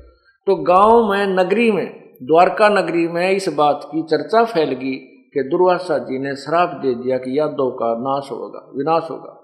तो 0.46 0.54
गाँव 0.56 1.10
में, 1.10 1.26
नगरी 1.28 1.70
में, 1.72 2.16
द्वारका 2.22 2.68
नगरी 2.68 3.06
में 3.08 3.30
इस 3.30 3.48
बात 3.48 3.80
की 3.84 4.02
चर्चा 4.02 4.44
फैल 4.44 4.72
गई 4.72 4.96
कि 5.34 5.42
दुर्वासा 5.42 5.98
जी 5.98 6.18
ने 6.18 6.34
श्राप 6.36 6.68
दे 6.82 6.94
दिया 6.94 7.18
कि 7.18 7.38
यादव 7.38 7.70
का 7.72 7.94
नाश 7.98 8.30
होगा, 8.30 8.66
विनाश 8.74 9.10
होगा। 9.10 9.36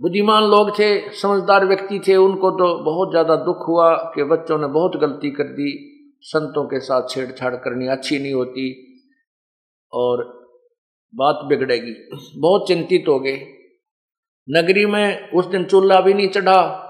बुद्धिमान 0.00 0.42
लोग 0.42 0.78
थे, 0.78 1.12
समझदार 1.12 1.64
व्यक्ति 1.64 1.98
थे, 2.08 2.16
उनको 2.16 2.50
तो 2.50 2.84
बहुत 2.84 3.10
ज़्यादा 3.10 3.36
दुख 3.36 3.68
हुआ 3.68 3.94
कि 3.96 4.24
बच्चों 4.24 4.58
ने 4.58 4.66
बहुत 4.66 4.96
गलती 4.96 5.30
कर 5.30 5.44
दी, 5.44 5.94
संतों 6.20 6.64
के 6.64 6.80
साथ 6.80 7.08
छेड़छाड़ 7.08 7.54
करनी 7.54 7.88
अच्छी 7.88 8.18
नहीं 8.18 8.32
होती, 8.32 8.84
और 9.92 10.22
बात 11.14 11.40
बिगड़ेगी। 11.44 11.94
बहुत 12.40 12.68
चिंतित 12.68 13.04
हो 13.08 13.20
गए। 13.20 13.36
नगरी 14.48 14.86
में 14.86 15.30
उस 15.30 15.46
दिन 15.46 15.64
चूल्हा 15.64 16.00
भी 16.00 16.14
नहीं 16.14 16.28
चढ़ा। 16.28 16.84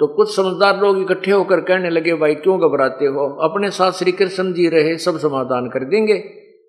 तो 0.00 0.06
कुछ 0.06 0.36
समझदार 0.36 0.80
लोग 0.80 0.98
इकट्ठे 0.98 1.30
होकर 1.30 1.60
कहने 1.60 1.90
लगे, 1.90 2.14
भाई, 2.14 2.34
क्यों 2.34 2.60
घबराते 2.60 3.06
हो? 3.06 3.28
अपने 3.38 3.70
साथ 3.70 3.92
श्री 3.92 4.12
कृष्ण 4.12 4.52
जी 4.52 4.68
रहे, 4.68 4.98
सब 4.98 5.18
समाधान 5.18 5.68
कर 5.68 5.84
देंगे। 5.84 6.18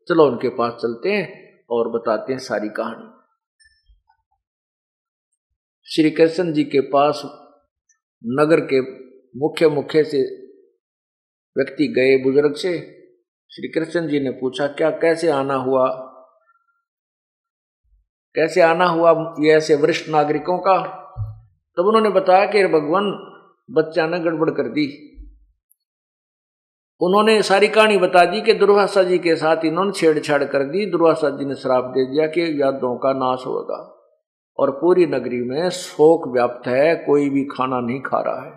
चलो 0.08 0.26
उनके 0.26 0.50
पास 0.50 0.74
चलते 0.74 1.12
हैं 1.12 1.60
और 1.70 1.90
बताते 1.90 2.34
हैं 2.34 2.40
सारी 2.40 2.70
कहानी। 2.70 3.19
श्री 5.92 6.10
कृष्ण 6.10 6.54
जी 6.54 6.64
के 6.64 6.80
पास 6.80 7.22
नगर 8.26 8.60
के 8.60 8.82
मुख्य 9.40 9.70
मुख्य 9.70 10.04
से 10.04 10.22
व्यक्ति 11.58 11.88
गए 11.88 12.24
बुज़ुर्ग 12.24 12.56
से 12.56 13.00
श्री 13.52 13.68
कृष्ण 13.68 14.08
जी 14.08 14.20
ने 14.20 14.30
पूछा, 14.30 14.68
क्या 14.68 14.90
कैसे 14.90 15.30
आना 15.30 15.54
हुआ? 15.54 15.88
कैसे 18.36 18.62
आना 18.62 18.86
हुआ 18.86 19.36
ये 19.40 19.54
ऐसे 19.54 19.76
वरिष्ठ 19.76 20.10
नागरिकों 20.10 20.58
का? 20.58 20.78
तब 21.78 21.86
उन्होंने 21.86 22.10
बताया 22.10 22.46
कि 22.46 22.66
भगवान, 22.66 23.12
बच्चा 23.72 24.08
ने 24.08 24.20
गड़बड़ 24.20 24.50
कर 24.50 24.70
दी। 24.70 25.06
उन्होंने 27.02 27.44
सारी 27.44 27.68
कहानी 27.68 27.98
बता 27.98 28.26
दी 28.26 28.42
कि 28.42 28.54
दुर्वासा 28.54 29.04
जी 29.04 29.18
के 29.18 29.36
साथ 29.36 29.66
इन्होंने 29.66 29.92
छेड़छाड़ 29.92 30.44
कर 30.44 30.64
दी। 30.64 30.92
दुर्वासा 30.92 31.30
जी 31.30 31.46
ने 31.46 31.56
श्राप 31.56 31.84
दे 31.84 32.06
दिया 32.06 32.28
कि 32.28 32.62
यादों 32.62 32.98
का 32.98 33.14
नाश 33.14 33.40
होगा। 33.46 33.96
और 34.60 34.72
पूरी 34.72 35.06
नगरी 35.06 35.42
में 35.42 35.70
शोक 35.70 36.28
व्याप्त 36.28 36.68
है, 36.68 36.96
कोई 36.96 37.30
भी 37.30 37.44
खाना 37.44 37.80
नहीं 37.80 38.02
खा 38.02 38.20
रहा 38.22 38.42
है। 38.42 38.52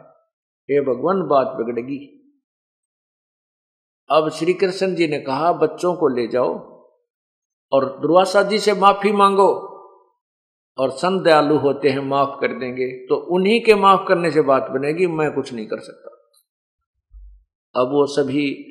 हे 0.71 0.81
भगवान, 0.81 1.23
बात 1.23 1.47
बिगड़ेगी। 1.47 2.19
अब 4.11 4.31
श्री 4.31 4.53
कृष्ण 4.53 4.95
जी 4.95 5.09
ने 5.09 5.21
कहा, 5.21 5.53
बच्चों 5.53 5.95
को 5.95 6.09
ले 6.09 6.27
जाओ 6.27 6.73
और 7.73 7.99
दुर्वासा 8.01 8.43
जी 8.43 8.59
से 8.59 8.73
माफ़ी 8.73 9.13
मांगो 9.13 9.69
और 10.79 10.91
संत 10.91 11.23
दयालु 11.23 11.57
होते 11.57 11.89
हैं, 11.89 11.99
माफ़ 11.99 12.41
कर 12.41 12.49
देंगे। 12.49 13.07
तो 13.07 13.15
उन्हीं 13.15 13.61
के 13.61 13.75
माफ़ 13.75 14.09
करने 14.09 14.31
से 14.31 14.43
बात 14.43 14.71
बनेगी, 14.71 15.07
मैं 15.07 15.33
कुछ 15.33 15.53
नहीं 15.53 15.67
कर 15.67 15.81
सकता। 15.81 16.09
अब 17.81 17.89
वो 17.89 18.07
सभी 18.07 18.69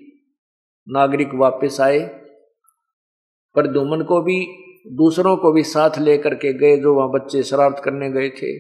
नागरिक 0.89 1.29
वापस 1.33 1.81
आए, 1.81 1.99
पर 3.55 3.67
दुमन 3.67 4.01
को 4.01 4.21
भी 4.21 4.67
दूसरों 4.87 5.37
को 5.37 5.51
भी 5.51 5.63
साथ 5.63 5.89
लेकर 5.99 6.33
के 6.33 6.53
गए 6.53 6.77
जो 6.77 6.93
वहाँ 6.93 7.09
बच्चे 7.09 7.43
शरारत 7.43 7.81
करने 7.85 8.09
गए 8.09 8.29
थे। 8.29 8.57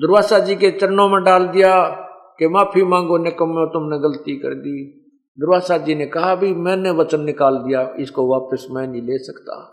दुर्वासा 0.00 0.38
जी 0.38 0.56
के 0.56 0.70
चरणों 0.70 1.08
में 1.08 1.24
डाल 1.24 1.48
दिया 1.48 1.84
कि 2.38 2.48
माफ़ी 2.48 2.82
मांगो 2.82 3.18
निकम्मे 3.18 3.66
तुमने 3.66 3.98
गलती 3.98 4.36
कर 4.36 4.54
दी। 4.54 5.00
दुर्वासा 5.40 5.78
जी 5.78 5.94
ने 5.94 6.06
कहा 6.06 6.34
भी 6.34 6.54
मैंने 6.54 6.90
वचन 6.90 7.20
निकाल 7.20 7.56
दिया 7.56 7.94
इसको 7.98 8.26
वापस 8.26 8.66
मैं 8.70 8.86
नहीं 8.86 9.02
ले 9.02 9.18
सकता। 9.18 9.70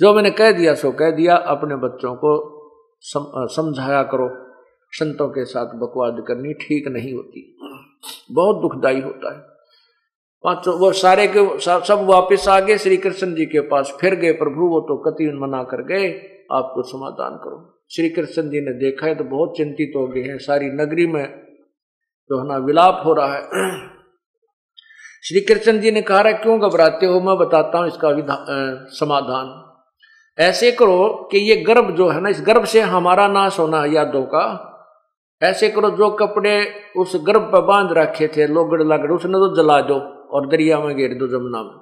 जो 0.00 0.14
मैंने 0.14 0.30
कह 0.30 0.52
दिया 0.52 0.74
सो 0.74 0.92
कह 0.92 1.10
दिया। 1.10 1.36
अपने 1.36 1.76
बच्चों 1.76 2.14
को 2.14 2.60
सम, 3.00 3.46
समझाया 3.46 4.02
करो। 4.02 4.30
संतों 4.92 5.28
के 5.28 5.44
साथ 5.44 5.66
बकवाद 5.66 6.24
करनी 6.28 6.52
ठीक 6.52 6.88
नहीं 6.88 7.14
होती। 7.14 7.58
बहुत 8.32 8.62
दुखदाई 8.62 9.00
होता 9.00 9.36
है। 9.36 9.49
पाँचों 10.44 10.78
वो 10.78 10.92
सारे 10.92 11.26
के 11.26 11.58
सब 11.58 12.06
वापस 12.06 12.48
आ 12.48 12.60
गए 12.60 12.78
श्री 12.78 12.96
कृष्ण 12.96 13.34
जी 13.34 13.46
के 13.46 13.60
पास। 13.60 13.92
फिर 14.00 14.14
गए 14.14 14.32
प्रभु, 14.32 14.66
वो 14.66 14.80
तो 14.80 14.96
कति 14.96 15.24
मना 15.34 15.62
कर 15.62 15.82
गए। 15.82 16.08
आपको 16.52 16.82
समाधान 16.82 17.36
करो। 17.36 17.84
श्री 17.94 18.08
कृष्ण 18.08 18.42
जी 18.42 18.60
ने 18.60 18.72
देखा 18.72 19.06
है 19.06 19.14
तो 19.14 19.24
बहुत 19.24 19.54
चिंतित 19.56 19.92
हो 19.96 20.06
गए 20.06 20.20
हैं। 20.20 20.38
सारी 20.38 20.66
नगरी 20.66 21.06
में 21.06 21.26
तो 22.28 22.38
है 22.38 22.48
ना 22.48 22.56
विलाप 22.56 23.02
हो 23.06 23.12
रहा 23.12 23.34
है। 23.34 23.42
श्री 25.24 25.40
कृष्ण 25.40 25.78
जी 25.78 25.90
ने 25.90 26.02
कहा 26.02 26.22
क्यों 26.22 26.60
घबराते 26.60 27.06
हो? 27.06 27.20
मैं 27.20 27.36
बताता 27.38 27.78
हूँ 27.78 27.86
इसका 27.86 28.08
समाधान। 28.88 29.74
ऐसे 30.38 30.72
करो 30.72 31.28
कि 31.32 31.38
ये 31.38 31.56
गर्भ 31.56 31.90
जो 31.90 32.08
है 32.08 32.20
ना, 32.20 32.28
इस 32.28 32.42
गर्भ 32.46 32.64
से 32.64 32.80
हमारा 32.80 33.28
नाश 33.28 33.58
होना 33.58 33.84
यादों 33.84 34.22
का। 34.22 34.66
ऐसे 35.42 35.68
करो, 35.68 35.90
जो 35.90 36.10
कपड़े 36.10 36.70
उस 36.96 37.12
गर्भ 37.26 37.40
पर 37.40 37.60
बाँध 37.60 37.92
रखे 37.92 38.28
थे 38.28 38.46
लोगड़ 38.46 38.82
लगड़ 38.82 39.12
उसने 39.12 39.32
तो 39.32 39.56
जला 39.56 39.80
दो। 39.80 40.19
और 40.32 40.46
दरिया 40.48 40.80
में 40.80 40.96
गिर 40.96 41.14
दो 41.14 41.26
जमुना 41.26 41.62
में। 41.62 41.80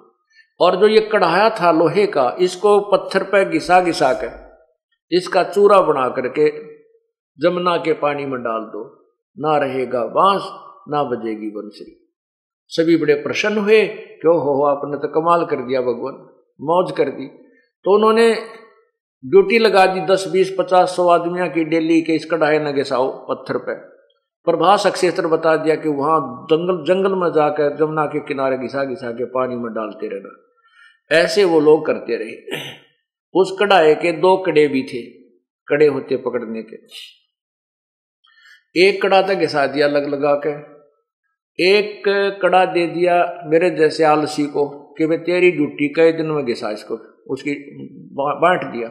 और 0.60 0.76
जो 0.76 0.88
ये 0.88 1.00
कढ़ाया 1.00 1.50
था 1.50 1.72
लोहे 1.72 2.06
का, 2.06 2.36
इसको 2.40 2.80
पत्थर 2.80 3.22
पर 3.22 3.48
घिसा 3.48 3.80
घिसा 3.80 4.12
कर 4.12 4.48
इसका 5.12 5.42
चूरा 5.42 5.80
बना 5.80 6.08
करके 6.08 6.50
जमुना 7.38 7.76
के 7.76 7.92
पानी 7.92 8.26
में 8.26 8.40
डाल 8.42 8.60
दो। 8.60 8.82
ना 9.38 9.56
रहेगा 9.56 10.04
बाँस, 10.04 10.42
ना 10.88 11.02
बजेगी 11.02 11.50
बंसरी। 11.50 12.10
सभी 12.68 12.96
बड़े 12.96 13.14
प्रसन्न 13.14 13.58
हुए, 13.58 13.86
क्यों? 13.86 14.40
हो, 14.40 14.64
आपने 14.64 14.96
तो 14.96 15.08
कमाल 15.08 15.44
कर 15.44 15.56
दिया 15.56 15.80
भगवान, 15.80 16.14
मौज 16.60 16.92
कर 16.96 17.08
दी। 17.08 17.26
तो 17.84 17.94
उन्होंने 17.94 18.34
ड्यूटी 19.26 19.58
लगा 19.58 19.86
दी, 19.86 20.00
दस, 20.00 20.28
बीस, 20.32 20.56
पचास, 20.58 20.96
सौ 20.96 21.08
आदमियों 21.08 21.48
की 21.48 21.64
डेली 21.64 22.02
के 22.02 22.12
इस 22.12 22.24
कढ़ाए 22.24 22.58
न 22.58 22.72
घिसाओ 22.72 23.26
पत्थर 23.28 23.58
पे। 23.58 23.97
प्रभास 24.48 24.86
अक्षेत्र 24.86 25.26
बता 25.26 25.56
दिया 25.56 25.74
कि 25.76 25.88
वहाँ 25.88 26.18
जंगल 26.50 26.82
जंगल 26.84 27.14
में 27.14 27.28
जाकर 27.30 27.76
जमुना 27.76 28.04
के 28.06 28.20
किनारे 28.20 28.58
घिसा 28.58 28.84
घिसा 28.84 29.10
के 29.10 29.24
पानी 29.24 29.56
में 29.56 29.72
डालते 29.72 30.08
रहना। 30.08 31.18
ऐसे 31.18 31.44
वो 31.44 31.60
लोग 31.60 31.86
करते 31.86 32.16
रहे। 32.16 32.60
उस 33.34 33.56
कढ़ाई 33.60 33.94
के 33.94 34.12
दो 34.12 34.36
कड़े 34.36 34.66
भी 34.68 34.82
थे, 34.82 35.02
कड़े 35.68 35.86
होते 35.86 36.16
पकड़ने 36.16 36.62
के। 36.62 36.76
एक 38.76 39.00
कड़ा 39.02 39.20
तक 39.22 39.34
घिसा 39.34 39.66
दिया 39.66 39.88
लग 39.88 40.08
लगा 40.08 40.34
के, 40.46 40.50
एक 41.58 42.02
कड़ा 42.42 42.64
दे 42.64 42.86
दिया 42.86 43.14
मेरे 43.44 43.70
जैसे 43.70 44.04
आलसी 44.04 44.46
को 44.46 44.68
कि 44.98 45.06
भाई 45.06 45.18
तेरी 45.18 45.50
ड्यूटी 45.50 45.88
कई 45.88 46.12
दिन 46.12 46.26
में 46.26 46.44
घिसा 46.44 46.70
इसको, 46.70 46.94
उसकी 47.26 47.54
बांट 48.14 48.64
दिया। 48.72 48.88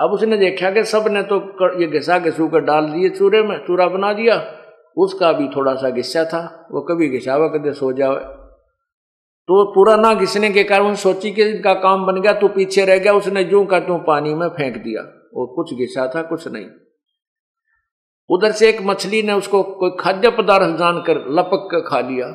अब 0.00 0.10
उसने 0.10 0.36
देखा 0.36 0.70
कि 0.70 0.84
सबने 0.84 1.22
तो 1.22 1.36
ये 1.80 1.86
घिसा 1.86 2.18
घिसू 2.18 2.48
कर 2.48 2.60
डाल 2.60 2.86
दिए 2.86 3.08
चूरे 3.10 3.42
में, 3.42 3.66
चूरा 3.66 3.88
बना 3.88 4.12
दिया। 4.12 4.60
उसका 4.96 5.32
भी 5.32 5.48
थोड़ा 5.48 5.74
सा 5.74 5.90
घिस्सा 5.90 6.24
था, 6.24 6.68
वो 6.72 6.80
कभी 6.80 7.08
घिसावा 7.08 7.48
कदे 7.48 7.72
सो 7.72 7.92
जावे। 7.92 8.20
तो 9.48 9.74
पूरा 9.74 9.96
ना 9.96 10.14
घिसने 10.14 10.50
के 10.50 10.64
कारण 10.64 10.94
सोची 10.94 11.30
कि 11.30 11.42
इनका 11.42 11.74
काम 11.74 12.06
बन 12.06 12.20
गया, 12.20 12.32
तू 12.32 12.48
पीछे 12.48 12.84
रह 12.84 12.98
गया, 12.98 13.12
उसने 13.12 13.44
जू 13.44 13.64
का 13.64 13.80
तू 13.80 13.98
पानी 13.98 14.34
में 14.34 14.48
फेंक 14.48 14.76
दिया। 14.76 15.02
वो 15.34 15.46
कुछ 15.46 15.74
घिसा 15.74 16.12
था, 16.14 16.22
कुछ 16.22 16.48
नहीं। 16.48 16.66
उधर 18.30 18.52
से 18.52 18.68
एक 18.68 18.82
मछली 18.82 19.22
ने 19.22 19.32
उसको 19.32 19.62
कोई 19.62 19.90
खाद्य 20.00 20.30
पदार्थ 20.30 20.76
जानकर 20.76 21.16
लपक 21.16 21.68
कर 21.70 21.80
खा 21.80 22.00
लिया। 22.00 22.26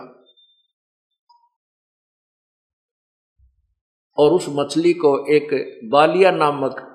और 4.18 4.32
उस 4.32 4.46
मछली 4.50 4.94
को 4.94 5.26
एक 5.26 5.80
बालिया 5.84 6.32
नामक 6.32 6.86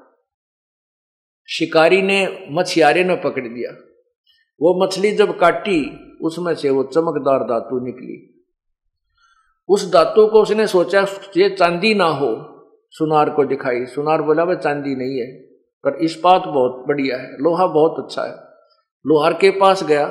शिकारी 1.48 2.02
ने 2.02 2.46
मछियारे 2.50 3.04
ने 3.04 3.16
पकड़ 3.16 3.48
दिया 3.48 3.90
वो 4.60 4.84
मछली 4.84 5.10
जब 5.10 5.38
काटी, 5.38 6.00
उसमें 6.22 6.54
से 6.54 6.70
वो 6.70 6.82
चमकदार 6.84 7.38
धातु 7.38 7.84
निकली। 7.84 8.44
उस 9.68 9.92
धातु 9.92 10.26
को 10.26 10.42
उसने 10.42 10.66
सोचा, 10.66 11.06
ये 11.36 11.50
चांदी 11.50 11.94
ना 11.94 12.04
हो। 12.04 12.50
सुनार 12.90 13.30
को 13.30 13.44
दिखाई। 13.44 13.86
सुनार 13.86 14.22
बोला 14.22 14.44
भाई 14.44 14.56
चांदी 14.56 14.94
नहीं 14.94 15.20
है, 15.20 15.40
पर 15.84 15.94
इस्पात 15.94 16.42
बहुत 16.42 16.84
बढ़िया 16.88 17.16
है। 17.16 17.32
लोहा 17.32 17.66
बहुत 17.66 18.04
अच्छा 18.04 18.22
है। 18.22 18.36
लोहार 19.06 19.34
के 19.34 19.50
पास 19.50 19.84
गया। 19.84 20.08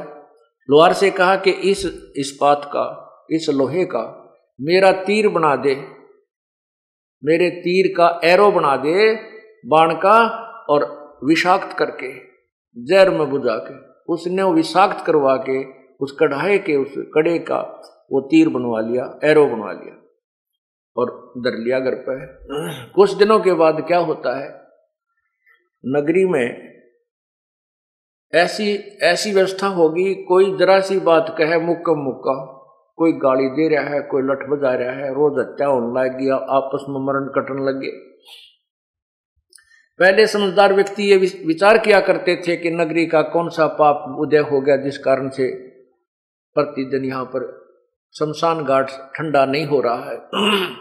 लोहार 0.70 0.94
से 0.94 1.12
कहा 1.12 1.36
कि, 1.36 1.52
इस 1.52 2.12
इस्पात 2.16 2.66
का, 2.66 3.10
इस 3.30 3.50
लोहे 3.50 3.86
का 3.86 4.36
मेरा 4.62 4.92
तीर 4.92 5.30
बना 5.30 5.56
दे। 5.56 5.76
मेरे 7.26 7.50
तीर 7.50 7.94
का 7.98 8.22
एरो 8.24 8.52
बना 8.52 8.78
दे, 8.78 9.16
बाण 9.66 9.94
का 9.94 10.28
और 10.70 11.03
विषाक्त 11.28 11.78
करके, 11.78 12.14
जहर 12.78 13.10
में 13.10 13.30
बुझा 13.30 13.56
के, 13.56 14.04
उसने 14.14 14.44
विषाक्त 14.44 15.06
करवा 15.06 15.36
के, 15.36 15.84
उस 15.96 16.18
कढ़ाई 16.20 16.58
के, 16.60 16.76
उस 16.76 16.94
कड़े 16.98 17.40
का 17.40 17.82
वो 18.12 18.22
तीर 18.22 18.50
बनवा 18.50 18.80
लिया, 18.80 19.20
एरो 19.24 19.48
बनवा 19.48 19.72
लिया। 19.72 20.00
और 20.98 21.34
दर 21.38 21.58
लिया 21.58 21.80
घर 21.80 21.96
पर 21.96 22.36
कुछ 22.96 23.14
दिनों 23.14 23.40
के 23.40 23.54
बाद 23.54 23.82
क्या 23.88 23.98
होता 23.98 24.40
है? 24.40 24.64
नगरी 25.86 26.26
में 26.26 26.74
ऐसी 28.34 28.76
ऐसी 29.04 29.34
व्यवस्था 29.34 29.68
होगी, 29.68 30.24
कोई 30.24 30.58
जरा 30.58 30.80
सी 30.80 31.00
बात 31.00 31.36
कहे, 31.38 31.58
मुक्का 31.58 31.94
मुक्का, 31.94 32.64
कोई 32.96 33.12
गाली 33.12 33.50
दे 33.50 33.76
रहा 33.76 33.96
है, 33.96 34.02
कोई 34.02 34.22
लठ 34.22 34.50
बजा 34.50 34.74
रहा 34.74 34.92
है, 34.92 35.12
रोज 35.12 35.40
हत्या 35.40 35.68
होने 35.68 36.02
लग 36.02 36.20
गया, 36.20 36.36
आपस 36.36 36.86
में 36.90 37.02
मरण 37.06 37.26
कटन 37.28 37.64
लगे 37.64 38.14
पहले 40.00 40.28
समझदार 40.28 40.74
व्यक्ति 40.74 41.04
ये 41.04 41.18
विचार 41.46 41.78
किया 41.78 42.00
करते 42.00 42.42
थे 42.48 42.58
कि 42.58 42.72
नगरी 42.72 43.06
का 43.06 43.22
कौन 43.22 43.50
सा 43.50 43.68
पाप 43.68 44.16
उदय 44.20 44.38
हो 44.38 44.62
गया 44.62 44.78
जिस 44.78 44.98
कारण 44.98 45.30
से 45.30 45.52
प्रतिदिन 46.54 47.06
यहाँ 47.06 47.26
पर 47.26 47.64
शमशान 48.20 48.64
घाट 48.64 48.88
ठंडा 48.88 49.46
नहीं 49.46 49.66
हो 49.66 49.82
रहा 49.82 50.12
है। 50.12 50.18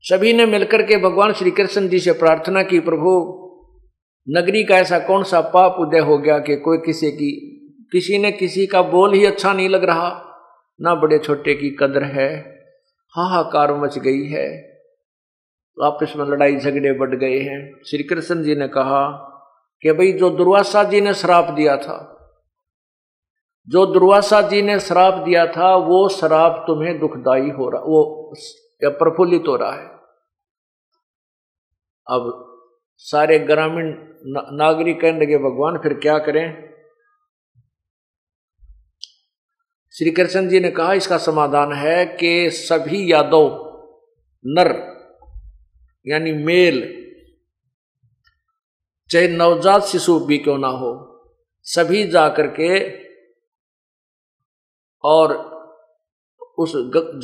सभी 0.00 0.32
ने 0.32 0.46
मिलकर 0.46 0.82
के 0.82 0.96
भगवान 0.96 1.32
श्री 1.32 1.50
कृष्ण 1.50 1.88
जी 1.88 1.98
से 1.98 2.12
प्रार्थना 2.12 2.62
की, 2.62 2.80
प्रभु, 2.80 3.34
नगरी 4.28 4.64
का 4.64 4.76
ऐसा 4.76 4.98
कौन 4.98 5.22
सा 5.22 5.40
पाप 5.40 5.76
उदय 5.78 5.98
हो 5.98 6.18
गया 6.18 6.38
कि 6.38 6.56
कोई 6.56 6.78
किसी 6.78 7.10
की, 7.10 7.40
किसी 7.92 8.18
ने 8.18 8.32
किसी 8.32 8.66
का 8.66 8.82
बोल 8.82 9.14
ही 9.14 9.24
अच्छा 9.24 9.52
नहीं 9.52 9.68
लग 9.68 9.84
रहा? 9.84 10.24
ना 10.80 10.94
बड़े 10.94 11.18
छोटे 11.18 11.54
की 11.54 11.70
कदर 11.70 12.04
है, 12.04 12.36
हाहाकार 13.10 13.74
मच 13.74 13.98
गई 13.98 14.26
है। 14.26 14.67
आपस 15.82 16.12
में 16.16 16.26
लड़ाई 16.26 16.56
झगड़े 16.56 16.92
बढ़ 16.92 17.14
गए 17.14 17.38
हैं। 17.38 17.82
श्री 17.90 18.02
कृष्ण 18.02 18.42
जी 18.42 18.54
ने 18.54 18.68
कहा 18.68 19.10
कि 19.82 19.92
भाई, 19.92 20.12
जो 20.12 20.30
दुर्वासा 20.30 20.84
जी 20.84 21.00
ने 21.00 21.14
श्राप 21.14 21.50
दिया 21.50 21.76
था, 21.76 22.14
जो 23.68 23.86
दुर्वासा 23.86 24.42
जी 24.42 24.62
ने 24.62 24.80
श्राप 24.80 25.14
दिया 25.14 25.46
था, 25.46 25.76
वो 25.76 26.08
श्राप 26.08 26.64
तुम्हें 26.66 26.98
दुखदाई 26.98 27.50
हो 27.50 27.70
रहा, 27.70 27.82
वो 27.82 28.34
या 28.84 28.90
प्रफुल्लित 28.90 29.42
हो 29.48 29.56
रहा 29.56 29.72
है। 29.72 29.86
अब 32.10 32.44
सारे 32.96 33.38
ग्रामीण 33.38 33.94
नागरिक 34.56 35.00
कहने 35.00 35.20
लगे, 35.20 35.38
भगवान, 35.38 35.78
फिर 35.78 35.94
क्या 35.94 36.18
करें? 36.18 36.68
श्री 39.90 40.10
कृष्ण 40.10 40.48
जी 40.48 40.60
ने 40.60 40.70
कहा, 40.70 40.92
इसका 40.92 41.18
समाधान 41.18 41.72
है 41.72 42.06
कि 42.06 42.50
सभी 42.50 43.12
यादव 43.12 43.64
नर 44.46 44.87
यानी 46.08 46.32
मेल, 46.32 46.80
चाहे 49.10 49.28
नवजात 49.28 49.82
शिशु 49.82 50.18
भी 50.20 50.38
क्यों 50.38 50.58
ना 50.58 50.68
हो, 50.68 50.92
सभी 51.66 52.06
जाकर 52.10 52.46
के 52.60 52.78
और 55.04 55.36
उस 56.58 56.72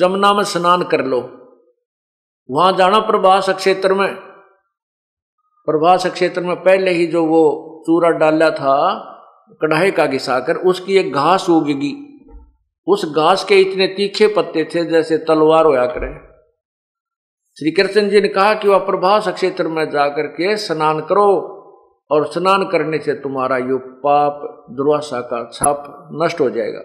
जमुना 0.00 0.32
में 0.34 0.44
स्नान 0.44 0.82
कर 0.82 1.04
लो। 1.04 1.20
वहाँ 2.50 2.72
जाना 2.72 2.98
प्रभास 3.00 3.48
क्षेत्र 3.48 3.94
में। 3.94 4.14
प्रभास 5.68 6.06
क्षेत्र 6.06 6.40
में 6.40 6.56
पहले 6.56 6.90
ही 6.90 7.06
जो 7.06 7.24
वो 7.26 7.42
चूरा 7.86 8.10
डाला 8.10 8.50
था, 8.50 8.76
कढ़ाई 9.62 9.90
का 9.90 10.06
घिसाकर 10.06 10.56
उसकी 10.56 10.96
एक 10.96 11.12
घास 11.12 11.48
उगेगी। 11.50 11.94
उस 12.86 13.04
घास 13.04 13.44
के 13.44 13.60
इतने 13.60 13.86
तीखे 13.86 14.26
पत्ते 14.26 14.64
थे 14.64 14.84
जैसे 14.84 15.18
तलवार 15.18 15.66
होया 15.66 15.86
करे। 15.86 16.33
श्री 17.58 17.70
कृष्ण 17.70 18.08
जी 18.08 18.20
ने 18.20 18.28
कहा 18.28 18.54
कि 18.54 18.68
वह 18.68 18.78
प्रभास 18.78 19.28
क्षेत्र 19.28 19.68
में 19.68 19.90
जाकर 19.90 20.26
के 20.26 20.56
स्नान 20.56 21.00
करो 21.00 21.50
और 22.10 22.26
स्नान 22.26 22.64
करने 22.64 22.98
से 22.98 23.14
तुम्हारा 23.14 23.58
यो 23.58 23.78
पाप, 23.78 24.66
दुर्वासा 24.70 25.20
का 25.20 25.50
छाप 25.52 26.08
नष्ट 26.12 26.40
हो 26.40 26.50
जाएगा। 26.50 26.80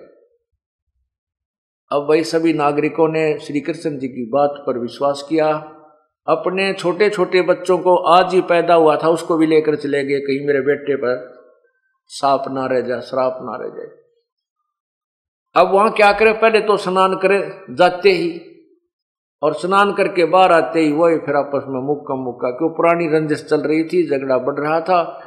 अब 1.92 2.10
वही 2.10 2.24
सभी 2.24 2.54
नागरिकों 2.54 3.08
ने 3.08 3.40
श्री 3.40 3.60
कृष्ण 3.60 3.98
जी 3.98 4.08
की 4.08 4.30
बात 4.30 4.50
पर 4.68 4.78
विश्वास 4.78 5.26
किया। 5.30 5.48
अपने 6.28 6.74
छोटे 6.74 7.10
छोटे 7.10 7.42
बच्चों 7.42 7.78
को 7.78 7.96
आज 7.96 8.34
ही 8.34 8.42
पैदा 8.42 8.74
हुआ 8.74 8.98
था, 8.98 9.10
उसको 9.10 9.38
भी 9.38 9.48
लेकर 9.48 9.76
चले 9.76 10.04
गए 10.04 10.20
कहीं 10.20 10.48
मेरे 10.48 10.62
बेटे 10.62 10.96
पर। 10.96 11.40
साप 12.08 12.44
ना 12.48 12.66
रह 12.66 12.82
जाए, 12.82 13.02
श्राप 13.02 13.40
ना 13.42 13.56
रह 13.56 13.70
जाए। 13.70 14.04
अब 15.56 15.74
वहाँ 15.74 15.92
क्या 15.92 16.12
करे? 16.14 16.34
पहले 16.34 16.62
तो 16.62 16.78
स्नान 16.78 17.16
करे, 17.16 17.66
जाते 17.70 18.12
ही 18.12 18.46
और 19.42 19.54
स्नान 19.54 19.94
करके 19.94 20.26
बाहर 20.26 20.52
आते 20.52 20.80
ही 20.80 20.92
वही 20.92 21.18
फिर 21.18 21.36
आपस 21.36 21.66
में 21.68 21.82
मुक्का 21.82 22.16
मुक्का, 22.16 22.50
क्यों 22.50 22.70
पुरानी 22.70 23.08
रंजिश 23.08 23.44
चल 23.44 23.62
रही 23.62 23.84
थी, 23.84 24.08
झगड़ा 24.08 24.38
बढ़ 24.38 24.60
रहा 24.60 24.80
था। 24.82 25.26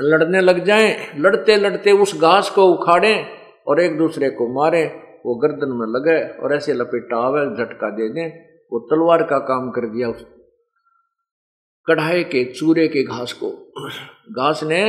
लड़ने 0.00 0.40
लग 0.40 0.64
जाएँ, 0.64 0.94
लड़ते 1.16 1.56
लड़ते 1.56 1.92
उस 1.92 2.20
घास 2.20 2.50
को 2.50 2.66
उखाड़े 2.66 3.14
और 3.66 3.80
एक 3.80 3.98
दूसरे 3.98 4.30
को 4.30 4.48
मारे, 4.54 4.84
वो 5.26 5.34
गर्दन 5.34 5.72
में 5.72 5.86
लगे 5.88 6.18
और 6.38 6.54
ऐसे 6.54 6.72
लपेटा 6.72 7.16
आवे 7.16 7.44
झटका 7.56 7.90
दे 7.90 8.08
दें, 8.08 8.28
वो 8.72 8.78
तलवार 8.80 9.22
का 9.22 9.38
काम 9.38 9.70
कर 9.70 9.86
दिया 9.86 10.08
उस 10.08 10.26
कढ़ाई 11.86 12.24
के, 12.24 12.44
चूरे 12.44 12.88
के 12.88 13.02
घास 13.02 13.32
को। 13.32 13.50
घास 14.32 14.62
ने 14.62 14.80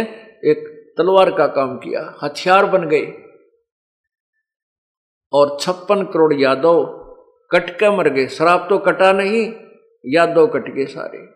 एक 0.45 0.71
तलवार 0.97 1.31
का 1.31 1.47
काम 1.47 1.77
किया, 1.77 2.01
हथियार 2.23 2.65
बन 2.65 2.87
गए 2.89 3.05
और 5.33 5.57
छप्पन 5.61 6.03
करोड़ 6.03 6.33
यादव 6.33 7.04
कट 7.51 7.69
के 7.69 7.89
मर 7.97 8.09
गए। 8.09 8.27
शराब 8.27 8.65
तो 8.69 8.77
कटा 8.77 9.11
नहीं 9.13 9.53
या 10.05 10.25
दो 10.25 10.47
कट 10.47 10.73
गए 10.73 10.85
सारे। 10.85 11.27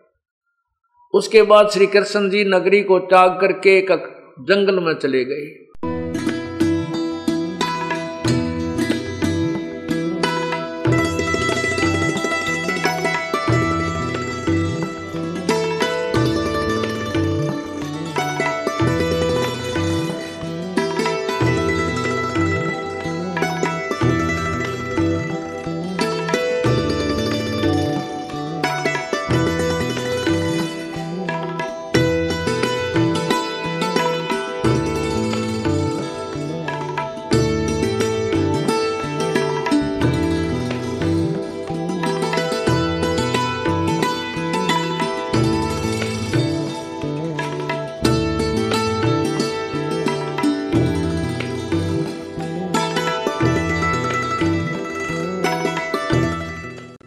उसके 1.14 1.42
बाद 1.42 1.68
श्री 1.68 1.86
कृष्ण 1.86 2.30
जी 2.30 2.44
नगरी 2.44 2.82
को 2.82 2.98
त्याग 2.98 3.40
करके 3.40 3.78
एक 3.78 3.90
जंगल 4.40 4.80
में 4.80 4.94
चले 4.94 5.24
गए। 5.24 5.69